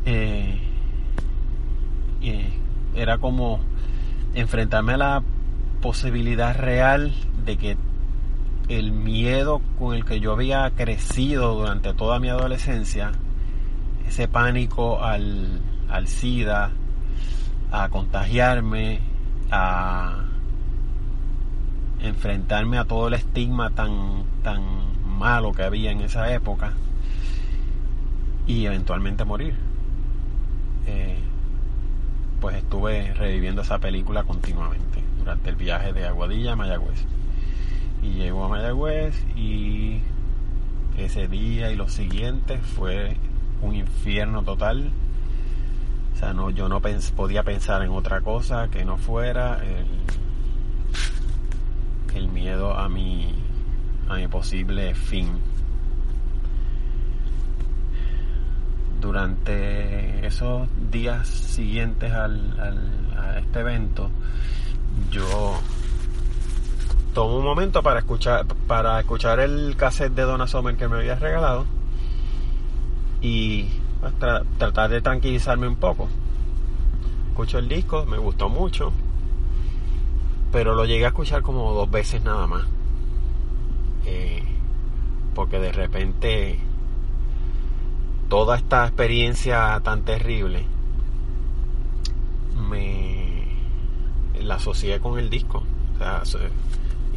Eh, 0.06 0.60
era 2.96 3.18
como 3.18 3.62
enfrentarme 4.34 4.96
a 4.96 4.98
la 4.98 5.24
posibilidad 5.82 6.54
real 6.54 7.14
de 7.46 7.56
que 7.56 7.78
el 8.68 8.92
miedo 8.92 9.62
con 9.80 9.96
el 9.96 10.04
que 10.04 10.20
yo 10.20 10.34
había 10.34 10.70
crecido 10.72 11.56
durante 11.56 11.94
toda 11.94 12.20
mi 12.20 12.28
adolescencia, 12.28 13.14
ese 14.08 14.28
pánico 14.28 15.04
al, 15.04 15.62
al 15.90 16.08
SIDA, 16.08 16.72
a 17.72 17.90
contagiarme, 17.90 19.00
a 19.52 20.24
enfrentarme 22.00 22.78
a 22.78 22.86
todo 22.86 23.08
el 23.08 23.16
estigma 23.16 23.72
tan, 23.72 24.24
tan 24.44 24.62
malo 25.18 25.52
que 25.54 25.64
había 25.64 25.92
en 25.92 26.02
esa 26.02 26.32
época 26.34 26.74
y 28.48 28.66
eventualmente 28.66 29.26
morir. 29.26 29.56
Eh, 30.88 31.18
pues 32.40 32.58
estuve 32.58 33.14
reviviendo 33.14 33.62
esa 33.62 33.80
película 33.80 34.24
continuamente 34.24 35.02
durante 35.18 35.50
el 35.50 35.56
viaje 35.56 35.94
de 35.94 36.06
Aguadilla 36.06 36.54
a 36.54 36.56
Mayagüez. 36.56 37.06
Y 38.04 38.10
llego 38.10 38.46
a 38.46 38.50
Mayagüez 38.50 39.16
y 39.36 40.02
ese 40.98 41.28
día 41.28 41.72
y 41.72 41.76
los 41.76 41.92
siguientes 41.92 42.62
fue 42.62 43.18
un 43.66 43.76
infierno 43.76 44.44
total. 44.44 44.92
O 46.14 46.18
sea, 46.18 46.34
no, 46.34 46.50
yo 46.50 46.70
no 46.70 46.82
podía 47.16 47.44
pensar 47.44 47.82
en 47.82 47.92
otra 47.92 48.22
cosa 48.22 48.70
que 48.70 48.86
no 48.86 48.98
fuera 48.98 49.62
el, 52.14 52.30
miedo 52.30 52.74
a 52.78 52.88
mi, 52.88 53.36
a 54.08 54.16
mi 54.16 54.28
posible 54.28 54.96
fin. 54.96 55.40
durante 59.02 60.26
esos 60.26 60.68
días 60.90 61.28
siguientes 61.28 62.12
al, 62.12 62.56
este 63.38 63.60
evento, 63.60 64.10
yo 65.12 65.60
tomo 67.14 67.38
un 67.38 67.44
momento 67.44 67.84
para 67.84 68.00
escuchar, 68.00 68.46
para 68.68 69.00
escuchar 69.00 69.40
el 69.40 69.76
cassette 69.78 70.14
de 70.14 70.24
Donna 70.24 70.48
Summer 70.48 70.76
que 70.76 70.88
me 70.88 70.98
había 70.98 71.16
regalado 71.16 71.66
y 73.26 73.68
pues, 74.00 74.14
tratar 74.60 74.90
de 74.92 75.02
tranquilizarme 75.02 75.68
un 75.68 75.78
poco. 75.78 76.08
Escucho 77.30 77.58
el 77.58 77.68
disco, 77.68 78.06
me 78.06 78.20
gustó 78.20 78.50
mucho, 78.50 78.94
pero 80.52 80.76
lo 80.76 80.86
llegué 80.86 81.06
a 81.06 81.10
escuchar 81.10 81.42
como 81.42 81.74
dos 81.74 81.90
veces 81.90 82.24
nada 82.24 82.46
más. 82.46 82.66
Eh, 84.06 84.44
porque 85.34 85.60
de 85.60 85.72
repente 85.72 86.60
toda 88.30 88.58
esta 88.58 88.86
experiencia 88.86 89.82
tan 89.84 90.04
terrible 90.04 90.64
me 92.70 93.48
la 94.40 94.56
asocié 94.56 95.00
con 95.00 95.18
el 95.18 95.32
disco. 95.32 95.64
O 95.96 95.98
sea, 95.98 96.22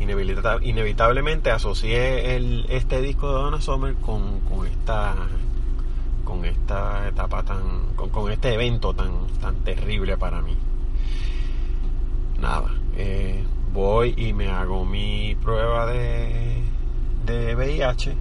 inevitablemente 0.01 1.51
asocié 1.51 2.37
el, 2.37 2.65
este 2.71 3.03
disco 3.03 3.29
de 3.29 3.35
Donna 3.35 3.61
Summer 3.61 3.95
con, 3.97 4.41
con 4.41 4.67
esta 4.67 5.15
con 6.29 6.45
esta 6.45 7.09
etapa 7.09 7.43
tan 7.43 7.95
con, 7.97 8.31
este 8.31 8.55
evento 8.55 8.95
tan 8.95 9.27
tan 9.41 9.57
terrible 9.65 10.17
para 10.17 10.43
mí 10.43 10.55
nada 12.39 12.71
eh, 12.97 13.43
voy 13.73 14.15
y 14.17 14.33
me 14.33 14.49
hago 14.49 14.85
mi 14.85 15.35
prueba 15.43 15.87
de 15.87 16.63
de 17.25 17.55
VIH 17.57 18.17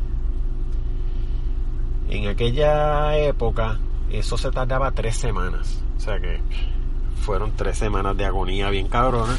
en 2.09 2.27
aquella 2.27 3.17
época 3.17 3.79
eso 4.09 4.37
se 4.37 4.51
tardaba 4.51 4.91
tres 4.91 5.17
semanas. 5.17 5.81
O 5.97 5.99
sea 5.99 6.19
que 6.19 6.39
fueron 7.21 7.51
tres 7.55 7.77
semanas 7.77 8.15
de 8.15 8.25
agonía 8.25 8.69
bien 8.69 8.87
cabrona. 8.87 9.37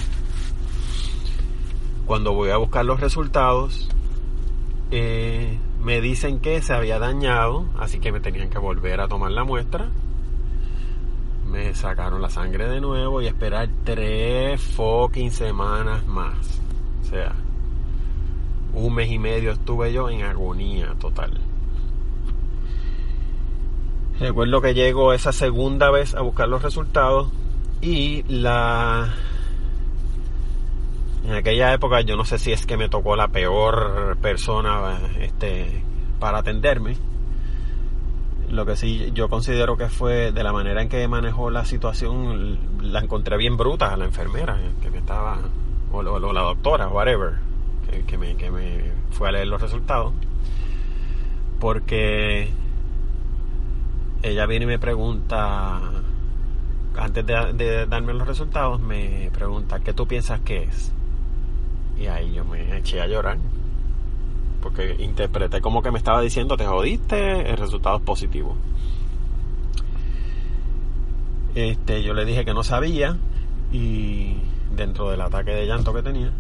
Cuando 2.07 2.33
voy 2.33 2.51
a 2.51 2.57
buscar 2.57 2.85
los 2.85 3.01
resultados, 3.01 3.89
eh, 4.91 5.59
me 5.83 6.01
dicen 6.01 6.41
que 6.41 6.61
se 6.63 6.75
había 6.75 6.99
dañado, 6.99 7.67
así 7.79 8.01
que 8.01 8.13
me 8.13 8.21
tenían 8.21 8.51
que 8.51 8.59
volver 8.59 9.01
a 9.01 9.09
tomar 9.09 9.31
la 9.31 9.45
muestra. 9.45 9.89
Me 11.47 11.75
sacaron 11.75 12.21
la 12.21 12.29
sangre 12.29 12.69
de 12.69 12.81
nuevo 12.81 13.23
y 13.23 13.27
esperar 13.27 13.69
tres 13.85 14.61
fucking 14.61 15.31
semanas 15.31 16.07
más. 16.07 16.61
O 17.03 17.05
sea, 17.05 17.33
un 18.75 18.95
mes 18.95 19.11
y 19.11 19.19
medio 19.19 19.53
estuve 19.53 19.93
yo 19.93 20.11
en 20.11 20.23
agonía 20.23 20.95
total. 20.99 21.41
Recuerdo 24.21 24.61
que 24.61 24.75
llego 24.75 25.13
esa 25.13 25.33
segunda 25.33 25.91
vez 25.91 26.15
a 26.15 26.23
buscar 26.23 26.49
los 26.49 26.63
resultados 26.63 27.31
y 27.81 28.25
la... 28.25 29.15
En 31.29 31.35
aquella 31.35 31.75
época 31.75 32.01
yo 32.01 32.17
no 32.17 32.25
sé 32.25 32.39
si 32.39 32.53
es 32.53 32.65
que 32.65 32.79
me 32.79 32.89
tocó 32.89 33.15
la 33.15 33.29
peor 33.29 34.17
persona 34.17 34.99
este, 35.21 35.85
para 36.19 36.39
atenderme. 36.39 36.97
Lo 38.49 38.65
que 38.65 38.77
sí 38.77 39.11
yo 39.13 39.29
considero 39.29 39.77
que 39.77 39.91
fue 39.91 40.33
de 40.33 40.43
la 40.43 40.55
manera 40.55 40.81
en 40.81 40.89
que 40.89 41.07
manejó 41.07 41.51
la 41.51 41.67
situación, 41.67 42.59
la 42.81 43.01
encontré 43.01 43.37
bien 43.37 43.59
bruta 43.59 43.93
a 43.93 43.99
la 43.99 44.07
enfermera 44.07 44.57
que 44.81 44.91
me 44.91 44.97
estaba, 44.97 45.39
o, 45.93 46.03
la 46.03 46.41
doctora, 46.41 46.89
whatever, 46.89 47.35
que, 48.07 48.17
me, 48.17 48.35
que 48.37 48.51
me 48.51 48.91
fue 49.11 49.29
a 49.29 49.33
leer 49.33 49.49
los 49.49 49.61
resultados. 49.61 50.15
Porque 51.61 52.51
ella 54.23 54.47
viene 54.47 54.65
y 54.65 54.69
me 54.69 54.79
pregunta, 54.79 55.79
antes 56.97 57.27
de, 57.27 57.53
de 57.53 57.87
darme 57.87 58.15
los 58.15 58.27
resultados, 58.27 58.81
me 58.81 59.31
pregunta, 59.35 59.81
¿qué 59.81 59.93
tú 59.93 60.09
piensas 60.09 60.41
que 60.41 60.63
es? 60.63 60.95
Y 62.01 62.07
ahí 62.07 62.33
yo 62.35 62.45
me 62.45 62.77
eché 62.77 63.01
a 63.01 63.07
llorar. 63.07 63.39
Porque 64.63 64.97
interpreté 64.99 65.61
como 65.61 65.83
que 65.83 65.91
me 65.91 65.99
estaba 65.99 66.21
diciendo, 66.21 66.57
te 66.57 66.67
jodiste, 66.67 67.51
el 67.51 67.57
resultado 67.57 67.97
es 67.97 68.03
positivo. 68.03 68.57
Este, 71.55 72.03
yo 72.03 72.15
le 72.15 72.25
dije 72.25 72.45
que 72.45 72.55
no 72.55 72.63
sabía 72.63 73.17
y 73.73 74.37
dentro 74.77 75.11
del 75.11 75.21
ataque 75.21 75.53
de 75.53 75.67
llanto 75.67 75.93
que 75.93 76.03
tenía. 76.03 76.33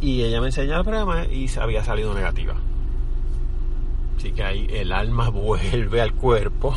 Y 0.00 0.22
ella 0.22 0.40
me 0.40 0.46
enseñó 0.46 0.78
el 0.78 0.84
prueba 0.84 1.26
y 1.26 1.48
había 1.60 1.84
salido 1.84 2.14
negativa. 2.14 2.54
Así 4.16 4.32
que 4.32 4.42
ahí 4.42 4.66
el 4.70 4.92
alma 4.92 5.28
vuelve 5.30 6.00
al 6.00 6.12
cuerpo. 6.14 6.76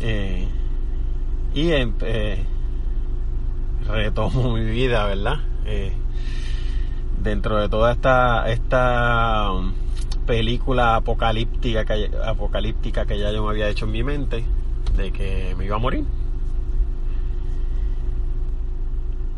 Eh, 0.00 0.46
y 1.54 1.70
eh, 1.70 2.44
retomo 3.88 4.52
mi 4.54 4.64
vida, 4.64 5.06
¿verdad? 5.06 5.40
Eh, 5.64 5.92
dentro 7.22 7.58
de 7.58 7.68
toda 7.68 7.92
esta, 7.92 8.50
esta 8.50 9.50
um, 9.52 9.72
película 10.26 10.96
apocalíptica 10.96 11.84
que, 11.84 12.10
apocalíptica 12.24 13.06
que 13.06 13.18
ya 13.18 13.32
yo 13.32 13.44
me 13.44 13.50
había 13.50 13.68
hecho 13.68 13.86
en 13.86 13.92
mi 13.92 14.02
mente, 14.02 14.44
de 14.96 15.12
que 15.12 15.54
me 15.56 15.64
iba 15.64 15.76
a 15.76 15.80
morir. 15.80 16.04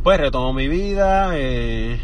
Pues 0.02 0.20
retomo 0.20 0.52
mi 0.52 0.68
vida, 0.68 1.30
eh, 1.34 1.98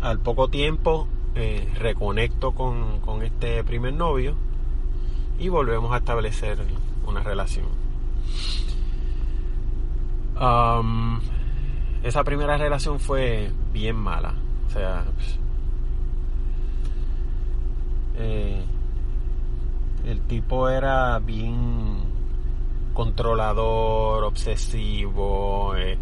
al 0.00 0.18
poco 0.18 0.48
tiempo 0.48 1.08
eh, 1.34 1.68
reconecto 1.78 2.52
con, 2.52 3.00
con 3.00 3.22
este 3.22 3.62
primer 3.64 3.92
novio 3.92 4.34
y 5.38 5.48
volvemos 5.48 5.92
a 5.92 5.98
establecer 5.98 6.58
una 7.06 7.22
relación. 7.22 7.66
Um, 10.40 11.20
esa 12.02 12.24
primera 12.24 12.56
relación 12.56 12.98
fue 12.98 13.52
bien 13.72 13.96
mala. 13.96 14.34
O 14.66 14.70
sea, 14.70 15.04
eh, 18.16 18.64
el 20.06 20.20
tipo 20.22 20.68
era 20.68 21.18
bien 21.18 21.98
controlador, 22.94 24.24
obsesivo, 24.24 25.74
eh, 25.76 25.98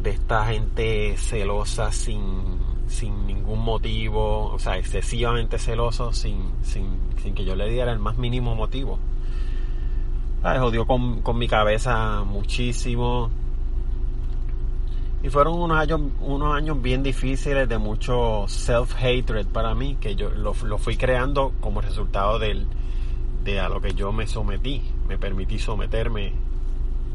de 0.00 0.10
esta 0.10 0.46
gente 0.46 1.16
celosa 1.16 1.90
sin, 1.90 2.58
sin 2.86 3.26
ningún 3.26 3.60
motivo, 3.64 4.46
o 4.46 4.58
sea, 4.58 4.76
excesivamente 4.76 5.58
celoso 5.58 6.12
sin, 6.12 6.52
sin, 6.62 6.98
sin 7.22 7.34
que 7.34 7.44
yo 7.44 7.56
le 7.56 7.68
diera 7.68 7.90
el 7.92 7.98
más 7.98 8.16
mínimo 8.16 8.54
motivo. 8.54 8.98
Jodió 10.44 10.86
con, 10.86 11.22
con 11.22 11.38
mi 11.38 11.48
cabeza 11.48 12.22
muchísimo. 12.22 13.30
Y 15.22 15.30
fueron 15.30 15.58
unos 15.58 15.78
años, 15.78 16.02
unos 16.20 16.54
años 16.54 16.82
bien 16.82 17.02
difíciles 17.02 17.66
de 17.66 17.78
mucho 17.78 18.46
self-hatred 18.46 19.46
para 19.46 19.74
mí, 19.74 19.96
que 19.98 20.14
yo 20.16 20.28
lo, 20.28 20.52
fui 20.52 20.98
creando 20.98 21.52
como 21.62 21.80
resultado 21.80 22.38
del, 22.38 22.66
de 23.42 23.58
a 23.58 23.70
lo 23.70 23.80
que 23.80 23.94
yo 23.94 24.12
me 24.12 24.26
sometí, 24.26 24.82
me 25.08 25.16
permití 25.16 25.58
someterme 25.58 26.34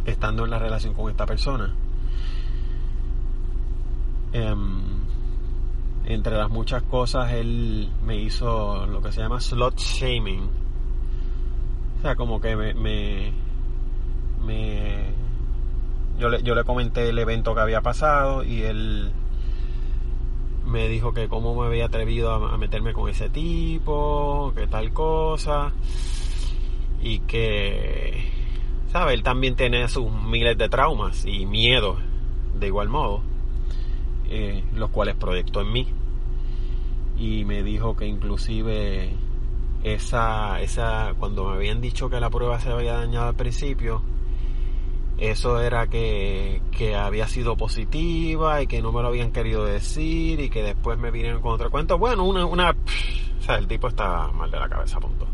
estando 0.05 0.43
en 0.43 0.49
la 0.49 0.57
relación 0.57 0.95
con 0.95 1.11
esta 1.11 1.27
persona. 1.27 1.75
Em, 4.33 4.81
entre 6.05 6.35
las 6.35 6.49
muchas 6.49 6.81
cosas, 6.81 7.31
él 7.33 7.91
me 8.03 8.17
hizo 8.17 8.87
lo 8.87 9.03
que 9.03 9.11
se 9.11 9.21
llama 9.21 9.39
slot 9.39 9.77
shaming 9.77 10.68
o 11.99 12.01
sea, 12.01 12.15
como 12.15 12.39
que 12.39 12.55
me, 12.55 12.73
me, 12.73 13.33
yo, 16.17 16.29
le, 16.29 16.41
yo 16.43 16.55
le 16.55 16.63
comenté 16.63 17.09
el 17.09 17.19
evento 17.19 17.53
que 17.53 17.59
había 17.59 17.81
pasado 17.81 18.43
y 18.43 18.61
él 18.61 19.11
me 20.65 20.87
dijo 20.87 21.13
que 21.13 21.27
cómo 21.27 21.59
me 21.59 21.67
había 21.67 21.85
atrevido 21.85 22.31
a, 22.31 22.57
meterme 22.57 22.93
con 22.93 23.09
ese 23.09 23.29
tipo, 23.29 24.53
que 24.55 24.67
tal 24.67 24.93
cosa, 24.93 25.73
y 27.01 27.19
que, 27.19 28.23
¿sabe? 28.91 29.13
Él 29.13 29.23
también 29.23 29.55
tiene 29.57 29.87
sus 29.89 30.09
miles 30.09 30.57
de 30.57 30.69
traumas 30.69 31.25
y 31.25 31.45
miedos 31.45 31.97
de 32.53 32.67
igual 32.67 32.87
modo, 32.87 33.21
eh, 34.29 34.63
los 34.73 34.89
cuales 34.89 35.15
proyectó 35.15 35.61
en 35.61 35.71
mí. 35.73 35.87
Y 37.17 37.43
me 37.43 37.63
dijo 37.63 37.97
que 37.97 38.05
inclusive 38.05 39.11
esa, 39.83 40.59
esa, 40.61 41.13
cuando 41.17 41.45
me 41.45 41.55
habían 41.55 41.81
dicho 41.81 42.09
que 42.09 42.19
la 42.19 42.29
prueba 42.29 42.59
se 42.59 42.69
había 42.69 42.93
dañado 42.93 43.29
al 43.29 43.35
principio, 43.35 44.01
eso 45.17 45.61
era 45.61 45.87
que, 45.87 46.61
que, 46.71 46.95
había 46.95 47.27
sido 47.27 47.57
positiva 47.57 48.61
y 48.61 48.67
que 48.67 48.81
no 48.81 48.91
me 48.91 49.01
lo 49.01 49.09
habían 49.09 49.31
querido 49.31 49.65
decir 49.65 50.39
y 50.39 50.49
que 50.49 50.63
después 50.63 50.97
me 50.97 51.11
vinieron 51.11 51.41
con 51.41 51.53
otra 51.53 51.69
cuenta. 51.69 51.95
Bueno, 51.95 52.23
una, 52.23 52.45
una, 52.45 52.71
o 52.71 53.43
sea, 53.43 53.55
el 53.55 53.67
tipo 53.67 53.87
está 53.87 54.27
mal 54.31 54.49
de 54.49 54.59
la 54.59 54.69
cabeza, 54.69 54.99
punto. 54.99 55.27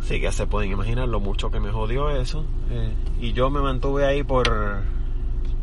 Así 0.00 0.20
que 0.20 0.32
se 0.32 0.46
pueden 0.46 0.72
imaginar 0.72 1.06
lo 1.06 1.20
mucho 1.20 1.50
que 1.50 1.60
me 1.60 1.70
jodió 1.70 2.10
eso. 2.10 2.44
Eh, 2.70 2.92
y 3.20 3.32
yo 3.32 3.50
me 3.50 3.60
mantuve 3.60 4.06
ahí 4.06 4.22
por 4.22 4.82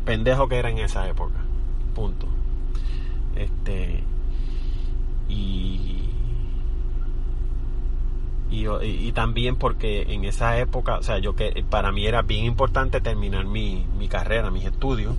pendejo 0.04 0.48
que 0.48 0.56
era 0.56 0.70
en 0.70 0.78
esa 0.78 1.08
época, 1.08 1.38
punto. 1.94 2.28
Este, 3.34 4.02
y 5.28 5.97
y, 8.50 9.12
también 9.12 9.56
porque 9.56 10.02
en 10.08 10.24
esa 10.24 10.58
época, 10.58 10.98
o 10.98 11.02
sea, 11.02 11.18
yo 11.18 11.34
que 11.34 11.64
para 11.68 11.92
mí 11.92 12.06
era 12.06 12.22
bien 12.22 12.44
importante 12.44 13.00
terminar 13.00 13.44
mi, 13.44 13.86
mi 13.98 14.08
carrera, 14.08 14.50
mis 14.50 14.64
estudios. 14.64 15.14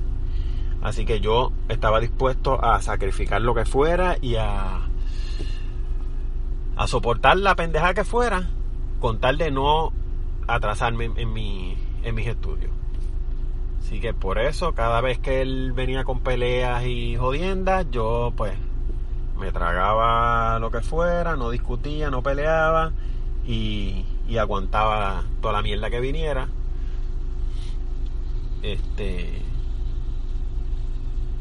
Así 0.81 1.05
que 1.05 1.19
yo 1.19 1.51
estaba 1.67 1.99
dispuesto 1.99 2.63
a 2.63 2.81
sacrificar 2.81 3.41
lo 3.41 3.53
que 3.53 3.65
fuera 3.65 4.17
y 4.21 4.35
a, 4.35 4.87
a 6.75 6.87
soportar 6.87 7.37
la 7.37 7.55
pendeja 7.55 7.93
que 7.93 8.03
fuera 8.03 8.49
con 8.99 9.19
tal 9.19 9.37
de 9.37 9.51
no 9.51 9.91
atrasarme 10.47 11.11
en, 11.15 11.33
mi, 11.33 11.77
en 12.03 12.15
mis 12.15 12.27
estudios. 12.27 12.71
Así 13.81 13.99
que 13.99 14.13
por 14.13 14.39
eso, 14.39 14.73
cada 14.73 15.01
vez 15.01 15.19
que 15.19 15.41
él 15.41 15.73
venía 15.73 16.03
con 16.03 16.21
peleas 16.21 16.85
y 16.85 17.15
jodiendas, 17.15 17.87
yo 17.91 18.33
pues 18.35 18.53
me 19.37 19.51
tragaba 19.51 20.59
lo 20.59 20.71
que 20.71 20.81
fuera, 20.81 21.35
no 21.35 21.49
discutía, 21.49 22.09
no 22.09 22.21
peleaba 22.21 22.91
y, 23.49 24.05
aguantaba 24.37 25.23
toda 25.41 25.55
la 25.55 25.61
mierda 25.63 25.89
que 25.89 25.99
viniera. 25.99 26.47
Este. 28.61 29.41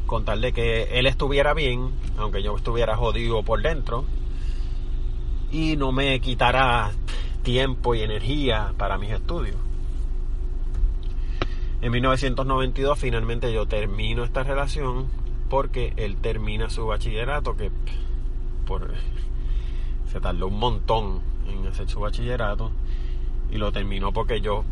Con 0.07 0.25
tal 0.25 0.41
de 0.41 0.51
que 0.51 0.99
él 0.99 1.05
estuviera 1.05 1.53
bien, 1.53 1.91
aunque 2.17 2.41
yo 2.41 2.57
estuviera 2.57 2.95
jodido 2.97 3.43
por 3.43 3.61
dentro, 3.61 4.05
y 5.51 5.77
no 5.77 5.91
me 5.91 6.19
quitara 6.19 6.91
tiempo 7.43 7.93
y 7.93 8.01
energía 8.01 8.73
para 8.77 8.97
mis 8.97 9.11
estudios. 9.11 9.55
En 11.81 11.91
1992 11.91 12.97
finalmente 12.97 13.53
yo 13.53 13.67
termino 13.67 14.23
esta 14.23 14.43
relación 14.43 15.07
porque 15.47 15.93
él 15.95 16.17
termina 16.17 16.69
su 16.69 16.87
bachillerato 16.87 17.55
que 17.55 17.71
por, 18.65 18.93
se 20.11 20.19
tardó 20.19 20.47
un 20.47 20.59
montón 20.59 21.28
en 21.49 21.67
hacer 21.67 21.89
su 21.89 21.99
bachillerato 21.99 22.71
y 23.51 23.57
lo 23.57 23.71
terminó 23.71 24.11
porque 24.11 24.41
yo 24.41 24.63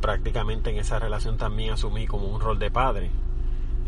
prácticamente 0.00 0.70
en 0.70 0.78
esa 0.78 0.98
relación 0.98 1.36
también 1.36 1.72
asumí 1.72 2.06
como 2.06 2.26
un 2.28 2.40
rol 2.40 2.58
de 2.58 2.70
padre. 2.70 3.10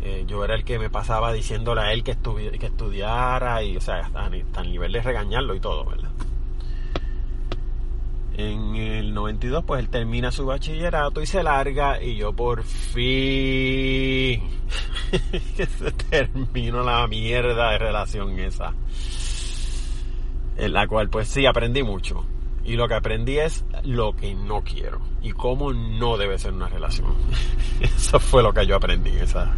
Eh, 0.01 0.23
yo 0.27 0.45
era 0.45 0.55
el 0.55 0.63
que 0.63 0.79
me 0.79 0.89
pasaba 0.89 1.33
diciéndole 1.33 1.81
a 1.81 1.91
él 1.91 2.03
que, 2.03 2.15
que 2.57 2.65
estudiara 2.65 3.61
y, 3.63 3.75
o 3.75 3.81
sea, 3.81 3.97
hasta, 3.99 4.25
hasta 4.25 4.61
el 4.61 4.71
nivel 4.71 4.93
de 4.93 5.01
regañarlo 5.01 5.55
y 5.55 5.59
todo, 5.59 5.85
¿verdad? 5.85 6.09
En 8.37 8.75
el 8.77 9.13
92 9.13 9.65
pues 9.65 9.81
él 9.81 9.89
termina 9.89 10.31
su 10.31 10.45
bachillerato 10.45 11.21
y 11.21 11.25
se 11.25 11.43
larga 11.43 12.01
y 12.01 12.15
yo 12.15 12.31
por 12.31 12.63
fin 12.63 13.03
se 15.77 15.91
terminó 16.09 16.81
la 16.81 17.05
mierda 17.07 17.71
de 17.71 17.77
relación 17.79 18.39
esa 18.39 18.73
en 20.59 20.73
la 20.73 20.87
cual 20.87 21.09
pues 21.09 21.27
sí 21.27 21.45
aprendí 21.45 21.83
mucho. 21.83 22.25
Y 22.65 22.75
lo 22.75 22.87
que 22.87 22.93
aprendí 22.93 23.37
es 23.39 23.63
lo 23.83 24.15
que 24.15 24.35
no 24.35 24.61
quiero 24.61 24.99
y 25.23 25.31
cómo 25.31 25.73
no 25.73 26.17
debe 26.17 26.37
ser 26.37 26.53
una 26.53 26.67
relación. 26.67 27.13
Eso 27.79 28.19
fue 28.19 28.43
lo 28.43 28.53
que 28.53 28.67
yo 28.67 28.75
aprendí, 28.75 29.11
esa 29.11 29.51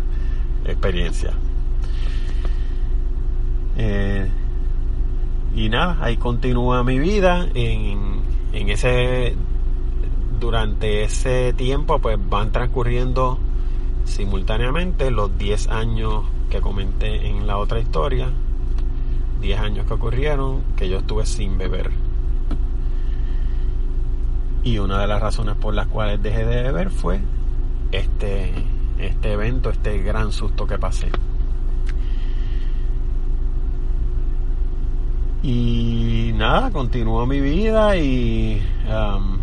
experiencia. 0.66 1.34
Eh, 3.78 4.30
y 5.56 5.70
nada, 5.70 5.98
ahí 6.02 6.18
continúa 6.18 6.84
mi 6.84 7.00
vida. 7.00 7.48
En, 7.54 8.22
en 8.54 8.70
ese, 8.70 9.36
durante 10.40 11.04
ese 11.04 11.54
tiempo, 11.54 12.00
pues 12.00 12.18
van 12.30 12.52
transcurriendo 12.52 13.40
simultáneamente 14.06 15.12
los 15.12 15.38
10 15.38 15.68
años 15.70 16.24
que 16.50 16.62
comenté 16.62 17.28
en 17.28 17.48
la 17.48 17.58
otra 17.58 17.80
historia 17.80 18.32
10 19.42 19.60
años 19.60 19.86
que 19.88 19.94
ocurrieron 19.94 20.62
que 20.78 20.88
yo 20.88 21.00
estuve 21.00 21.26
sin 21.26 21.58
beber. 21.58 21.90
Y 24.64 24.78
una 24.78 25.00
de 25.00 25.08
las 25.08 25.20
razones 25.20 25.56
por 25.56 25.74
las 25.74 25.88
cuales 25.88 26.22
dejé 26.22 26.46
de 26.46 26.62
beber 26.62 26.92
fue 26.92 27.20
este, 27.92 28.54
este 29.00 29.34
evento, 29.34 29.72
este 29.72 29.98
gran 30.04 30.32
susto 30.32 30.68
que 30.68 30.78
pasé. 30.78 31.10
Y 35.42 36.34
nada, 36.36 36.70
continuó 36.70 37.26
mi 37.26 37.42
vida 37.42 37.98
y 37.98 38.62
um, 38.88 39.40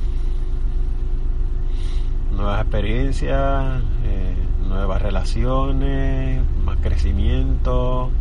nuevas 2.36 2.60
experiencias, 2.60 3.82
eh, 4.04 4.36
nuevas 4.68 5.02
relaciones, 5.02 6.40
más 6.64 6.76
crecimiento 6.76 8.12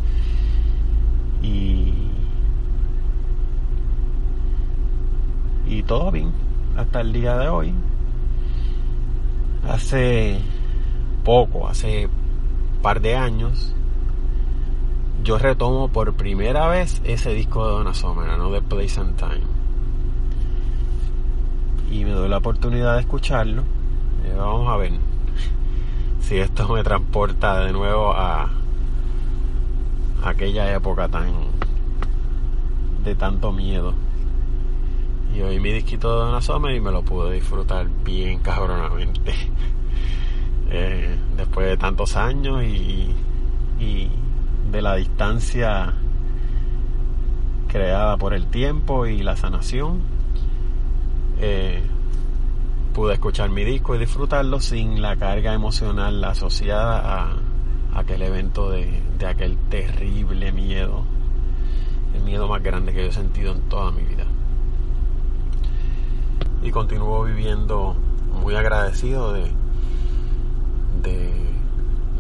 y, 1.48 1.94
y 5.68 5.84
todo 5.84 6.12
bien 6.12 6.32
hasta 6.76 7.02
el 7.02 7.14
día 7.14 7.38
de 7.38 7.50
hoy. 7.50 7.74
Hace 9.68 10.40
poco, 11.24 11.68
hace 11.68 12.10
par 12.82 13.02
de 13.02 13.16
años, 13.16 13.74
yo 15.24 15.38
retomo 15.38 15.90
por 15.90 16.14
primera 16.14 16.68
vez 16.68 17.02
ese 17.04 17.34
disco 17.34 17.66
de 17.66 17.72
Donna 17.74 17.94
Summer, 17.94 18.38
No 18.38 18.52
The 18.52 18.62
Place 18.62 19.00
and 19.00 19.18
Time. 19.18 19.42
Y 21.92 22.06
me 22.06 22.12
doy 22.12 22.30
la 22.30 22.38
oportunidad 22.38 22.96
de 22.96 23.02
escucharlo. 23.02 23.64
Eh, 24.26 24.36
vamos 24.38 24.70
a 24.70 24.78
ver 24.78 24.92
si 26.22 26.38
esto 26.38 26.68
me 26.70 26.84
transporta 26.84 27.60
de 27.62 27.74
nuevo 27.74 28.14
a 28.14 28.50
aquella 30.24 30.74
época 30.74 31.08
tan 31.08 31.34
de 33.04 33.16
tanto 33.16 33.52
miedo. 33.52 33.94
Y 35.36 35.42
oí 35.42 35.60
mi 35.60 35.72
disquito 35.72 36.12
de 36.12 36.26
Donna 36.26 36.42
Summer 36.42 36.76
y 36.76 36.82
me 36.82 36.92
lo 36.92 37.04
pude 37.04 37.34
disfrutar 37.34 37.88
bien 38.04 38.40
cabronamente. 38.40 39.34
Eh, 40.70 41.18
después 41.38 41.66
de 41.66 41.78
tantos 41.78 42.18
años 42.18 42.62
y, 42.62 43.16
y 43.80 44.10
de 44.70 44.82
la 44.82 44.96
distancia 44.96 45.94
creada 47.70 48.18
por 48.18 48.34
el 48.34 48.48
tiempo 48.48 49.06
y 49.06 49.24
la 49.24 49.38
sanación, 49.38 50.02
eh, 51.40 51.82
pude 52.94 53.14
escuchar 53.14 53.50
mi 53.50 53.64
disco 53.64 53.96
y 53.96 54.00
disfrutarlo 54.00 54.60
sin 54.60 55.02
la 55.02 55.16
carga 55.16 55.54
emocional 55.54 56.24
asociada 56.24 57.30
a, 57.30 57.36
aquel 57.98 58.22
evento 58.22 58.70
de, 58.70 59.02
aquel 59.28 59.58
terrible 59.70 60.52
miedo, 60.52 61.04
el 62.16 62.22
miedo 62.22 62.48
más 62.48 62.62
grande 62.62 62.94
que 62.94 63.04
yo 63.04 63.10
he 63.10 63.14
sentido 63.14 63.54
en 63.54 63.62
toda 63.62 63.92
mi 63.92 64.04
vida. 64.04 64.26
Y 66.62 66.72
continúo 66.72 67.24
viviendo 67.24 67.96
muy 68.42 68.56
agradecido 68.56 69.34
de, 69.34 69.52
de 71.02 71.34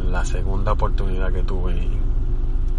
la 0.03 0.25
segunda 0.25 0.71
oportunidad 0.71 1.31
que 1.31 1.43
tuve 1.43 1.73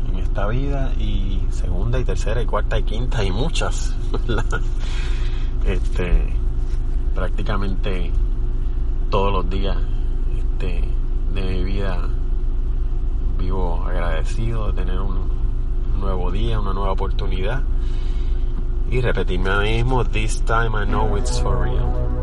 en 0.08 0.18
esta 0.18 0.48
vida 0.48 0.92
y 0.98 1.40
segunda 1.50 2.00
y 2.00 2.04
tercera 2.04 2.42
y 2.42 2.46
cuarta 2.46 2.78
y 2.78 2.82
quinta 2.82 3.22
y 3.22 3.30
muchas 3.30 3.94
este 5.66 6.32
prácticamente 7.14 8.10
todos 9.10 9.32
los 9.32 9.50
días 9.50 9.76
este, 10.38 10.82
de 11.34 11.42
mi 11.42 11.64
vida 11.64 12.08
vivo 13.38 13.82
agradecido 13.86 14.66
de 14.66 14.72
tener 14.82 15.00
un 15.00 15.28
nuevo 15.98 16.30
día 16.30 16.60
una 16.60 16.72
nueva 16.72 16.92
oportunidad. 16.92 17.62
Y 18.90 19.00
repetirme 19.00 19.50
a 19.50 19.60
mí 19.60 19.76
mismo 19.76 20.04
this 20.04 20.40
time 20.42 20.70
I 20.74 20.86
know 20.86 21.16
it's 21.16 21.40
for 21.40 21.62
real 21.62 22.17